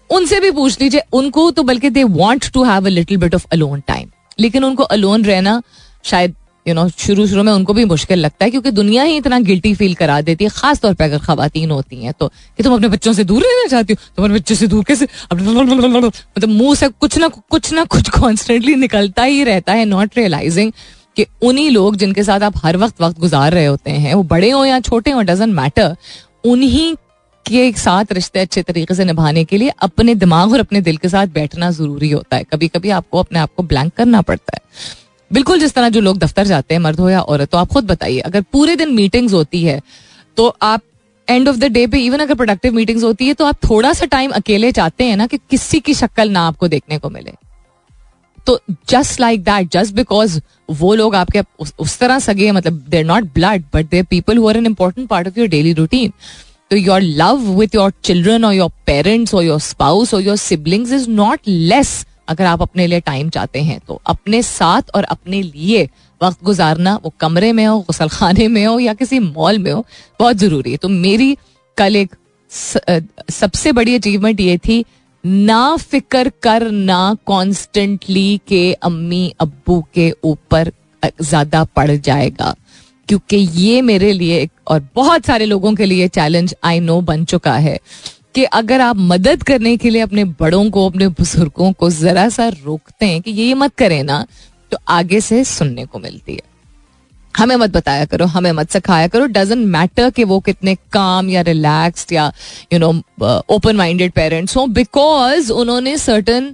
उनसे 0.09 0.39
भी 0.39 0.51
पूछ 0.51 0.79
लीजिए, 0.81 1.01
उनको 1.13 1.49
तो 1.51 1.63
बल्कि 1.63 1.89
they 1.89 2.03
want 2.05 2.51
to 2.53 2.63
have 2.63 2.85
a 2.85 2.89
little 2.89 3.17
bit 3.17 3.35
of 3.35 3.45
alone 3.51 3.81
time 3.87 4.07
लेकिन 4.39 4.63
उनको 4.63 4.83
अलोन 4.85 5.25
रहना 5.25 5.61
शायद 6.03 6.35
यू 6.69 6.75
नो 6.75 6.87
शुरू 6.97 7.25
शुरू 7.27 7.43
में 7.43 7.51
उनको 7.53 7.73
भी 7.73 7.85
मुश्किल 7.85 8.19
लगता 8.19 8.45
है 8.45 8.51
क्योंकि 8.51 8.71
दुनिया 8.71 9.03
ही 9.03 9.17
इतना 9.17 9.39
गिल्टी 9.41 9.73
फील 9.75 9.93
करा 9.95 10.19
देती 10.21 10.43
है, 10.43 10.49
खास 10.51 10.79
तौर 10.81 10.93
पर 10.93 11.03
अगर 11.03 11.17
खातन 11.19 11.71
होती 11.71 12.03
हैं 12.03 12.13
तो 12.19 12.27
कि 12.27 12.63
तुम 12.63 12.73
अपने 12.73 12.87
बच्चों 12.87 13.13
से 13.13 13.23
दूर 13.23 13.41
रहना 13.43 13.67
चाहती 13.67 13.93
हो, 13.93 14.11
तुम 14.15 14.25
अपने 14.25 14.35
बच्चों 14.35 14.55
से 14.55 14.67
दूर 14.67 14.83
कैसे 14.83 15.07
मतलब 15.33 16.49
मुँह 16.49 16.75
से 16.75 16.87
कुछ 16.89 17.17
ना 17.17 17.27
कुछ 17.27 17.71
ना 17.73 17.83
कुछ 17.87 18.09
कॉन्स्टेंटली 18.11 18.75
निकलता 18.77 19.23
ही 19.23 19.43
रहता 19.43 19.73
है 19.73 19.85
नॉट 19.87 20.17
रियलाइजिंग 20.17 20.71
कि 21.17 21.25
उन्हीं 21.41 21.69
लोग 21.71 21.95
जिनके 21.95 22.23
साथ 22.23 22.41
आप 22.41 22.57
हर 22.63 22.77
वक्त 22.77 23.01
वक्त 23.01 23.19
गुजार 23.19 23.53
रहे 23.53 23.65
होते 23.65 23.91
हैं, 23.91 24.13
वो 24.13 24.23
बड़े 24.25 24.49
हो 24.49 24.63
या 24.65 24.79
छोटे 24.81 25.11
हो 25.11 25.21
डजेंट 25.23 25.53
मैटर 25.55 25.95
उन्हीं 26.45 26.95
के 27.45 27.71
साथ 27.73 28.11
रिश्ते 28.11 28.39
अच्छे 28.39 28.61
तरीके 28.63 28.95
से 28.95 29.05
निभाने 29.05 29.43
के 29.43 29.57
लिए 29.57 29.69
अपने 29.81 30.15
दिमाग 30.15 30.51
और 30.51 30.59
अपने 30.59 30.81
दिल 30.81 30.97
के 30.97 31.09
साथ 31.09 31.27
बैठना 31.33 31.69
ज़रूरी 31.71 32.09
होता 32.11 32.37
है। 32.37 32.43
कभी 32.43 32.67
कभी 32.67 32.89
आपको 32.91 33.19
अपने 33.19 33.39
आप 33.39 33.49
को 33.57 33.63
ब्लैंक 33.63 33.93
करना 33.93 34.21
पड़ता 34.21 34.55
है। 34.55 34.61
बिल्कुल 35.31 35.59
जिस 35.59 35.73
तरह 35.73 35.89
जो 35.89 36.01
लोग 36.01 36.17
दफ्तर 36.17 36.45
जाते 36.45 36.73
हैं 36.73 36.81
मर्द 36.81 36.99
हो 36.99 37.09
या 37.09 37.21
औरत 37.21 37.49
तो 37.49 37.57
आप 37.57 37.67
खुद 37.67 37.85
बताइए 37.85 38.19
अगर 38.19 38.41
पूरे 38.53 38.75
दिन 38.75 38.93
मीटिंग्स 38.93 39.33
होती 39.33 39.63
है 39.63 39.81
तो 40.37 40.47
आप 40.61 40.81
एंड 41.27 41.49
ऑफ़ 41.49 41.57
द 41.57 41.63
डे 41.63 41.85
पे 41.87 41.99
इवन 41.99 42.19
अगर 42.19 42.35
प्रोडक्टिव 42.35 42.73
मीटिंग्स 42.73 43.03
होती 43.03 43.27
है 43.27 43.33
तो 43.33 43.45
आप 43.45 43.57
थोड़ा 43.69 43.93
सा 43.93 44.05
टाइम 44.05 44.31
अकेले 44.31 44.71
चाहते 44.71 45.03
हैं 45.03 45.17
ना 45.17 45.27
कि 45.27 45.37
किसी 45.49 45.79
की 45.79 45.93
शक्ल 45.93 46.29
ना 46.29 46.47
आपको 46.47 46.67
देखने 46.67 46.97
को 46.97 47.09
मिले। 47.09 47.33
तो 48.47 48.59
just 48.89 49.19
like 49.19 49.43
that 49.43 49.71
just 49.71 49.93
because 49.93 50.39
वो 50.69 50.93
लोग 50.95 51.15
आपके 51.15 51.41
उस, 51.59 51.73
उस 51.79 51.97
तरह 51.99 52.19
सगे 52.19 52.51
मतलब 52.51 52.83
they're 52.89 53.05
not 53.05 53.23
blood 53.33 53.63
but 53.73 53.89
they're 53.89 54.03
people 54.03 54.37
who 54.37 54.47
are 54.49 54.57
an 54.57 54.65
important 54.65 55.07
part 55.09 55.27
of 55.27 55.39
your 55.39 55.47
daily 55.47 55.73
routine 55.73 56.13
तो 56.71 56.77
your 56.77 57.01
love 57.01 57.49
with 57.59 57.75
your 57.75 57.91
children 58.03 58.45
और 58.45 58.53
योर 58.53 58.71
पेरेंट्स 58.85 59.33
और 59.33 59.43
योर 59.43 59.59
स्पाउस 59.59 60.13
और 60.13 60.21
your 60.21 60.37
siblings 60.37 60.91
is 60.91 61.09
not 61.09 61.39
less 61.47 62.05
अगर 62.29 62.45
आप 62.45 62.61
अपने 62.61 62.87
लिए 62.87 62.99
टाइम 63.01 63.29
चाहते 63.29 63.61
हैं 63.61 63.79
तो 63.87 64.01
अपने 64.07 64.41
साथ 64.43 64.95
और 64.95 65.03
अपने 65.05 65.41
लिए 65.43 65.87
वक्त 66.21 66.43
गुजारना, 66.43 66.95
वो 66.95 67.13
कमरे 67.19 67.51
में 67.53 67.65
हो 67.65 67.79
गसल 67.89 68.09
खाने 68.09 68.47
में 68.47 68.65
हो, 68.65 68.79
या 68.79 68.93
किसी 68.95 69.19
मॉल 69.19 69.59
में 69.59 69.71
हो, 69.71 69.85
बहुत 70.19 70.35
ज़रूरी 70.37 70.71
है। 70.71 70.77
तो 70.77 70.89
मेरी 70.89 71.35
कल 71.77 71.95
एक 71.95 72.15
सबसे 73.31 73.71
बड़ी 73.71 73.95
अचीवमेंट 73.95 74.39
ये 74.39 74.57
थी, 74.59 74.83
ना 75.23 75.75
फ़िक्र 75.77 76.31
कर 76.43 76.69
ना 76.71 77.15
कॉन्स्टेंटली 77.25 78.39
के 78.47 78.71
अम्मी 78.73 79.33
अब्बू 79.39 79.83
के 79.93 80.11
ऊपर 80.23 80.71
ज़्यादा 81.03 81.63
पड़ 81.65 81.91
जाएगा। 81.91 82.55
क्योंकि 83.09 83.37
ये 83.37 83.81
मेरे 83.81 84.11
लिए 84.13 84.47
और 84.67 84.87
बहुत 84.95 85.25
सारे 85.25 85.45
लोगों 85.45 85.73
के 85.75 85.85
लिए 85.85 86.07
चैलेंज 86.09 86.55
आई 86.63 86.79
नो 86.79 86.99
बन 87.03 87.23
चुका 87.25 87.53
है। 87.55 87.77
कि 88.39 88.43
अगर 88.55 88.81
आप 88.81 88.95
मदद 88.97 89.41
करने 89.43 89.75
के 89.77 89.89
लिए 89.89 90.01
अपने 90.01 90.23
बड़ों 90.39 90.69
को, 90.71 90.85
अपने 90.89 91.07
बुज़ुर्गों 91.09 91.71
को 91.73 91.89
जरा 91.91 92.27
सा 92.29 92.47
रोकते 92.47 93.05
हैं 93.05 93.21
कि 93.21 93.31
ये 93.31 93.53
मत 93.53 93.75
करें 93.77 94.03
ना 94.03 94.25
तो 94.71 94.77
आगे 94.89 95.19
से 95.21 95.43
सुनने 95.43 95.85
को 95.85 95.99
मिलती 95.99 96.33
है। 96.33 96.47
हमें 97.33 97.55
मत 97.55 97.69
बताया 97.69 98.05
करो, 98.05 98.25
हमें 98.27 98.51
मत 98.53 98.71
सिखाया 98.71 99.07
करो। 99.07 99.25
डजेंट 99.27 99.65
मैटर 99.67 100.09
कि 100.09 100.23
वो 100.23 100.39
कितने 100.39 100.75
काम 100.93 101.29
या 101.29 101.41
रिलैक्स्ड 101.41 102.13
या 102.13 102.31
you 102.73 102.79
know 102.79 102.93
open 103.49 103.75
minded 103.75 104.11
parents 104.13 104.57
हो 104.57 104.65
बिकॉज़ 104.69 105.51
उन्होंने 105.51 105.97
सर्टन 105.99 106.53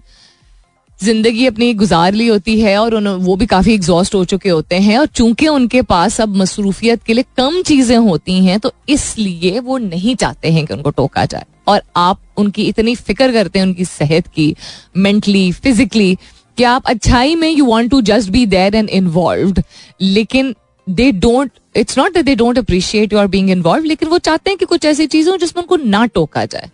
ज़िंदगी 0.99 1.45
अपनी 1.45 1.73
गुजार 1.75 2.13
ली 2.13 2.27
होती 2.27 2.59
है 2.61 2.77
और 2.77 2.95
वो 3.07 3.35
भी 3.35 3.45
काफ़ी 3.47 3.73
एग्जॉस्ट 3.73 4.15
हो 4.15 4.25
चुके 4.25 4.49
होते 4.49 4.79
हैं 4.81 4.97
और 4.97 5.05
चूँकि 5.07 5.47
उनके 5.49 5.81
पास 5.87 6.21
अब 6.21 6.35
मसरूफियत 6.37 7.03
के 7.03 7.13
लिए 7.13 7.25
कम 7.37 7.61
चीज़ें 7.63 7.97
होती 7.97 8.45
हैं 8.45 8.59
तो 8.59 8.73
इसलिए 8.89 9.59
वो 9.59 9.77
नहीं 9.77 10.15
चाहते 10.15 10.51
हैं 10.51 10.65
कि 10.65 10.73
उनको 10.73 10.89
टोका 10.91 11.25
जाए। 11.25 11.45
और 11.67 11.81
आप 11.95 12.21
उनकी 12.37 12.63
इतनी 12.63 12.95
फ़िक्र 12.95 13.31
करते 13.31 13.59
हैं 13.59 13.65
उनकी 13.65 13.85
सेहत 13.85 14.27
की 14.27 14.55
मेंटली 14.97 15.51
फिजिकली 15.51 16.17
कि 16.57 16.63
आप 16.63 16.85
अच्छाई 16.85 17.35
में 17.35 17.49
you 17.49 17.65
want 17.65 17.91
to 17.91 18.01
just 18.01 18.29
be 18.29 18.45
there 18.45 18.75
and 18.75 18.89
involve 18.89 19.63
लेकिन 20.01 20.55
they 20.89 21.11
don't 21.11 21.51
it's 21.75 21.97
not 21.97 22.17
they 22.17 22.35
don't 22.35 22.57
appreciate 22.57 23.13
you 23.13 23.19
are 23.19 23.27
being 23.27 23.49
involve 23.49 23.83
लेकिन 23.83 24.09
वो 24.09 24.17
चाहते 24.17 24.49
हैं 24.49 24.57
कि 24.57 24.65
कुछ 24.65 24.85
ऐसी 24.85 25.07
चीज़ 25.07 25.29
हो 25.29 25.37
जिसमें 25.37 25.63
उनको 25.63 25.75
ना 25.89 26.05
टोका 26.05 26.45
जाए। 26.45 26.69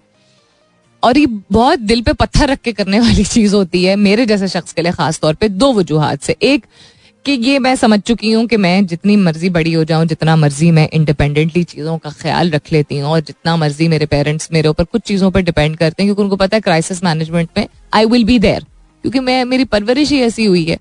और 1.04 1.18
ये 1.18 1.26
बहुत 1.52 1.80
दिल 1.80 2.02
पे 2.02 2.14
पत्थर 2.14 2.50
रख 2.50 2.60
के 2.60 2.72
करने 2.72 3.00
वाली 3.06 3.24
चीज़ 3.24 3.56
होती 3.56 3.84
है, 3.84 3.96
मेरे 3.96 4.26
जैसे 4.26 4.48
शख्स 4.48 4.74
के 4.74 4.82
लिए 4.82 4.92
खास 4.92 5.20
तौर 5.20 5.34
पे 5.34 5.50
दो 5.50 5.74
वजूहत 5.74 6.22
से। 6.22 6.36
एक 6.42 6.66
कि 7.26 7.32
ये 7.32 7.58
मैं 7.60 7.76
समझ 7.76 8.00
चुकी 8.00 8.32
हूँ 8.32 8.46
कि 8.48 8.58
मैं 8.58 8.86
जितनी 8.88 9.16
मर्ज़ी 9.18 9.50
बड़ी 9.50 9.74
हो 9.74 9.84
जाऊँ, 9.84 10.06
जितना 10.06 10.36
मर्ज़ी 10.36 10.70
मैं 10.72 10.88
इंडिपेंडेंटली 10.90 11.64
चीज़ों 11.64 11.98
का 11.98 12.10
ख्याल 12.12 12.50
रख 12.52 12.72
लेती 12.72 12.98
हूँ 12.98 13.10
और 13.10 13.20
जितना 13.22 13.56
मर्ज़ी 13.58 13.88
मेरे 13.88 14.06
पेरेंट्स 14.06 14.50
मेरे 14.54 14.70
ऊपर 14.70 14.84
कुछ 14.84 15.02
चीज़ों 15.02 15.30
पर 15.32 15.42
डिपेंड 15.42 15.76
करते 15.78 16.04
हैं, 16.04 16.08
क्योंकि 16.08 16.22
उनको 16.22 16.36
पता 16.36 16.58
है 16.58 16.62
क्राइसिस 16.62 17.04
मैनेजमेंट 17.04 17.50
में 17.58 17.68
आई 17.94 18.06
विल 18.06 18.24
बी 18.26 18.38
देयर 18.40 18.64
क्योंकि 19.04 19.20
मैं, 19.20 19.44
मेरी 19.46 19.66
परवरिश 19.66 20.12
ही 20.12 20.22
ऐसी 20.22 20.46
हुई 20.46 20.64
है 20.66 20.78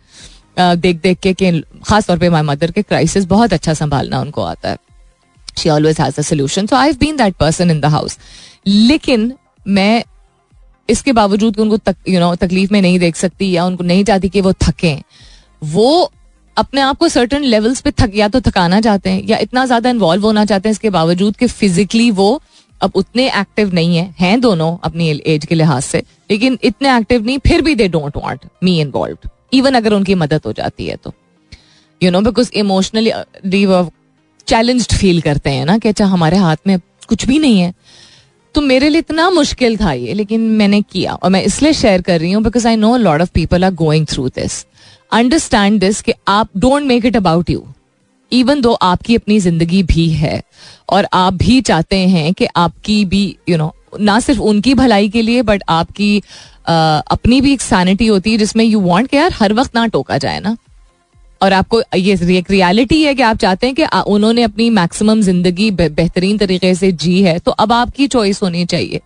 देख 0.76 1.00
देख 1.02 1.18
के 1.26 1.60
खास 1.86 2.06
तौर 2.06 2.18
पे 2.18 2.28
माई 2.30 2.42
मदर 2.42 2.70
के 2.70 2.82
क्राइसिस 2.82 3.24
बहुत 3.26 3.52
अच्छा 3.52 3.74
संभालना 3.74 4.20
उनको 4.20 4.42
आता 4.42 4.70
है। 4.70 4.76
She 5.58 5.68
always 5.68 6.00
has 6.00 6.18
a 6.18 6.22
solution 6.22 6.66
so 6.66 6.76
I 6.76 6.92
been 7.00 7.16
that 7.16 7.34
person 7.36 7.70
in 7.70 7.80
the 7.80 7.84
house 7.86 8.18
लेकिन 8.66 9.32
मैं 9.68 10.02
इसके 10.88 11.12
बावजूद 11.12 11.56
कि 11.56 11.62
उनको 11.62 11.92
यू 12.08 12.20
नो 12.20 12.34
तकलीफ़ 12.36 12.72
में 12.72 12.80
नहीं 12.82 12.98
देख 12.98 13.16
सकती 13.16 13.50
या 13.50 13.64
उनको 13.64 13.84
नहीं 13.84 14.04
चाहती 14.04 14.28
कि 14.28 14.40
वो 14.40 14.52
थकें, 14.62 15.02
वो 15.62 16.12
अपने 16.60 16.80
आप 16.80 16.98
को 16.98 17.08
सर्टन 17.08 17.42
लेवल्स 17.44 17.80
पे 17.80 17.90
थक, 17.92 18.10
या 18.14 18.28
तो 18.28 18.40
थकाना 18.40 18.80
चाहते 18.80 19.10
हैं, 19.10 19.22
या 19.24 19.38
इतना 19.38 19.64
ज़्यादा 19.66 19.90
इन्वॉल्व 19.90 20.24
होना 20.24 20.44
चाहते 20.44 20.68
हैं, 20.68 20.72
इसके 20.72 20.90
बावजूद 20.90 21.36
कि 21.36 21.46
फिजिकली 21.48 22.10
वो 22.12 22.40
अब 22.80 22.92
उतने 22.94 23.26
एक्टिव 23.30 23.74
नहीं 23.74 23.96
है, 23.96 24.14
हैं 24.18 24.40
दोनों 24.40 24.76
अपनी 24.84 25.08
एज 25.26 25.44
के 25.46 25.54
लिहाज 25.54 25.82
से, 25.84 26.02
लेकिन 26.30 26.58
इतने 26.64 26.96
एक्टिव 26.96 27.24
नहीं, 27.26 27.38
फिर 27.40 27.62
भी 27.62 27.74
they 27.74 27.88
don't 27.88 28.16
want 28.16 28.46
me 28.64 28.78
involve 28.80 29.28
even 29.52 29.74
अगर 29.74 29.92
उनकी 29.92 30.14
मदद 30.16 30.42
हो 30.46 30.52
जाती 30.52 30.86
है 30.86 30.96
तो। 30.96 31.12
You 32.00 32.10
know 32.10 32.20
because 32.22 32.50
emotionally 32.54 33.12
challenge 34.48 34.86
feel 34.90 35.20
करते 35.20 35.50
हैं 35.50 35.64
ना, 35.66 35.78
कि 35.78 35.88
अच्छा 35.88 36.04
हमारे 36.06 36.36
हाथ 36.38 36.56
में 36.66 36.78
कुछ 37.08 37.26
भी 37.26 37.38
नहीं 37.38 37.60
है। 37.60 37.72
तो 38.54 38.60
मेरे 38.60 38.88
लिए 38.88 38.98
इतना 38.98 39.28
मुश्किल 39.30 39.76
था 39.76 39.92
ये, 39.92 40.14
लेकिन 40.14 40.40
मैंने 40.52 40.80
किया, 40.82 41.12
और 41.12 41.30
मैं 41.30 41.42
इसलिए 41.44 41.72
शेयर 41.74 42.02
कर 42.02 42.20
रही 42.20 42.32
हूँ 42.32 42.42
because 42.44 42.66
I 42.68 42.76
know 42.78 42.96
lot 42.98 43.20
of 43.20 43.30
people 43.34 43.64
are 43.64 43.74
going 43.76 44.06
through 44.06 44.28
this 44.30 44.64
understand 45.12 45.80
this 45.80 46.00
कि 46.02 46.12
आप 46.28 46.48
don't 46.56 46.82
make 46.82 47.06
it 47.06 47.16
about 47.16 47.50
you 47.50 47.66
even 48.32 48.60
though 48.60 48.72
आपकी 48.72 49.14
अपनी 49.16 49.38
ज़िंदगी 49.40 49.82
भी 49.82 50.08
है 50.10 50.42
और 50.88 51.06
आप 51.12 51.34
भी 51.34 51.60
चाहते 51.60 51.96
हैं 52.08 52.32
कि 52.34 52.46
आपकी 52.56 53.04
भी 53.04 53.24
यू 53.48 53.54
you 53.54 53.58
नो 53.58 53.64
know, 53.64 54.00
ना 54.00 54.18
सिर्फ़ 54.20 54.40
उनकी 54.40 54.74
भलाई 54.74 55.08
के 55.08 55.22
लिए 55.22 55.42
बट 55.42 55.62
आपकी 55.68 56.22
आ, 56.68 56.98
अपनी 56.98 57.40
भी 57.40 57.52
एक 57.52 57.60
सैनिटी 57.60 58.06
होती 58.06 58.32
है 58.32 58.38
जिसमें 58.38 58.64
यू 58.64 58.80
वांट 58.80 59.08
कि 59.08 59.16
यार 59.16 59.32
हर 59.32 59.52
वक्त 59.52 59.74
ना 59.74 59.86
टोका 59.86 60.18
जाए 60.18 60.40
ना। 60.40 60.56
और 61.40 61.52
आपको 61.52 61.80
ये 61.96 62.12
एक 62.38 62.50
रियलिटी 62.50 63.02
है 63.02 63.14
कि 63.14 63.22
आप 63.22 63.36
चाहते 63.36 63.66
हैं 63.66 63.74
कि 63.74 63.84
उन्होंने 64.06 64.42
अपनी 64.42 64.68
मैक्सिमम 64.70 65.20
ज़िंदगी 65.22 65.70
बेहतरीन 65.70 66.38
तरीके 66.38 66.74
से 66.74 66.90
जी 66.94 67.22
है 67.22 67.38
तो 67.38 67.50
अब 67.52 67.72
आपकी 67.72 68.06
चॉइस 68.06 68.42
होनी 68.42 68.64
चाहिए। 68.66 69.00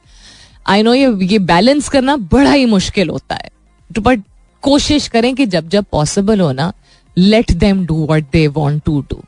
आई 0.66 0.82
नो 0.82 0.94
ये 0.94 1.12
ये 1.26 1.38
बैलेंस 1.40 1.88
करना 1.88 2.16
बड़ा 2.32 2.52
ही 2.52 2.64
मुश्किल 2.66 3.08
होता 3.08 3.34
है 3.34 3.50
बट 3.90 4.22
कोशिश 4.64 5.08
करें 5.08 5.34
कि 5.34 5.46
जब 5.46 5.68
जब 5.68 5.84
पॉसिबल 5.92 6.40
हो 6.40 6.52
ना 6.52 6.72
let 7.16 7.52
them 7.52 7.84
do 7.86 8.06
what 8.10 8.24
they 8.32 8.46
want 8.46 8.82
to 8.84 9.00
do 9.10 9.22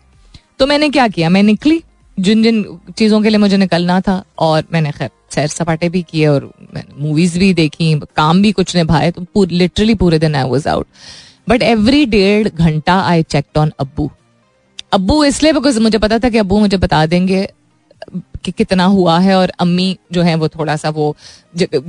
तो 0.59 0.67
मैंने 0.67 0.89
क्या 0.91 1.09
किया? 1.09 1.29
मैं 1.31 1.43
निकली 1.43 1.83
जिन 2.19 2.43
जिन 2.43 2.65
चीज़ों 2.97 3.21
के 3.23 3.29
लिए 3.29 3.39
मुझे 3.39 3.57
निकलना 3.57 4.01
था 4.01 4.23
और 4.39 4.65
मैंने 4.73 4.91
खैर 4.91 5.11
सैर 5.31 5.49
सपाटे 5.49 5.89
भी 5.89 6.03
किए 6.03 6.27
और 6.27 6.51
मैंने 6.75 7.03
मूवीज़ 7.03 7.39
भी 7.39 7.53
देखी 7.55 7.93
काम 8.17 8.43
भी 8.43 8.53
कुछ 8.53 8.77
निभाए 8.77 9.11
तो 9.11 9.25
पूर, 9.35 9.49
लिटरली 9.49 9.95
पूरे 9.95 10.19
दिन 10.19 10.35
I 10.35 10.49
was 10.49 10.69
out 10.69 10.87
but 11.49 11.63
every 11.63 12.05
डेढ़ 12.07 12.49
घंटा 12.49 13.01
आई 13.01 13.23
चेक 13.23 13.59
ऑन 13.59 13.73
अब्बू. 13.81 14.11
अब्बू 14.93 15.25
इसलिए 15.25 15.53
बिकॉज़ 15.53 15.81
मुझे 15.81 15.99
पता 15.99 16.19
था 16.19 16.29
कि 16.29 16.39
अब्बू 16.39 16.59
मुझे 16.61 16.77
बता 16.77 17.05
देंगे 17.07 17.47
कि 18.47 18.53
कितना 18.53 18.85
हुआ 18.85 19.19
है 19.19 19.35
और 19.35 19.53
अम्मी 19.61 19.89
जो 20.13 20.23
है 20.23 20.35
वो 20.35 20.49
थोड़ा 20.49 20.77
सा 20.77 20.91
वो 20.91 21.15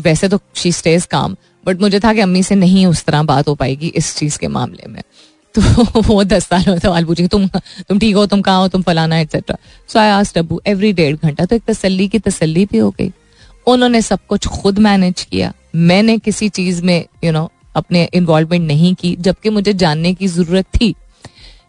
वैसे 0.01 0.29
तो 0.29 0.39
शी 0.55 0.71
स्टेज 0.71 1.05
काम 1.05 1.35
बट 1.65 1.81
मुझे 1.81 1.99
था 1.99 2.13
कि 2.13 2.21
अम्मी 2.21 2.43
से 2.43 2.55
नहीं 2.55 2.85
उस 2.85 3.03
तरह 3.05 3.23
बात 3.23 3.47
हो 3.47 3.55
पाएगी 3.55 3.87
इस 3.95 4.15
चीज़ 4.15 4.37
के 4.39 4.47
मामले 4.47 4.87
में। 4.87 5.01
तो 5.57 6.01
वो 6.01 6.23
दस 6.23 6.47
साल 6.47 6.63
में 6.67 6.79
सवाल 6.79 7.05
पूछेंगे, 7.05 7.27
तुम 7.27 7.47
तुम 7.89 7.99
ठीक 7.99 8.15
हो? 8.15 8.25
तुम 8.25 8.41
कहाँ 8.41 8.59
हो? 8.59 8.67
तुम 8.67 8.81
फलाना 8.81 9.19
एक्सेट्रा 9.19 9.57
सो 9.89 9.99
आई 9.99 10.09
आस्ट 10.09 10.37
अबू 10.37 10.61
एवरी 10.67 10.91
डेढ़ 10.93 11.15
घंटा 11.15 11.45
तो 11.45 11.55
एक 11.55 11.63
तसल्ली 11.67 12.07
की 12.07 12.19
तसल्ली 12.19 12.65
भी 12.65 12.77
हो 12.77 12.89
गई? 12.91 13.11
उन्होंने 13.67 14.01
सब 14.01 14.19
कुछ 14.29 14.47
खुद 14.47 14.79
मैनेज 14.79 15.23
किया। 15.23 15.53
मैंने 15.75 16.17
किसी 16.17 16.49
चीज़ 16.49 16.83
में 16.83 17.05
यू 17.23 17.31
नो 17.31 17.49
अपने 17.75 18.07
इन्वॉल्वमेंट 18.13 18.67
नहीं 18.67 18.93
की, 18.95 19.15
जबकि 19.19 19.49
मुझे 19.49 19.73
जानने 19.73 20.13
की 20.13 20.27
ज़रूरत 20.27 20.65
थी 20.75 20.93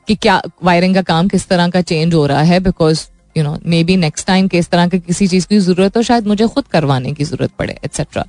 कि 0.09 0.15
क्या 0.15 0.41
वायरिंग 0.65 0.95
का 0.95 1.03
काम 1.03 1.29
किस 1.29 1.47
तरह 1.49 1.69
का 1.69 1.81
चेंज 1.83 2.15
हो 2.15 2.27
रहा 2.27 2.43
है 2.43 2.61
because 2.61 3.07
you 3.39 3.45
know 3.45 3.57
maybe 3.85 3.97
next 3.97 4.27
time 4.27 4.49
किस 4.49 4.69
तरह 4.69 4.89
की 4.89 4.99
किसी 5.01 5.29
चीज़ 5.29 5.47
की 5.47 5.59
ज़रूरत 5.61 5.97
हो 5.97 6.03
शायद 6.03 6.27
मुझे 6.27 6.47
खुद 6.49 6.65
करवाने 6.73 7.13
की 7.13 7.25
ज़रूरत 7.25 7.51
पड़े 7.59 7.79
एक्सेट्रा 7.85 8.25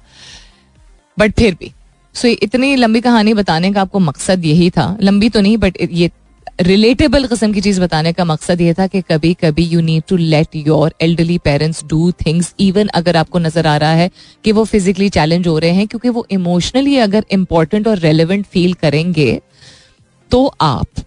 बट 1.17 1.33
फिर 1.39 1.57
भी 1.59 1.71
सो 2.15 2.27
so, 2.27 2.37
इतनी 2.43 2.75
लंबी 2.75 3.01
कहानी 3.01 3.33
बताने 3.33 3.71
का 3.73 3.81
आपको 3.81 3.99
मकसद 3.99 4.45
यही 4.45 4.69
था। 4.69 4.97
लंबी 5.01 5.29
तो 5.29 5.41
नहीं 5.41 5.57
बट 5.57 5.77
ये 5.81 6.09
रिलेटेबल 6.61 7.25
किस्म 7.27 7.51
की 7.53 7.61
चीज़ 7.61 7.79
बताने 7.81 8.11
का 8.13 8.23
मकसद 8.25 8.61
ये 8.61 8.73
था 8.73 8.87
कि 8.87 9.01
कभी 9.01 9.33
कभी 9.43 9.63
you 9.63 9.81
need 9.81 10.03
to 10.09 10.17
let 10.17 10.55
your 10.55 10.93
elderly 11.01 11.37
parents 11.37 11.83
do 11.87 12.11
things 12.25 12.53
even 12.59 12.87
अगर 12.93 13.17
आपको 13.17 13.39
नज़र 13.39 13.67
आ 13.67 13.75
रहा 13.77 13.91
है 13.91 14.09
कि 14.43 14.51
वो 14.51 14.63
फिजिकली 14.63 15.09
चैलेंज 15.09 15.47
हो 15.47 15.57
रहे 15.59 15.71
हैं 15.71 15.87
क्योंकि 15.87 16.09
वो 16.09 16.25
इमोशनली 16.31 16.97
अगर 16.97 17.25
इंपॉर्टेंट 17.31 17.87
और 17.87 17.99
रेलिवेंट 17.99 18.45
फील 18.45 18.73
करेंगे 18.73 19.39
तो 20.31 20.45
आप 20.61 21.05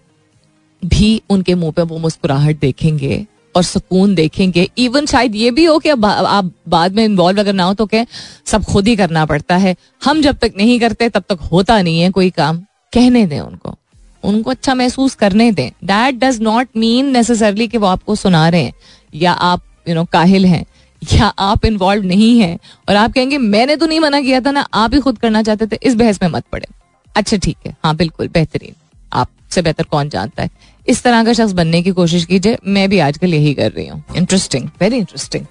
भी 0.83 1.21
उनके 1.29 1.55
मुँह 1.55 1.71
पे 1.71 1.81
वो 1.81 1.97
मुस्कुराहट 1.97 2.59
देखेंगे। 2.59 3.25
और 3.55 3.63
सुकून 3.63 4.15
देखेंगे। 4.15 4.67
इवन 4.77 5.05
शायद 5.05 5.35
ये 5.35 5.51
भी 5.51 5.65
हो 5.65 5.77
कि 5.79 5.89
आप 5.89 6.51
बाद 6.67 6.95
में 6.95 7.03
इन्वॉल्व 7.05 7.39
अगर 7.39 7.53
ना 7.53 7.63
हो 7.63 7.73
तो 7.73 7.85
क्या 7.85 8.05
सब 8.45 8.63
खुद 8.63 8.87
ही 8.87 8.95
करना 8.95 9.25
पड़ता 9.25 9.55
है। 9.57 9.75
हम 10.05 10.21
जब 10.21 10.37
तक 10.37 10.53
नहीं 10.57 10.79
करते, 10.79 11.09
तब 11.09 11.23
तक 11.29 11.39
होता 11.51 11.81
नहीं 11.81 12.01
है 12.01 12.09
कोई 12.09 12.29
काम। 12.29 12.57
कहने 12.93 13.25
दें 13.25 13.39
उनको। 13.39 13.75
उनको 14.23 14.51
अच्छा 14.51 14.73
महसूस 14.75 15.15
करने 15.15 15.51
दें। 15.51 15.69
That 15.83 16.15
does 16.15 16.39
not 16.41 16.67
mean 16.77 17.11
necessarily 17.11 17.67
कि 17.67 17.77
वो 17.77 17.87
आपको 17.87 18.15
सुना 18.15 18.47
रहे 18.49 18.61
हैं, 18.61 18.73
या 19.15 19.31
आप 19.31 19.63
यू 19.89 19.95
नो 19.95 20.03
काहिल 20.05 20.45
हैं, 20.45 20.65
या 21.01 21.25
आप 21.25 21.65
इन्वॉल्व 21.65 22.03
नहीं 22.03 22.39
हैं। 22.39 22.57
और 22.89 22.95
आप 22.95 23.13
कहेंगे, 23.13 23.37
मैंने 23.37 23.75
तो 23.75 23.85
नहीं 23.85 23.99
मना 23.99 24.21
किया 24.21 24.39
था 24.41 24.51
ना, 24.51 24.67
आप 24.73 24.93
ही 24.93 24.99
खुद 24.99 25.17
करना 25.17 25.43
चाहते 25.43 25.67
थे, 25.67 25.79
इस 25.83 25.95
बहस 25.95 26.19
में 26.21 26.29
मत 26.29 26.45
पड़े। 26.51 26.67
अच्छा 27.15 27.37
ठीक 27.37 27.57
है। 27.67 27.75
हाँ 27.83 27.95
बिल्कुल, 27.95 28.27
बेहतरीन। 28.27 28.75
आपसे 29.13 29.61
बेहतर 29.61 29.83
कौन 29.83 30.09
जानता 30.09 30.43
है? 30.43 30.49
इस 30.85 31.03
तरह 31.03 31.23
का 31.23 31.33
शख्स 31.33 31.51
बनने 31.53 31.81
की 31.81 31.91
कोशिश 31.91 32.25
कीजिए। 32.25 32.57
मैं 32.67 32.89
भी 32.89 32.99
आजकल 32.99 33.33
यही 33.33 33.53
कर 33.53 33.71
रही 33.71 33.87
हूँ। 33.87 34.03
इंटरेस्टिंग 34.17 34.67
वेरी 34.81 34.97
इंटरेस्टिंग 34.97 35.45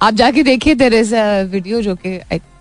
आप 0.00 0.14
जाके 0.14 0.42
देखिए 0.42 0.74
देर 0.74 0.94
इज़ 0.94 1.14
वीडियो 1.50 1.80
जो 1.82 1.94
कि 1.96 2.18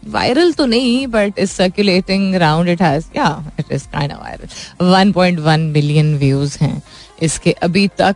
वायरल 0.08 0.52
तो 0.54 0.66
नहीं 0.66 1.06
but 1.08 1.40
is 1.40 1.50
circulating 1.52 2.36
round 2.36 2.70
it 2.70 2.82
has 2.82 3.06
या 3.16 3.28
it 3.60 3.72
is 3.72 3.88
kind 3.94 4.12
of 4.14 4.22
viral 4.22 5.12
1.1 5.12 5.72
million 5.74 6.16
views 6.18 6.58
हैं 6.62 6.82
इसके 7.22 7.52
अभी 7.64 7.88
तक। 7.98 8.16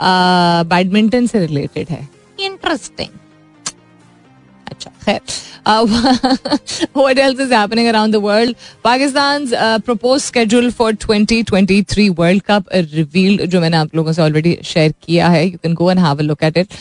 बैडमिंटन 0.00 1.26
से 1.26 1.38
रिलेटेड 1.40 1.88
है। 1.90 2.08
इंटरेस्टिंग 2.40 3.08
अच्छा 4.66 4.90
खैर। 5.04 5.20
what 6.94 7.18
else 7.18 7.38
is 7.38 7.50
happening 7.50 7.88
around 7.88 8.12
the 8.12 8.20
world? 8.20 8.54
Pakistan's 8.82 9.52
uh, 9.52 9.78
proposed 9.80 10.24
schedule 10.24 10.70
for 10.70 10.92
2023 10.94 12.08
World 12.10 12.44
Cup 12.44 12.66
uh, 12.72 12.82
revealed 12.94 13.42
जो 13.46 13.60
मैंने 13.60 13.76
आप 13.76 13.94
लोगों 13.96 14.12
से 14.12 14.22
ऑलरेडी 14.22 14.56
शेयर 14.64 14.94
किया 15.02 15.28
है. 15.28 15.44
You 15.46 15.58
can 15.62 15.74
go 15.74 15.90
and 15.90 16.00
have 16.00 16.18
a 16.18 16.22
look 16.22 16.44
at 16.44 16.56
it 16.56 16.74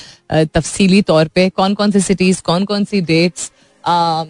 तफसीली 0.54 1.02
तौर 1.02 1.28
पे 1.36 1.50
कौन 1.50 1.74
कौन 1.74 1.92
सी 1.92 2.00
सिटीज़ 2.02 2.42
कौन 2.42 2.66
कौन 2.66 2.86
सी 2.86 3.02
डेट्स 3.02 3.52
um, 3.84 4.28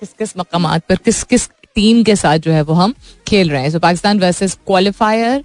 किस 0.00 0.12
किस 0.18 0.36
मकाम 0.38 0.68
पर 0.88 0.96
किस 1.04 1.22
किस 1.24 1.48
टीम 1.74 2.02
के 2.04 2.16
साथ 2.16 2.38
जो 2.38 2.52
है 2.52 2.62
वो 2.62 2.74
हम 2.74 2.94
खेल 3.28 3.50
रहे 3.50 3.62
हैं. 3.62 3.70
सो 3.70 3.78
पाकिस्तान 3.78 4.20
वर्सेस 4.20 4.58
क्वालिफायर 4.66 5.44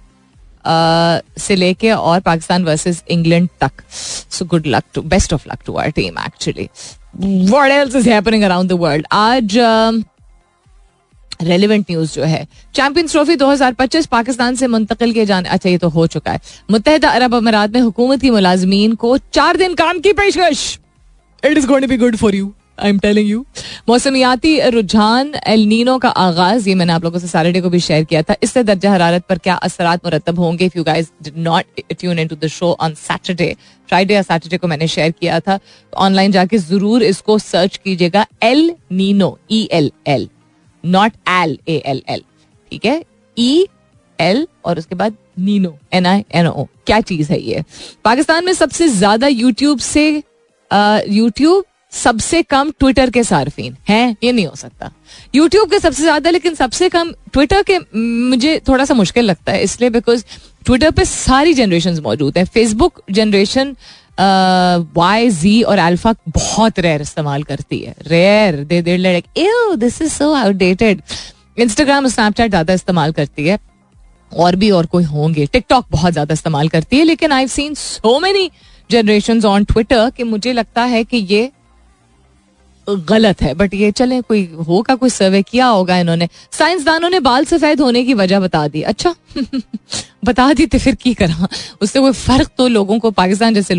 से 1.38 1.56
लेके 1.56 1.90
और 1.92 2.20
पाकिस्तान 2.20 2.64
वर्सेस 2.64 3.02
इंग्लैंड 3.10 3.48
तक. 3.60 3.82
So 3.90 4.44
good 4.44 4.66
luck 4.66 4.84
to 4.94 5.02
best 5.02 5.32
of 5.32 5.48
luck 5.48 5.58
to 5.66 5.76
our 5.76 5.90
team 5.90 6.18
actually 6.26 6.68
what 7.50 7.70
else 7.70 7.94
is 7.96 8.08
happening 8.08 8.42
around 8.42 8.68
the 8.68 8.72
world 8.72 9.06
आज 9.12 9.56
रेलिवेंट 11.42 11.84
uh, 11.84 11.90
न्यूज़ 11.90 12.14
जो 12.14 12.22
है। 12.22 12.46
चैंपियंस 12.74 13.12
ट्रॉफी 13.12 13.36
2025 13.36 14.06
पाकिस्तान 14.06 14.54
से 14.54 14.66
मुंतकिल 14.66 15.12
किए 15.12 15.24
जाने 15.26 15.48
अच्छा 15.48 15.68
ये 15.68 15.78
तो 15.78 15.88
हो 15.88 16.06
चुका 16.06 16.32
है। 16.32 16.40
मुतहदा 16.70 17.10
अरब 17.10 17.34
अमारात 17.34 17.70
में 17.70 17.80
की 18.18 18.30
मुलाजमीन 18.30 18.94
को 18.94 19.16
चार 19.18 19.56
दिन 19.56 19.74
काम 19.74 19.98
की 19.98 20.12
पेशकश। 20.12 20.78
It 21.44 21.58
is 21.58 21.66
going 21.66 21.82
to 21.82 21.88
be 21.88 21.96
good 21.96 22.16
for 22.16 22.34
you 22.34 22.52
I 22.78 22.90
am 22.90 22.98
telling 22.98 23.28
you 23.28 23.44
मौसमियाती 23.88 24.58
रुझान 24.70 25.32
एल 25.46 25.64
नीनो 25.66 25.96
का 25.98 26.08
आगाज़, 26.08 26.68
ये 26.68 26.74
मैंने 26.74 26.92
आप 26.92 27.04
लोगों 27.04 27.18
से 27.18 27.26
सैटरडे 27.28 27.60
को 27.60 27.70
भी 27.70 27.80
शेयर 27.80 28.04
किया 28.04 28.22
था। 28.22 28.34
इससे 28.42 28.62
दर्जा 28.64 28.92
हरारत 28.92 29.24
पर 29.28 29.38
क्या 29.38 29.54
असरात 29.68 30.04
मुरतब 30.04 30.38
होंगे? 30.38 30.64
If 30.64 30.76
you 30.78 30.84
guys 30.84 31.10
did 31.22 31.38
not 31.38 31.80
tune 31.90 32.18
into 32.18 32.36
the 32.36 32.46
show 32.48 32.72
on 32.80 32.94
Saturday 32.96 33.54
Friday 33.88 34.14
या 34.14 34.22
सैटरडे 34.22 34.56
को 34.58 34.68
मैंने 34.68 34.88
शेयर 34.88 35.10
किया 35.10 35.38
था। 35.40 35.58
ऑनलाइन 35.92 36.32
जाके 36.32 36.58
ज़रूर 36.58 37.02
इसको 37.02 37.38
सर्च 37.38 37.76
कीजिएगा। 37.76 38.26
El 38.42 38.70
Nino 38.92 39.38
E 39.52 39.68
L 39.72 39.90
L 40.06 40.28
not 40.84 41.12
L 41.30 41.58
A 41.68 41.82
L 41.86 42.02
L 42.08 42.22
ठीक 42.72 42.84
है? 42.84 43.02
ई 43.36 43.62
e 43.62 43.68
एल 44.18 44.46
और 44.64 44.78
उसके 44.78 44.94
बाद 44.94 45.16
Nino 45.38 45.76
N 45.94 46.06
I 46.06 46.24
N 46.34 46.46
O 46.46 46.64
क्या 46.86 47.00
चीज़ 47.02 47.32
है 47.32 47.40
ये? 47.40 47.62
पाकिस्तान 48.04 48.44
में 48.44 48.52
सबसे 48.52 48.88
ज़्यादा 48.88 49.26
यूट्यूब 49.26 49.78
से 49.78 50.06
यूट्यूब 51.10 51.64
सबसे 51.96 52.42
कम 52.44 52.70
ट्विटर 52.80 53.10
के 53.10 53.22
सार्फिन 53.24 53.76
हैं, 53.88 54.16
ये 54.24 54.32
नहीं 54.32 54.46
हो 54.46 54.54
सकता। 54.56 54.90
यूट्यूब 55.34 55.70
के 55.70 55.78
सबसे 55.78 56.02
ज़्यादा, 56.02 56.30
लेकिन 56.30 56.54
सबसे 56.54 56.88
कम 56.88 57.12
ट्विटर 57.32 57.62
के, 57.62 57.78
मुझे 58.30 58.58
थोड़ा 58.68 58.84
सा 58.84 58.94
मुश्किल 58.94 59.24
लगता 59.24 59.52
है, 59.52 59.62
इसलिए 59.62 59.90
बिकॉज़ 59.90 60.24
ट्विटर 60.66 60.90
पे 60.90 61.04
सारी 61.04 61.54
जनरेशन 61.54 62.00
मौजूद 62.02 62.38
है। 62.38 62.44
फेसबुक 62.46 63.02
जनरेशन 63.10 63.76
वाई 64.96 65.30
जी 65.30 65.60
और 65.62 65.78
अल्फ़ा 65.78 66.14
बहुत 66.26 66.78
रेयर 66.80 67.00
इस्तेमाल 67.02 67.42
करती 67.44 67.78
है। 67.78 67.94
Rare 68.02 68.62
they 68.64 68.80
they're 68.82 68.98
like 68.98 69.24
this 69.78 70.00
is 70.02 70.12
so 70.12 70.32
outdated 70.34 71.02
Instagram 71.58 72.06
Snapchat 72.08 72.50
ज़्यादा 72.50 72.74
इस्तेमाल 72.74 73.12
करती 73.12 73.46
है। 73.46 73.58
और 74.32 74.56
भी 74.56 74.70
और 74.70 74.86
कोई 74.86 75.04
होंगे। 75.04 75.44
टिकटॉक 75.46 75.86
बहुत 75.90 76.12
ज़्यादा 76.12 76.34
इस्तेमाल 76.34 76.68
करती 76.68 76.98
है, 76.98 77.04
लेकिन 77.04 77.32
I 77.32 77.46
seen 77.48 77.74
so 77.74 78.18
many 78.20 78.50
generation 78.90 79.44
on 79.46 79.64
Twitter 79.64 80.10
कि 80.10 80.24
मुझे 80.24 80.52
लगता 80.52 80.84
है 80.84 81.02
कि 81.04 81.16
ये 81.30 81.50
गलत 82.88 83.42
है। 83.42 83.54
बट 83.54 83.74
ये 83.74 83.90
चले, 83.90 84.20
कोई 84.20 84.50
होगा, 84.68 84.94
कोई 84.94 85.10
सर्वे 85.10 85.42
किया 85.42 85.66
होगा 85.66 85.98
इन्होंने। 85.98 86.28
साइंसदानों 86.52 87.10
ने 87.10 87.20
बाल 87.20 87.44
सफ़ेद 87.44 87.80
होने 87.80 88.04
की 88.04 88.14
वजह 88.14 88.40
बता 88.40 88.68
दी। 88.68 88.82
अच्छा 88.82 89.14
बता 90.24 90.52
दी 90.52 90.66
तो 90.66 90.78
फिर 90.78 90.94
की 90.94 91.14
करा? 91.14 91.48
उससे 91.80 92.00
कोई 92.00 92.12
फ़र्क 92.12 92.50
तो 92.58 92.68
लोगों 92.68 92.98
को 92.98 93.10
पाकिस्तान 93.10 93.54
जैसे 93.54 93.74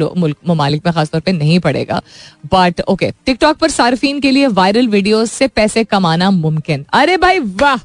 ममालिक 0.48 0.86
में 0.86 0.94
खासतौर 0.94 1.22
पे 1.22 1.32
नहीं 1.32 1.60
पड़ेगा। 1.60 2.02
बट 2.46 2.82
ओके 2.82 3.12
टिकटॉक 3.26 3.58
पर 3.58 3.70
सार्फिन 3.70 4.20
के 4.20 4.32
लिए 4.32 4.48
वायरल 4.48 4.88
वीडियो 4.88 5.26
से 5.26 5.48
पैसे 5.48 5.84
कमाना 5.84 6.32
मुमकिन। 6.32 6.86
अरे 6.94 7.18
भाई 7.18 7.40
वाह! 7.40 7.78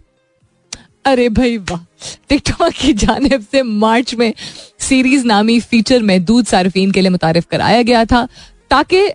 अरे 1.04 1.28
भाई 1.28 1.58
वाह! 1.58 1.80
टिकटॉक 2.28 2.72
की 2.72 2.92
जानब 2.92 3.46
से 3.52 3.62
मार्च 3.62 4.14
में 4.14 4.32
सीरीज़ 4.78 5.26
नामी 5.26 5.60
फीचर 5.60 6.02
में 6.02 6.24
दूध 6.24 6.46
सार्फिन 6.46 6.90
के 6.90 7.00
लिए 7.00 7.10
मुतारफ 7.10 7.46
कराया 7.50 7.82
गया 7.82 8.04
था। 8.04 8.28
ताकि 8.72 9.08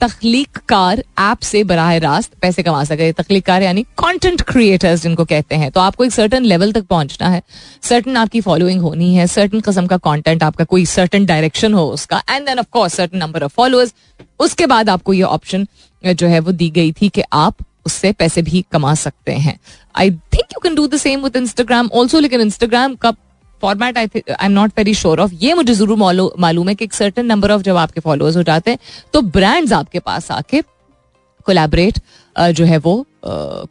तख्लीक 0.00 0.58
कार 0.68 1.02
ऐप 1.18 1.38
से 1.42 1.62
बराह 1.64 1.96
रास्त 1.96 2.32
पैसे 2.42 2.62
कमा 2.62 2.82
सके। 2.84 3.10
तख्लीक 3.12 3.44
कार 3.46 3.62
यानी 3.62 3.82
कंटेंट 3.98 4.42
क्रिएटर्स 4.42 5.02
जिनको 5.02 5.24
कहते 5.24 5.54
हैं। 5.54 5.70
तो 5.70 5.80
आपको 5.80 6.04
एक 6.04 6.12
सर्टन 6.12 6.44
लेवल 6.44 6.72
तक 6.72 6.84
पहुँचना 6.86 7.28
है। 7.28 7.42
सर्टन 7.82 8.16
आपकी 8.16 8.40
फॉलोइंग 8.40 8.80
होनी 8.80 9.14
है। 9.14 9.26
सर्टन 9.26 9.60
किस्म 9.60 9.86
का 9.86 9.96
कंटेंट 9.98 10.42
आपका 10.42 10.64
कोई 10.64 10.84
सर्टन 10.86 11.26
डायरेक्शन 11.26 11.74
हो 11.74 11.86
उसका। 11.88 12.22
And 12.30 12.46
then 12.46 12.58
of 12.58 12.66
course 12.72 12.94
certain 12.94 13.18
number 13.18 13.42
of 13.42 13.52
followers 13.52 13.94
उसके 14.40 14.66
बाद 14.66 14.88
आपको 14.88 15.12
ये 15.12 15.22
ऑप्शन 15.22 15.66
जो 16.04 16.26
है 16.26 16.40
वो 16.40 16.52
दी 16.52 16.70
गई 16.70 16.92
थी 16.92 17.08
कि 17.08 17.22
आप 17.32 17.64
उससे 17.86 18.12
पैसे 18.12 18.42
भी 18.42 18.64
कमा 18.72 18.94
सकते 18.94 19.32
हैं। 19.34 19.58
I 19.94 20.10
think 20.10 20.52
you 20.52 20.60
can 20.62 20.74
do 20.74 20.86
the 20.86 20.96
same 20.96 21.22
with 21.24 21.36
Instagram 21.36 21.90
also 21.92 22.18
लेकिन 22.18 22.40
इंस्टाग्राम 22.40 22.94
का 22.94 23.14
format 23.62 23.98
I 23.98 24.06
I 24.16 24.44
am 24.44 24.52
not 24.52 24.72
very 24.78 24.94
sure 24.94 25.20
of 25.20 25.34
ये 25.42 25.54
मुझे 25.54 25.74
ज़रूर 25.74 25.96
मालूम 26.38 26.68
है 26.68 26.74
कि 26.74 26.84
एक 26.84 26.92
सर्टन 26.94 27.26
नंबर 27.26 27.50
ऑफ़ 27.50 27.62
जब 27.62 27.76
आपके 27.76 28.00
फॉलोअर्स 28.00 28.36
हो 28.36 28.42
जाते 28.42 28.70
हैं 28.70 28.78
तो 29.14 29.22
ब्रांड्स 29.30 29.72
आपके 29.72 29.98
पास 30.00 30.30
आके 30.30 30.62
कोलैबोरेट 31.46 31.98
जो 32.36 32.64
है 32.64 32.78
वो 32.78 32.94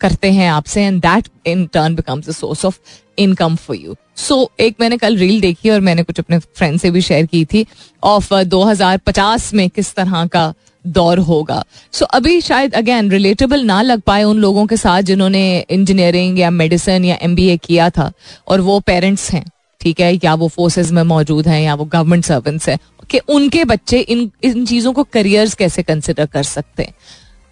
करते 0.01 0.31
हैं 0.31 0.49
आपसे 0.49 0.83
and 0.83 1.01
that 1.01 1.27
in 1.47 1.65
turn 1.73 1.95
becomes 1.95 2.29
a 2.29 2.31
source 2.31 2.65
of 2.65 2.79
income 3.19 3.55
for 3.57 3.77
you 3.77 3.95
so 4.17 4.49
एक 4.59 4.75
मैंने 4.79 4.97
कल 4.97 5.17
रील 5.17 5.39
देखी 5.41 5.69
और 5.69 5.79
मैंने 5.81 6.03
कुछ 6.03 6.19
अपने 6.19 6.39
फ्रेंड 6.39 6.79
से 6.79 6.91
भी 6.91 7.01
शेयर 7.01 7.25
की 7.25 7.45
थी 7.45 7.65
ऑफ़ 8.03 8.33
2050 8.45 9.53
में 9.53 9.69
किस 9.69 9.93
तरह 9.95 10.25
का 10.25 10.53
दौर 10.85 11.19
होगा। 11.19 11.63
सो 11.93 12.05
so, 12.05 12.11
अभी 12.11 12.41
शायद 12.41 12.73
अगेन 12.73 13.11
रिलेटेबल 13.11 13.63
ना 13.63 13.81
लग 13.81 14.01
पाए 14.01 14.23
उन 14.23 14.37
लोगों 14.37 14.65
के 14.65 14.77
साथ 14.77 15.01
जिन्होंने 15.01 15.43
इंजीनियरिंग 15.69 16.39
या 16.39 16.49
मेडिसिन 16.51 17.05
या 17.05 17.17
एमबीए 17.21 17.57
किया 17.57 17.89
था 17.89 18.11
और 18.47 18.61
वो 18.61 18.79
पेरेंट्स 18.79 19.29
हैं। 19.31 19.45
ठीक 19.81 19.99
है, 19.99 20.13
या 20.15 20.33
वो 20.35 20.47
फोर्सेज 20.47 20.91
में 20.91 21.03
मौजूद 21.03 21.47
हैं, 21.47 21.61
या 21.61 21.75
वो 21.75 21.85
गवर्नमेंट 21.85 22.25
सर्वेंट्स 22.25 22.69
हैं, 22.69 22.77
कि 23.09 23.19
उनके 23.29 23.63
बच्चे 23.65 23.99
इन 23.99 24.29
इन 24.43 24.65
चीज़ों 24.65 24.93
को 24.93 25.03
करियर्स 25.03 25.53
कैसे 25.53 25.83
कंसिडर 25.83 26.25
कर 26.25 26.43
सकते 26.45 26.83
हैं? 26.83 26.93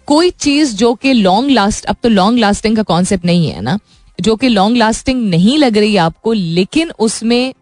कोई 0.08 0.30
चीज़ 0.30 0.74
जो 0.76 0.94
कि 0.94 1.12
लॉन्ग 1.12 1.50
लास्ट 1.50 1.84
अब 1.84 1.96
तो 2.02 2.08
लॉन्ग 2.08 2.38
लास्टिंग 2.38 2.76
का 2.76 2.82
कॉन्सेप्ट 2.84 3.24
नहीं 3.24 3.48
है 3.48 3.60
ना, 3.60 3.78
जो 4.18 4.36
कि 4.36 4.48
लॉन्ग 4.48 4.76
लास्टिंग 4.76 5.28
नहीं 5.30 5.58
लग 5.58 5.78
रही 5.78 5.96
आपको, 5.98 6.32
लेकिन 6.32 6.90
उसमें 6.98 7.52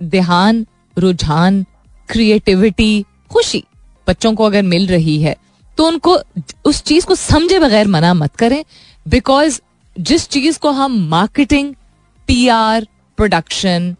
ध्यान, 0.00 0.66
रुझान 0.96 1.64
क्रिएटिविटी 2.08 3.04
खुशी 3.30 3.62
बच्चों 4.06 4.32
को 4.34 4.44
अगर 4.44 4.62
मिल 4.62 4.86
रही 4.86 5.20
है 5.22 5.36
तो 5.78 5.86
उनको 5.86 6.18
उस 6.64 6.82
चीज़ 6.82 7.06
को 7.06 7.14
समझे 7.14 7.58
बगैर 7.58 7.88
मना 7.88 8.12
मत 8.14 8.34
करें 8.36 8.64
बिकॉज़ 9.06 9.60
जिस 9.96 10.28
चीज़ 10.28 10.58
को 10.58 10.70
हम 10.70 10.98
मार्केटिंग 11.08 11.74
पीआर 12.28 12.86
प्रोडक्शन 13.18 13.94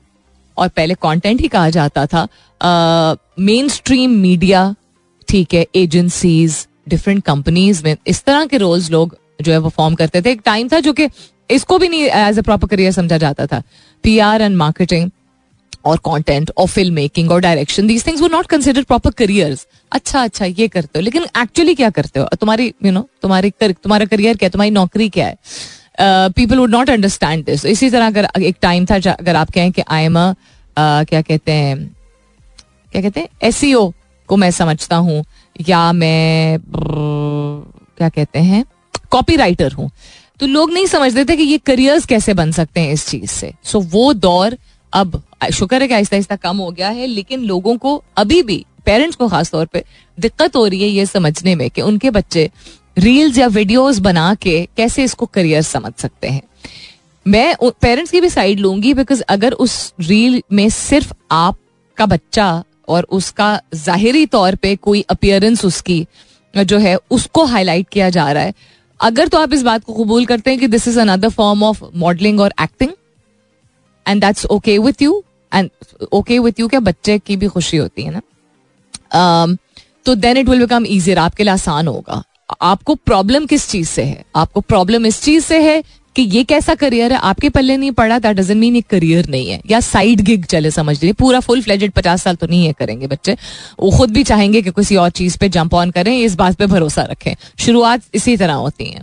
और 0.57 0.68
पहले 0.68 0.94
कंटेंट 1.02 1.40
ही 1.40 1.48
कहा 1.48 1.70
जाता 1.70 2.07
था। 2.07 2.26
मेन 3.40 3.68
स्ट्रीम 3.70 4.11
मीडिया 4.20 4.74
ठीक 5.28 5.55
है 5.55 5.66
एजेंसीज 5.76 6.66
डिफरेंट 6.88 7.22
कंपनीज़ 7.24 7.82
में 7.84 7.96
इस 8.07 8.22
तरह 8.24 8.46
के 8.46 8.57
रोल्स 8.59 8.90
लोग 8.90 9.16
जो 9.42 9.52
है 9.52 9.59
वो 9.59 9.68
फॉर्म 9.68 9.94
करते 9.94 10.22
थे। 10.22 10.30
एक 10.30 10.40
टाइम 10.44 10.68
था 10.68 10.80
जो 10.80 10.92
कि 10.92 11.09
इसको 11.50 11.78
भी 11.78 11.88
नहीं 11.88 12.02
एज 12.02 12.38
ए 12.38 12.42
प्रॉपर 12.42 12.68
करियर 12.68 12.92
समझा 12.92 13.18
जाता 13.18 13.46
था। 13.46 13.62
पी 14.05 14.18
आर 14.20 14.42
एंड 14.42 14.57
मार्केटिंग 14.57 15.11
और 15.84 15.96
कंटेंट 15.98 16.50
और 16.57 16.66
फ़िल्म 16.66 16.94
मेकिंग 16.94 17.30
और 17.30 17.40
डायरेक्शन 17.40 17.86
दीज 17.86 18.07
थिंग्स 18.07 18.20
वो 18.20 18.28
नॉट 18.28 18.46
कंसिडर 18.46 18.82
प्रॉपर 18.82 19.11
करियर्स 19.12 19.66
अच्छा 19.92 20.22
अच्छा 20.22 20.44
ये 20.44 20.68
करते 20.68 20.98
हो, 20.98 21.02
लेकिन 21.02 21.26
एक्चुअली 21.38 21.74
क्या 21.74 21.90
करते 21.90 22.20
हो? 22.20 22.26
तुम्हारी 22.32 22.72
यू 22.84 22.92
नो 22.92 23.09
तुम्हारी 23.22 23.50
तुम्हारा 23.61 24.05
करियर 24.05 24.36
क्या 24.36 24.46
है? 24.46 24.50
तुम्हारी 24.50 24.70
नौकरी 24.70 25.09
क्या 25.09 25.26
है? 25.26 25.36
People 25.99 26.59
would 26.59 26.70
not 26.70 26.90
understand 26.90 27.45
this 27.45 27.64
इसी 27.66 27.90
तरह 27.90 28.07
अगर 28.07 28.28
एक 28.42 28.57
टाइम 28.62 28.86
था 28.86 28.97
अगर 29.12 29.36
आप 29.36 29.51
कहें 29.51 29.72
कि 29.72 29.82
आई 29.88 30.05
एम 30.05 30.16
क्या 30.76 31.22
कहते 31.22 31.53
हैं 31.53 31.76
क्या 32.92 33.03
कहते 33.03 33.20
हैं 33.20 33.28
एस 33.42 33.61
e 33.64 33.92
को 34.28 34.36
मैं 34.36 34.51
समझता 34.51 34.97
हूँ 34.97 35.24
या 35.61 35.92
मैं 35.92 36.59
क्या 36.68 38.09
कहते 38.09 38.38
हैं 38.38 38.64
कॉपी 39.11 39.36
राइटर 39.36 39.72
हूँ। 39.72 39.90
तो 40.40 40.47
लोग 40.47 40.72
नहीं 40.72 40.86
समझते 40.86 41.24
थे 41.24 41.36
कि 41.36 41.42
ये 41.42 41.59
करियर्स 41.59 42.07
कैसे 42.07 42.34
बन 42.34 42.53
सकते 42.53 42.80
हैं 42.80 42.92
इस 42.92 43.07
चीज़ 43.09 43.30
से। 43.30 43.53
सो 43.64 43.78
so, 43.78 43.86
वो 43.92 44.12
दौर 44.14 44.57
अब 44.92 45.22
शुक्र 45.53 45.80
है 45.82 45.88
कि 45.88 45.95
आहिस्ता 45.95 46.16
आहिस्ता 46.16 46.36
कम 46.36 46.57
हो 46.57 46.70
गया 46.70 46.88
है 46.88 47.07
लेकिन 47.07 47.45
लोगों 47.45 47.76
को 47.76 48.03
अभी 48.16 48.42
भी 48.42 48.64
पेरेंट्स 48.86 49.16
को 49.16 49.28
खास 49.28 49.51
तौर 49.51 49.66
पे 49.66 49.84
दिक्कत 50.18 50.57
हो 50.57 50.66
रही 50.66 50.82
है 50.82 50.88
ये 50.88 51.07
समझने 51.07 51.55
में 51.55 51.68
कि 51.70 51.82
उनके 51.82 52.11
बच्चे 52.11 52.51
रील्स 52.97 53.38
या 53.38 53.47
वीडियोस 53.47 53.99
बना 53.99 54.34
के 54.34 54.68
कैसे 54.76 55.05
इसको 55.05 55.26
करियर 55.26 55.62
समझ 55.62 55.92
सकते 55.99 56.28
हैं? 56.28 56.42
मैं 57.26 57.55
पेरेंट्स 57.62 58.11
की 58.11 58.20
भी 58.20 58.28
साइड 58.28 58.59
लूँगी 58.61 58.95
बिकॉज़ 58.95 59.22
अगर 59.22 59.53
उस 59.53 59.92
रील 60.01 60.42
में 60.53 60.68
सिर्फ़ 60.68 61.12
आपका 61.30 62.07
बच्चा 62.07 62.64
और 62.88 63.07
उसका 63.11 63.61
जाहिरी 63.74 64.26
तौर 64.26 64.55
पे 64.55 64.74
कोई 64.76 65.01
अपियरेंस 65.11 65.64
उसकी 65.64 66.07
जो 66.55 66.78
है 66.78 66.97
उसको 67.11 67.45
हाईलाइट 67.45 67.88
किया 67.88 68.09
जा 68.11 68.30
रहा 68.32 68.42
है 68.42 68.55
अगर 69.01 69.28
तो 69.28 69.38
आप 69.38 69.53
इस 69.53 69.62
बात 69.62 69.84
को 69.84 69.95
कबूल 69.95 70.26
करते 70.26 70.51
हैं 70.51 70.59
कि 70.61 70.66
this 70.66 70.88
is 70.88 70.99
another 71.01 71.28
form 71.28 71.62
of 71.62 71.82
modelling 71.95 72.40
और 72.40 72.55
acting 72.62 72.90
and 74.07 74.20
that's 74.20 74.47
okay 74.47 74.78
with 74.78 75.03
you 75.03 75.22
and 75.55 75.70
okay 76.12 76.38
with 76.38 76.61
you 76.61 76.68
क्या 76.68 76.80
बच्चे 76.80 77.18
की 77.18 77.36
भी 77.36 77.49
खुशी 77.49 77.76
होती 77.76 78.03
है 78.03 78.11
ना? 78.11 78.20
Um, 79.14 79.59
तो 80.05 80.14
then 80.14 80.36
it 80.36 80.49
will 80.49 80.61
become 80.61 80.86
easier 80.86 81.18
आपके 81.18 81.42
लिए 81.42 81.53
आसान 81.53 81.88
होगा। 81.88 82.22
आपको 82.62 82.95
प्रॉब्लम 82.95 83.47
किस 83.47 83.68
चीज़ 83.68 83.88
से 83.88 84.03
है? 84.03 84.24
आपको 84.36 84.61
प्रॉब्लम 84.61 85.07
इस 85.07 85.22
चीज़ 85.22 85.45
से 85.45 85.61
है 85.62 85.84
कि 86.16 86.22
ये 86.22 86.45
कैसा 86.45 86.74
करियर 86.74 87.12
है? 87.12 87.18
आपके 87.18 87.49
पल्ले 87.49 87.76
नहीं 87.76 87.92
पड़ा 87.92 88.18
दैट 88.18 88.36
डजन 88.36 88.57
मीन 88.57 88.76
ये 88.76 88.80
करियर 88.80 89.28
नहीं 89.28 89.51
है। 89.51 89.61
या 89.70 89.80
साइड 89.80 90.20
गिग 90.20 90.45
चले 90.45 90.70
समझ 90.70 90.95
लीजिए। 90.95 91.12
पूरा 91.12 91.40
फुल 91.40 91.62
फ्लेजेड 91.62 91.92
पचास 91.92 92.22
साल 92.22 92.36
तो 92.36 92.47
नहीं 92.47 92.66
है 92.66 92.72
करेंगे 92.72 93.07
बच्चे। 93.07 93.36
वो 93.80 93.90
खुद 93.90 94.11
भी 94.11 94.22
चाहेंगे 94.22 94.62
कि 94.62 94.70
किसी 94.70 94.97
और 94.97 95.11
चीज़ 95.11 95.38
पे 95.38 95.49
जंप 95.49 95.74
ऑन 95.74 95.90
करें 95.90 96.18
इस 96.18 96.34
बात 96.34 96.55
पे 96.55 96.66
भरोसा 96.66 97.03
रखें। 97.03 97.34
शुरुआत 97.59 98.03
इसी 98.14 98.36
तरह 98.36 98.55
होती 98.55 98.84
है। 98.84 99.01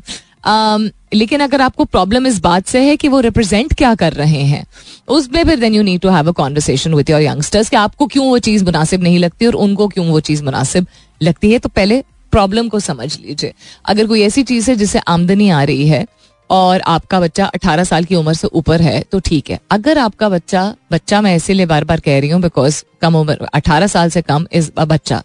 Um, 0.47 0.89
लेकिन 1.13 1.39
अगर 1.39 1.61
आपको 1.61 1.85
प्रॉब्लम 1.85 2.27
इस 2.27 2.39
बात 2.39 2.67
से 2.67 2.79
है 2.79 2.95
कि 2.97 3.07
वो 3.07 3.19
रिप्रेजेंट 3.19 3.73
क्या 3.73 3.95
कर 3.95 4.13
रहे 4.13 4.41
हैं 4.41 4.65
उसमें 5.07 5.43
फिर 5.43 5.59
then 5.59 5.73
you 5.73 5.83
need 5.83 6.01
to 6.01 6.09
have 6.09 6.27
a 6.27 6.31
conversation 6.31 6.93
with 6.93 7.09
your 7.09 7.21
youngsters 7.21 7.69
कि 7.69 7.75
आपको 7.75 8.07
क्यों 8.07 8.25
वो 8.25 8.39
चीज़ 8.39 8.63
मुनासिब 8.65 9.03
नहीं 9.03 9.19
लगती 9.19 9.47
और 9.47 9.55
उनको 9.55 9.87
क्यों 9.87 10.07
वो 10.07 10.19
चीज़ 10.19 10.43
मुनासिब 10.43 10.87
लगती 11.21 11.51
है? 11.51 11.59
तो 11.59 11.69
पहले 11.69 12.03
प्रॉब्लम 12.31 12.69
को 12.69 12.79
समझ 12.79 13.17
लीजिए। 13.19 13.53
अगर 13.85 14.07
कोई 14.07 14.21
ऐसी 14.21 14.43
चीज़ 14.43 14.69
है 14.71 14.75
जिससे 14.75 14.99
आमदनी 15.07 15.49
आ 15.49 15.63
रही 15.63 15.87
है 15.87 16.05
और 16.49 16.81
आपका 16.87 17.19
बच्चा 17.19 17.49
18 17.55 17.83
साल 17.83 18.03
की 18.03 18.15
उम्र 18.15 18.33
से 18.33 18.47
ऊपर 18.53 18.81
है 18.81 18.99
तो 19.11 19.19
ठीक 19.19 19.49
है। 19.49 19.59
अगर 19.71 19.97
आपका 19.97 20.29
बच्चा 20.29 20.63
बच्चा 20.91 21.21
मैं 21.21 21.35
इसीलिए 21.35 21.65
बार 21.65 21.83
बार 21.83 21.99
कह 21.99 22.19
रही 22.19 22.29
हूँ 22.29 22.41
बिकॉज़ 22.41 22.83
कम 23.01 23.15
उम्र 23.15 23.47
18 23.55 23.87
साल 23.87 24.09
से 24.09 24.21
कम 24.21 24.45
इज़ 24.51 24.71
बच्चा। 24.79 25.23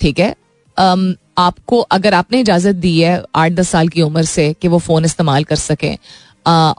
ठीक 0.00 0.18
है? 0.18 0.34
um, 0.76 1.12
आपको 1.38 1.78
अगर 1.90 2.14
आपने 2.14 2.40
इजाज़त 2.40 2.74
दी 2.76 3.00
है 3.00 3.22
आठ 3.34 3.52
दस 3.52 3.68
साल 3.68 3.88
की 3.88 4.02
उम्र 4.02 4.22
से 4.24 4.52
कि 4.62 4.68
वो 4.68 4.78
फ़ोन 4.78 5.04
इस्तेमाल 5.04 5.44
कर 5.44 5.56
सके 5.56 5.92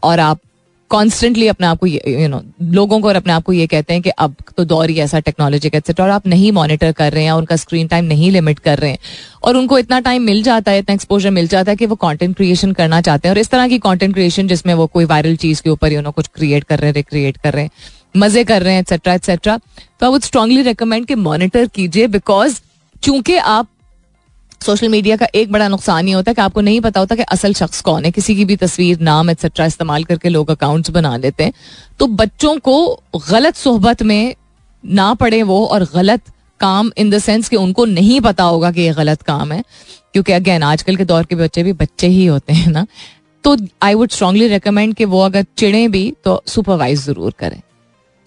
और 0.04 0.20
आप 0.20 0.40
कॉन्स्टेंटली 0.90 1.48
अपने 1.48 1.68
आप 1.68 1.80
को 1.80 1.88
यू 1.88 2.28
नो 2.28 2.42
लोगों 2.62 3.00
को 3.02 3.08
और 3.08 3.16
अपने 3.16 3.34
आप 3.34 3.44
को 3.44 3.54
ये 3.54 3.66
कहते 3.68 3.94
हैं 3.94 4.02
कि 4.02 4.10
अब 4.10 4.36
तो 4.58 4.66
दौर 4.66 4.90
ही 4.90 5.00
ऐसा 5.00 5.20
टेक्नोलॉजी 5.20 5.70
का 5.70 5.78
एक्सेट्रा 5.78 6.06
और 6.06 6.12
आप 6.12 6.28
नहीं 6.28 6.52
मॉनिटर 6.52 6.92
कर 6.92 7.14
रहे 7.14 7.24
हैं 7.24 7.32
उनका 7.32 7.56
स्क्रीन 7.56 7.88
टाइम 7.88 8.06
नहीं 8.06 8.32
लिमिट 8.32 8.60
कर 8.60 8.80
रहे 8.80 8.92
हैं, 8.92 9.00
और 9.44 9.58
उनको 9.58 9.80
इतना 9.80 10.00
टाइम 10.00 10.24
मिल 10.24 10.42
जाता 10.44 10.72
है, 10.72 10.80
इतना 10.80 10.94
एक्सपोजर 10.94 11.32
मिल 11.32 11.48
जाता 11.48 11.72
है 11.72 11.76
कि 11.76 11.86
वो 11.86 11.96
कंटेंट 11.96 12.36
क्रिएशन 12.36 12.72
करना 12.72 13.02
चाहते 13.02 13.28
हैं, 13.28 13.36
और 13.36 13.40
इस 13.40 13.50
तरह 13.50 13.68
की 13.68 13.80
कंटेंट 13.80 14.14
क्रिएशन 14.14 14.48
जिसमें 14.48 14.74
वो 14.74 14.88
कोई 14.88 15.06
वायरल 15.06 15.36
चीज़ 15.36 15.62
के 15.62 15.70
ऊपर 15.70 15.94
यू 15.94 16.02
नो 16.02 16.12
कुछ 16.12 16.28
क्रिएट 16.36 16.64
कर 16.64 16.80
रहे 16.80 16.88
हैं 16.88 16.96
रिक्रिएट 16.96 17.38
कर 17.38 17.54
रहे 17.54 17.64
हैं, 17.64 17.72
मज़े 18.18 18.44
कर 18.44 18.62
रहे 18.64 18.74
हैं 18.74 18.82
एक्सेट्रा 18.82 19.14
एक्सेट्रा 19.14 19.58
तो 19.58 20.06
आई 20.06 20.12
वुड 20.12 20.22
स्ट्रांगली 20.22 20.62
रिकमेंड 20.62 21.06
कि 21.06 21.16
मॉनिटर 21.16 21.68
कीजिए 21.68 22.08
बिकॉज़ 22.08 22.60
चूँकि 23.04 23.38
आप 23.38 23.68
सोशल 24.66 24.90
मीडिया 24.90 25.16
का 25.18 25.28
एक 25.36 25.52
बड़ा 25.52 25.68
नुकसान 25.68 26.08
ये 26.08 26.14
होता 26.14 26.32
है 26.32 26.36
कि 26.36 26.42
आपको 26.42 26.62
नहीं 26.62 26.80
पता 26.82 27.00
होता 27.00 27.16
कि 27.16 27.24
असल 27.24 27.54
शख्स 27.54 27.82
कौन 27.82 28.06
है। 28.06 28.12
किसी 28.12 28.36
की 28.36 28.46
भी 28.46 28.56
तस्वीर, 28.58 29.00
नाम 29.02 29.30
एक्सेट्रा 29.30 29.66
इस्तेमाल 29.66 30.04
करके 30.04 30.30
लोग 30.30 30.50
अकाउंट्स 30.52 30.90
बना 30.92 31.16
लेते 31.18 31.44
हैं। 31.44 31.54
तो 32.00 32.08
बच्चों 32.16 32.58
को 32.60 32.78
गलत 33.30 33.56
सोहबत 33.56 34.04
में 34.04 34.36
ना 34.84 35.14
पड़े 35.14 35.42
वो 35.44 35.66
और 35.66 35.84
गलत 35.94 36.22
काम 36.60 36.92
इन 36.98 37.10
द 37.10 37.20
सेंस 37.20 37.50
कि 37.50 37.56
उनको 37.56 37.86
नहीं 37.86 38.20
पता 38.22 38.44
होगा 38.44 38.72
कि 38.72 38.82
ये 38.82 38.94
गलत 38.94 39.22
काम 39.22 39.52
है। 39.52 39.64
क्योंकि 40.14 40.32
अगेन 40.32 40.64
आजकल 40.64 40.96
के 40.96 41.06
दौर 41.06 41.26
के 41.26 41.36
बच्चे 41.36 41.64
भी 41.64 41.74
बच्चे 41.76 42.08
ही 42.08 42.26
होते 42.26 42.54
हैं 42.54 42.72
ना। 42.72 42.86
तो 43.44 43.56
आई 43.84 43.94
वुड 43.94 44.10
स्ट्रांगली 44.10 44.48
रिकमेंड 44.48 44.94
कि 44.96 45.06
वो 45.06 45.22
अगर 45.22 45.46
चिड़े 45.58 45.88
भी 45.88 46.12
तो 46.24 46.42
सुपरवाइज 46.48 47.00
ज़रूर 47.02 47.34
करें। 47.40 47.62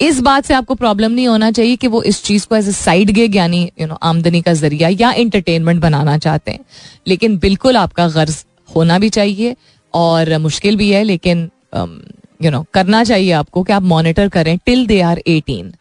इस 0.01 0.21
बात 0.21 0.45
से 0.45 0.55
आपको 0.55 0.75
प्रॉब्लम 0.75 1.13
नहीं 1.13 1.27
होना 1.29 1.51
चाहिए 1.51 1.77
कि 1.77 1.87
वो 1.87 2.03
इस 2.03 2.23
चीज़ 2.25 2.47
को 2.49 2.57
एज 2.57 2.69
ए 2.69 2.73
साइड 2.73 3.11
गेग 3.11 3.37
यानी 3.37 3.63
यू 3.81 3.87
नो 3.87 3.95
आमदनी 4.03 4.43
का 4.43 4.53
ज़रिया 4.53 4.89
या 5.01 5.11
एंटरटेनमेंट 5.13 5.81
बनाना 5.83 6.17
चाहते 6.19 6.51
हैं। 6.51 6.61
लेकिन 7.07 7.39
बिल्कुल 7.39 7.77
आपका 7.77 8.09
गर्ज 8.09 8.45
होना 8.77 8.99
भी 8.99 9.09
चाहिए 9.09 9.57
और 9.95 10.37
मुश्किल 10.39 10.77
भी 10.77 10.91
है 10.91 11.03
लेकिन 11.05 11.49
यू 11.75 12.51
um, 12.51 12.53
नो 12.53 12.65
करना 12.75 13.03
चाहिए 13.05 13.33
आपको 13.33 13.63
कि 13.63 13.73
आप 13.73 13.83
मॉनिटर 13.83 14.29
करें। 14.29 14.57
Till 14.67 14.87
they 14.87 15.01
are 15.01 15.23
eighteen 15.27 15.73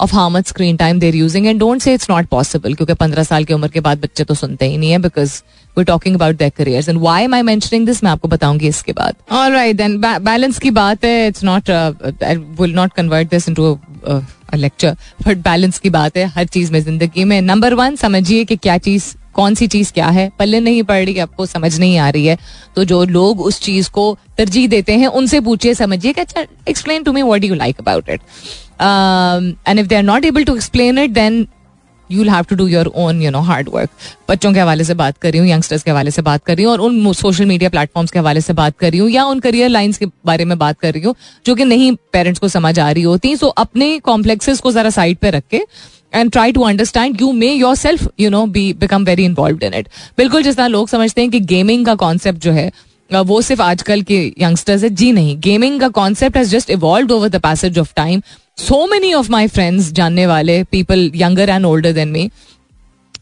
of 0.00 0.14
how 0.14 0.28
much 0.30 0.48
screen 0.48 0.76
time 0.76 0.98
they're 1.00 1.14
using 1.14 1.46
and 1.46 1.58
don't 1.60 1.82
say 1.82 1.94
it's 1.94 2.10
not 2.10 2.26
possible 2.28 2.74
क्योंकि 2.74 2.94
पंद्रह 2.94 3.22
साल 3.22 3.44
की 3.44 3.54
उम्र 3.54 3.68
के 3.68 3.80
बाद 3.80 4.00
बच्चे 4.00 4.24
तो 4.24 4.34
सुनते 4.34 4.66
ही 4.66 4.76
नहीं 4.78 4.90
है 4.90 4.98
because 4.98 5.40
we 5.76 5.84
talking 5.84 6.14
about 6.14 6.36
their 6.36 6.52
careers 6.56 6.88
and 6.88 6.98
why 7.00 7.24
am 7.24 7.34
I 7.34 7.42
mentioning 7.42 7.86
this 7.86 8.02
मैं 8.04 8.10
आपको 8.10 8.28
बताऊँगी 8.28 8.68
इसके 8.68 8.92
बाद. 8.92 9.14
ऑलराइट 9.32 9.76
देन 9.76 10.00
बैलेंस 10.00 10.58
की 10.58 10.70
बात 10.70 11.04
है. 11.04 11.26
It's 11.28 11.44
not 11.44 11.70
I 11.70 12.36
will 12.60 12.74
not 12.74 12.92
convert 12.92 13.30
this 13.30 13.48
into 13.48 13.78
lecture 14.54 14.96
but 15.26 15.38
balance 15.38 15.78
की 15.78 15.90
बात 15.90 16.16
है 16.16 16.26
हर 16.26 16.44
चीज़ 16.46 16.72
में 16.72 16.80
ज़िंदगी 16.82 17.24
में. 17.24 17.40
नंबर 17.42 17.74
वन 17.74 17.96
समझिए 17.96 18.44
कि 18.44 18.56
क्या 18.56 18.76
चीज़, 18.78 19.14
कौन 19.34 19.54
सी 19.54 19.66
चीज़ 19.66 19.92
क्या 19.92 20.06
है. 20.08 20.30
पल्ले 20.38 20.60
नहीं 20.60 20.82
पड़ 20.82 21.04
रही, 21.04 21.18
आपको 21.18 21.46
समझ 21.46 21.78
नहीं 21.78 21.98
आ 21.98 22.08
रही 22.10 22.26
है. 22.26 22.38
तो 22.76 22.84
जो 22.84 23.02
लोग 23.06 23.40
उस 23.40 23.60
चीज़ 23.62 23.90
को 23.90 24.16
तरजीह 24.38 24.68
देते 24.68 24.92
हैं, 24.92 25.06
उनसे 25.08 25.40
पूछिए, 25.40 25.74
समझिए 25.74 26.12
कि 26.12 26.20
अच्छा 26.20 26.44
explain 26.68 27.02
to 27.02 27.12
me 27.12 27.22
what 27.22 27.44
you 27.44 27.54
like 27.54 27.80
about 27.80 28.08
it 28.08 28.20
and 28.80 29.78
if 29.78 29.86
they 29.86 29.94
are 29.94 30.02
not 30.02 30.24
able 30.24 30.44
to 30.44 30.54
explain 30.56 30.98
it 30.98 31.10
then 31.12 31.46
you 32.10 32.24
have 32.24 32.44
to 32.48 32.56
do 32.56 32.66
your 32.68 32.86
own 32.96 33.22
you 33.22 33.30
know 33.30 33.40
hard 33.42 33.68
work 33.72 33.90
बच्चों 34.28 34.52
के 34.52 34.60
हवाले 34.60 34.84
से 34.84 34.94
बात 34.94 35.18
कर 35.18 35.30
रही 35.30 35.40
हूँ 35.40 35.48
यंगस्टर्स 35.48 35.82
के 35.82 35.90
हवाले 35.90 36.10
से 36.10 36.22
बात 36.22 36.44
कर 36.44 36.56
रही 36.56 36.64
हूँ, 36.64 36.72
और 36.72 36.80
उन 36.80 37.12
सोशल 37.14 37.46
मीडिया 37.46 37.70
प्लेटफॉर्म्स 37.70 38.10
के 38.10 38.18
हवाले 38.18 38.40
से 38.40 38.52
बात 38.54 38.78
कर 38.78 38.90
रही 38.90 39.00
हूँ, 39.00 39.10
या 39.10 39.24
उन 39.24 39.40
करियर 39.40 39.68
लाइन्स 39.68 39.98
के 39.98 40.06
बारे 40.26 40.44
में 40.44 40.56
बात 40.58 40.78
कर 40.80 40.92
रही 40.92 41.02
हूँ, 41.02 41.14
जो 41.46 41.54
कि 41.54 41.64
नहीं 41.64 41.92
पेरेंट्स 42.12 42.40
को 42.40 42.48
समझ 42.48 42.78
आ 42.78 42.90
रही 42.90 43.02
होती। 43.02 43.36
सो 43.36 43.46
अपने 43.58 43.98
कॉम्प्लेक्सेस 44.00 44.60
को 44.60 44.72
जरा 44.72 44.90
साइड 44.90 45.18
पे 45.18 45.30
रख 45.30 45.44
के 45.50 45.62
and 46.14 46.30
try 46.32 46.52
to 46.52 46.62
understand 46.62 47.20
you 47.20 47.32
may 47.32 47.52
yourself 47.76 48.08
you 48.20 48.30
know 48.30 48.44
be 48.48 48.72
become 48.74 49.04
very 49.04 49.24
involve 49.24 49.64
in 49.64 49.74
it 49.74 49.88
बिल्कुल 50.18 50.42
जिस 50.42 50.56
तरह 50.56 50.66
लोग 50.66 50.88
समझते 50.88 51.20
हैं 51.20 51.30
कि 51.30 51.40
गेमिंग 51.46 51.84
का 51.86 51.94
कॉन्सेप्ट 51.96 52.42
जो 52.42 52.52
है 52.52 52.70
वो 53.10 53.40
सिर्फ़ 53.42 53.62
आजकल 53.62 54.02
के 54.02 54.16
यंगस्टर्स 54.40 54.82
है। 54.84 54.88
जी 54.90 55.12
नहीं 55.12 55.38
गेमिंग 55.40 55.80
का 55.80 55.88
concept 55.90 56.36
has 56.36 56.50
just 56.50 56.70
evolve 56.70 57.12
over 57.14 57.28
the 57.28 57.40
passage 57.42 57.78
of 57.78 57.92
time 57.96 58.22
so 58.58 58.86
many 58.86 59.12
of 59.14 59.30
my 59.30 59.46
friends 59.48 59.90
जानने 59.92 60.26
वाले 60.26 60.62
people 60.72 61.10
younger 61.16 61.48
and 61.48 61.66
older 61.66 61.92
than 61.92 62.08
me 62.08 62.30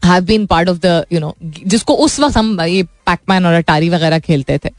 have 0.05 0.23
been 0.25 0.45
part 0.45 0.69
of 0.69 0.77
the 0.79 1.05
you 1.11 1.19
know 1.19 1.35
जिसको 1.43 1.93
उस 1.95 2.19
वक्त 2.19 2.37
हम, 2.37 2.61
ये 2.61 2.83
पैकमैन 2.83 3.45
और 3.45 3.53
अटारी 3.53 3.89
वगैरह 3.89 4.19
खेलते 4.19 4.57
थे। 4.57 4.69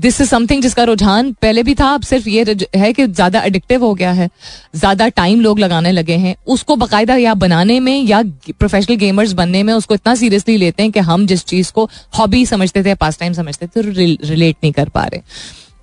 दिस 0.00 0.20
इज़ 0.20 0.28
समथिंग 0.28 0.62
जिसका 0.62 0.84
रुझान 0.84 1.32
पहले 1.42 1.62
भी 1.62 1.74
था, 1.74 1.88
अब 1.94 2.02
सिर्फ़ 2.02 2.28
ये 2.28 2.44
है 2.76 2.92
कि 2.92 3.06
ज़्यादा 3.06 3.42
एडिक्टिव 3.42 3.84
हो 3.84 3.92
गया 3.94 4.12
है, 4.12 4.28
ज़्यादा 4.76 5.08
टाइम 5.10 5.40
लोग 5.40 5.58
लगाने 5.58 5.92
लगे 5.92 6.16
हैं। 6.16 6.34
उसको 6.46 6.76
बाकायदा 6.76 7.16
या 7.16 7.34
बनाने 7.36 7.78
में 7.80 8.02
या 8.02 8.22
प्रोफेशनल 8.50 8.96
गेमर्स 8.96 9.32
बनने 9.34 9.62
में 9.62 9.72
उसको 9.74 9.94
इतना 9.94 10.14
सीरियसली 10.14 10.56
लेते 10.56 10.82
हैं 10.82 10.92
कि 10.92 11.00
हम 11.02 11.26
जिस 11.26 11.44
चीज़ 11.44 11.72
को 11.72 11.88
हॉबी 12.18 12.44
समझते 12.46 12.84
थे 12.84 12.94
पास 12.96 13.18
टाइम 13.18 13.32
समझते 13.34 13.66
थे 13.66 13.80
रिलेट 13.80 14.56
नहीं 14.56 14.72
कर 14.72 14.88
पा 14.88 15.04
रहे। 15.04 15.20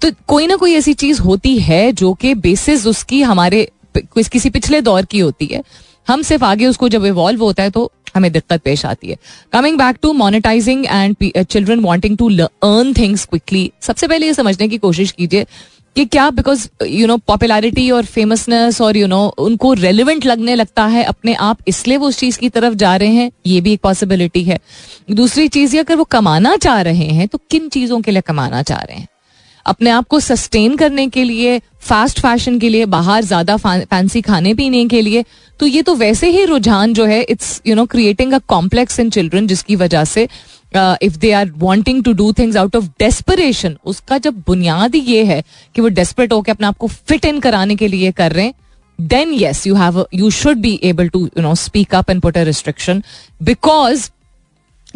तो 0.03 0.09
कोई 0.27 0.47
ना 0.47 0.55
कोई 0.55 0.73
ऐसी 0.73 0.93
चीज़ 0.93 1.21
होती 1.21 1.57
है 1.59 1.91
जो 1.93 2.13
कि 2.13 2.33
बेसिस 2.35 2.85
उसकी 2.87 3.21
हमारे 3.21 3.67
किसी 4.07 4.49
पिछले 4.49 4.81
दौर 4.81 5.05
की 5.05 5.19
होती 5.19 5.45
है। 5.45 5.63
हम 6.07 6.21
सिर्फ़ 6.21 6.43
आगे 6.43 6.65
उसको 6.65 6.89
जब 6.89 7.05
इवॉल्व 7.05 7.43
होता 7.43 7.63
है 7.63 7.69
तो 7.69 7.91
हमें 8.15 8.31
दिक्कत 8.31 8.61
पेश 8.61 8.85
आती 8.85 9.09
है। 9.09 9.17
Coming 9.53 9.77
back 9.77 9.97
to 10.01 10.11
monetising 10.13 10.85
and 10.85 11.15
children 11.43 11.79
wanting 11.79 12.17
to 12.17 12.29
earn 12.37 12.93
things 12.93 13.25
quickly 13.25 13.71
सबसे 13.81 14.07
पहले 14.07 14.27
ये 14.27 14.33
समझने 14.33 14.67
की 14.67 14.77
कोशिश 14.77 15.11
कीजिए 15.11 15.45
कि 15.95 16.05
क्या 16.05 16.29
बिकॉज़ 16.31 16.67
यू 16.83 17.07
नो 17.07 17.17
पॉपुलैरिटी 17.27 17.89
और 17.91 18.05
फेमसनेस 18.07 18.81
और 18.81 18.97
यू 18.97 19.07
नो 19.07 19.23
उनको 19.39 19.73
रेलिवेंट 19.75 20.25
लगने 20.25 20.55
लगता 20.55 20.85
है 20.87 21.03
अपने 21.03 21.33
आप, 21.35 21.57
इसलिए 21.67 21.97
वो 21.97 22.07
उस 22.07 22.17
चीज़ 22.17 22.39
की 22.39 22.49
तरफ़ 22.49 22.73
जा 22.75 22.95
रहे 22.95 23.09
हैं, 23.09 23.31
ये 23.47 23.61
भी 23.61 23.73
एक 23.73 23.81
पॉसिबिलिटी 23.81 24.43
है। 24.43 24.59
दूसरी 25.11 25.47
चीज़ 25.47 25.75
ये, 25.75 25.81
अगर 25.81 25.95
वो 25.95 26.03
कमाना 26.03 26.55
चाह 26.57 26.81
रहे 26.81 27.07
हैं 27.09 27.27
तो 27.27 27.39
किन 27.51 27.69
चीज़ों 27.69 28.01
के 28.01 28.11
लिए 28.11 28.21
कमाना 28.21 28.61
चाह 28.63 28.81
रहे 28.81 28.97
हैं? 28.97 29.07
अपने 29.65 29.89
आप 29.89 30.07
को 30.07 30.19
सस्टेन 30.19 30.75
करने 30.75 31.07
के 31.07 31.23
लिए 31.23 31.59
फास्ट 31.81 32.19
फ़ैशन 32.19 32.59
के 32.59 32.69
लिए, 32.69 32.85
बाहर 32.85 33.23
ज़्यादा 33.23 33.57
फैंसी 33.57 34.21
खाने 34.21 34.53
पीने 34.53 34.85
के 34.87 35.01
लिए 35.01 35.23
तो 35.59 35.65
ये 35.65 35.81
तो 35.81 35.95
वैसे 35.95 36.29
ही 36.29 36.45
रुझान 36.45 36.93
जो 36.93 37.05
है 37.05 37.21
it's 37.21 37.61
you 37.67 37.75
know 37.75 37.85
creating 37.85 38.33
a 38.33 38.37
complex 38.47 38.99
in 38.99 39.09
children 39.09 39.47
जिसकी 39.47 39.75
वजह 39.75 40.03
से 40.03 40.27
if 40.75 41.17
they 41.17 41.31
are 41.31 41.51
wanting 41.57 42.03
to 42.03 42.13
do 42.13 42.31
things 42.33 42.57
out 42.57 42.75
of 42.75 42.85
desperation 42.99 43.77
उसका 43.85 44.17
जब 44.17 44.41
बुनियाद 44.47 44.95
ये 44.95 45.23
है 45.25 45.43
कि 45.75 45.81
वो 45.81 45.87
डेस्परेट 45.91 46.33
होकर 46.33 46.51
अपने 46.51 46.67
आप 46.67 46.77
को 46.77 46.87
फिट 46.87 47.25
इन 47.25 47.39
कराने 47.39 47.75
के 47.75 47.87
लिए 47.87 48.11
कर 48.11 48.31
रहे 48.31 48.45
हैं 48.45 48.53
then 48.99 49.33
yes 49.33 49.65
you 49.67 49.75
have 49.75 50.05
you 50.13 50.29
should 50.31 50.57
be 50.57 50.79
able 50.83 51.07
to 51.09 51.25
you 51.27 51.43
know 51.43 51.53
speak 51.55 51.95
up 51.95 52.09
and 52.09 52.21
put 52.21 52.37
a 52.37 52.43
restriction 52.43 53.03
because 53.43 54.09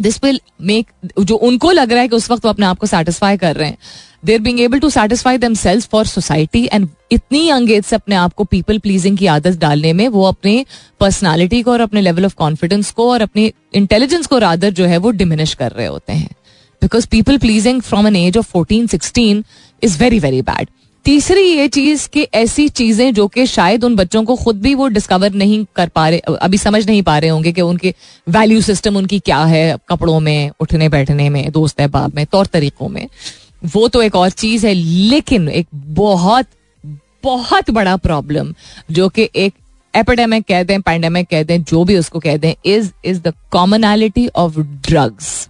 this 0.02 0.20
will 0.24 0.40
make 0.62 0.90
जो 1.20 1.36
उनको 1.36 1.70
लग 1.70 1.92
रहा 1.92 2.02
है 2.02 2.08
कि 2.08 2.16
उस 2.16 2.30
वक्त 2.30 2.44
वो 2.44 2.50
अपने 2.50 2.66
आप 2.66 2.78
को 2.78 2.86
सेटिस्फाई 2.86 3.36
कर 3.36 3.56
रहे 3.56 3.68
हैं 3.68 3.78
they 4.22 4.32
are 4.34 4.38
being 4.38 4.60
able 4.60 4.78
to 4.78 4.90
satisfy 4.90 5.38
themselves 5.54 5.86
for 5.86 6.06
society 6.06 6.64
and 6.72 6.88
इतनी 7.12 7.48
यंग 7.48 7.70
एज 7.70 7.84
से 7.84 7.96
अपने 7.96 8.14
आप 8.14 8.32
को 8.32 8.44
पीपल 8.44 8.78
प्लीजिंग 8.78 9.18
की 9.18 9.26
आदत 9.26 9.58
डालने 9.58 9.92
में 9.92 10.06
वो 10.08 10.24
अपने 10.24 10.64
पर्सनैलिटी 11.00 11.62
को 11.62 11.72
और 11.72 11.80
अपने 11.80 12.00
लेवल 12.00 12.24
ऑफ़ 12.24 12.34
कॉन्फिडेंस 12.34 12.90
को 12.90 13.10
और 13.10 13.22
अपनी 13.22 13.52
इंटेलिजेंस 13.74 14.26
को 14.26 14.38
रादर 14.38 14.70
जो 14.70 14.86
है 14.86 14.96
वो 14.96 15.10
डिमिनिश 15.10 15.54
कर 15.54 15.72
रहे 15.72 15.86
होते 15.86 16.12
हैं। 16.12 16.30
Because 16.82 17.06
people 17.08 17.38
pleasing 17.38 17.80
from 17.82 18.06
an 18.06 18.16
age 18.16 18.36
of 18.38 18.46
fourteen 18.46 18.86
sixteen 18.86 19.44
is 19.82 19.98
very 19.98 20.18
very 20.18 20.42
bad 20.42 20.68
तीसरी 21.06 21.42
ये 21.42 21.66
चीज़ 21.68 22.08
कि 22.08 22.22
ऐसी 22.34 22.68
चीज़ें 22.68 23.14
जो 23.14 23.26
कि 23.28 23.46
शायद 23.46 23.84
उन 23.84 23.94
बच्चों 23.96 24.22
को 24.24 24.34
खुद 24.36 24.60
भी 24.60 24.74
वो 24.74 24.88
डिस्कवर 24.88 25.32
नहीं 25.32 25.64
कर 25.76 25.88
पा 25.88 26.08
रहे, 26.08 26.18
अभी 26.18 26.58
समझ 26.58 26.86
नहीं 26.86 27.02
पा 27.02 27.18
रहे 27.18 27.30
होंगे 27.30 27.52
कि 27.52 27.60
उनके 27.60 27.94
वैल्यू 28.28 28.60
सिस्टम 28.60 28.96
उनकी 28.96 29.18
क्या 29.18 29.38
है, 29.44 29.76
कपड़ों 29.88 30.18
में, 30.20 30.50
उठने 30.60 30.88
बैठने 30.88 31.28
में, 31.28 31.50
दोस्त 31.52 31.80
अहबाब 31.80 32.14
में, 32.14 32.24
तौर 32.26 32.46
तरीकों 32.46 32.88
में। 32.88 33.06
वो 33.62 33.86
तो 33.88 34.02
एक 34.02 34.16
और 34.16 34.30
चीज़ 34.32 34.66
है, 34.66 34.74
लेकिन 34.74 35.48
एक 35.50 35.66
बहुत 35.74 36.46
बहुत 37.24 37.70
बड़ा 37.70 37.96
प्रॉब्लम 37.98 38.54
जो 38.90 39.08
कि 39.08 39.28
एक 39.36 39.54
एपिडेमिक 39.94 40.44
कह 40.44 40.62
दें 40.62 40.80
पैंडेमिक 40.82 41.28
कह 41.28 41.42
दें, 41.42 41.62
जो 41.62 41.84
भी 41.84 41.96
उसको 41.98 42.20
कह 42.20 42.36
दें 42.36 42.54
is 42.66 42.90
is 43.04 43.20
the 43.22 43.32
commonality 43.52 44.26
of 44.28 44.58
drugs 44.60 45.48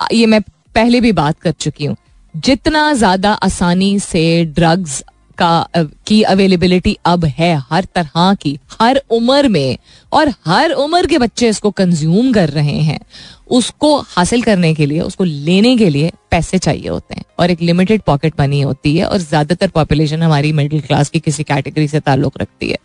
ये 0.00 0.26
मैं 0.26 0.40
पहले 0.74 1.00
भी 1.00 1.12
बात 1.14 1.40
कर 1.40 1.50
चुकी 1.52 1.84
हूँ। 1.84 1.96
जितना 2.34 2.92
ज़्यादा 2.92 3.32
आसानी 3.34 3.98
से 4.00 4.44
ड्रग्स 4.46 5.02
का 5.38 5.66
की 6.06 6.20
अवेलेबिलिटी 6.24 6.96
अब 7.04 7.24
है, 7.24 7.54
हर 7.70 7.84
तरह 7.94 8.34
की, 8.34 8.58
हर 8.80 9.00
उम्र 9.10 9.48
में, 9.48 9.76
और 10.12 10.32
हर 10.46 10.72
उम्र 10.72 11.06
के 11.06 11.18
बच्चे 11.18 11.48
इसको 11.48 11.70
कंज्यूम 11.70 12.32
कर 12.32 12.50
रहे 12.50 12.78
हैं 12.80 12.98
उसको 13.46 13.96
हासिल 14.08 14.42
करने 14.42 14.72
के 14.74 14.86
लिए, 14.86 15.00
उसको 15.00 15.24
लेने 15.24 15.76
के 15.76 15.88
लिए 15.90 16.10
पैसे 16.30 16.58
चाहिए 16.58 16.88
होते 16.88 17.14
हैं। 17.14 17.24
और 17.38 17.50
एक 17.50 17.60
लिमिटेड 17.62 18.02
पॉकेट 18.02 18.40
मनी 18.40 18.60
होती 18.60 18.96
है 18.96 19.04
और 19.04 19.18
ज़्यादातर 19.18 19.68
पॉपुलेशन 19.70 20.22
हमारी 20.22 20.52
मिडिल 20.52 20.80
क्लास 20.80 21.10
की 21.10 21.20
किसी 21.20 21.42
कैटेगरी 21.44 21.88
से 21.88 22.00
ताल्लुक 22.00 22.40
रखती 22.40 22.68
है। 22.68 22.78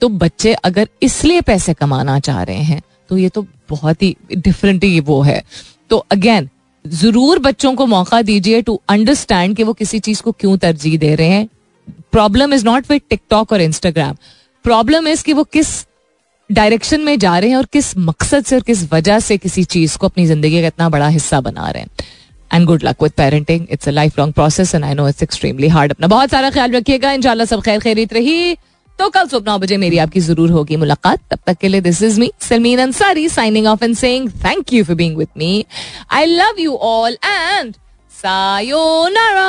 तो 0.00 0.08
बच्चे 0.10 0.52
अगर 0.54 0.88
इसलिए 1.02 1.40
पैसे 1.42 1.74
कमाना 1.74 2.18
चाह 2.20 2.42
रहे 2.42 2.62
हैं 2.64 2.80
तो 3.10 3.16
ये 3.18 3.28
तो 3.28 3.46
बहुत 3.70 4.02
ही 4.02 4.14
डिफरेंट 4.32 4.84
ही 4.84 5.00
वो 5.02 5.20
है। 5.22 5.42
तो 5.90 5.96
अगेन 6.10 6.48
ज़रूर 6.84 7.38
बच्चों 7.38 7.74
को 7.74 7.86
मौका 7.86 8.20
दीजिए 8.22 8.60
टू 8.62 8.80
अंडरस्टैंड 8.88 9.56
कि 9.56 9.62
वो 9.62 9.72
किसी 9.72 9.98
चीज़ 10.00 10.22
को 10.22 10.32
क्यों 10.32 10.56
तरजीह 10.58 10.98
दे 10.98 11.14
रहे 11.14 11.28
हैं। 11.28 11.48
Problem 12.12 12.54
is 12.54 12.64
not 12.64 12.90
with 12.90 13.02
TikTok 13.10 13.52
और 13.52 13.60
इंस्टाग्राम 13.60 14.16
प्रॉब्लम 14.64 15.08
इज़ 15.08 15.24
कि 15.24 15.32
वो 15.32 15.44
किस 15.44 15.68
डायरेक्शन 16.52 17.00
में 17.00 17.18
जा 17.18 17.38
रहे 17.38 17.50
हैं 17.50 17.56
और 17.56 17.66
किस 17.72 17.96
मकसद 17.98 18.44
से 18.44 18.56
और 18.56 18.62
किस 18.62 18.82
वजह 18.92 19.18
से 19.20 19.36
किसी 19.38 19.64
चीज़ 19.66 19.96
को 19.98 20.06
अपनी 20.06 20.26
ज़िंदगी 20.26 20.60
का 20.60 20.66
इतना 20.66 20.88
बड़ा 20.88 21.08
हिस्सा 21.08 21.40
बना 21.40 21.70
रहे 21.70 21.82
हैं। 21.82 21.90
And 22.50 22.66
good 22.66 22.84
luck 22.84 23.02
with 23.02 23.12
parenting 23.16 23.66
it's 23.70 23.88
a 23.88 23.90
lifelong 24.18 24.34
process 24.34 24.74
and 24.74 24.84
I 24.84 24.94
know 24.94 25.08
it's 25.08 25.22
extremely 25.22 25.68
hard 25.68 25.92
अपना 25.92 26.06
बहुत 26.06 26.30
सारा 26.30 26.50
ख्याल 26.50 26.72
रखिएगा। 26.72 27.12
इंशाल्लाह 27.12 27.46
सब 27.46 27.60
खैर 27.62 27.80
खैरित 27.80 28.12
रही। 28.12 28.56
तो 28.98 29.08
कल 29.10 29.26
सुबह 29.28 29.50
नौ 29.50 29.58
बजे 29.58 29.76
मेरी 29.76 29.98
आपकी 29.98 30.20
ज़रूर 30.20 30.50
होगी 30.50 30.76
मुलाकात। 30.76 31.20
तब 31.30 31.38
तक 31.46 31.58
के 31.60 31.68
लिए 31.68 31.80
this 31.80 32.02
is 32.02 32.18
me 32.20 32.30
Salmeen 32.40 32.78
Ansari 32.80 33.28
signing 33.28 33.66
off 33.66 33.84
and 33.84 33.96
saying 33.96 34.28
thank 34.44 34.72
you 34.72 34.84
for 34.84 34.96
being 34.96 35.16
with 35.16 35.28
me 35.38 35.64
I 36.12 36.24
love 36.26 36.60
you 36.60 36.74
all 36.74 37.16
and 37.24 37.74
sayonara 38.12 39.48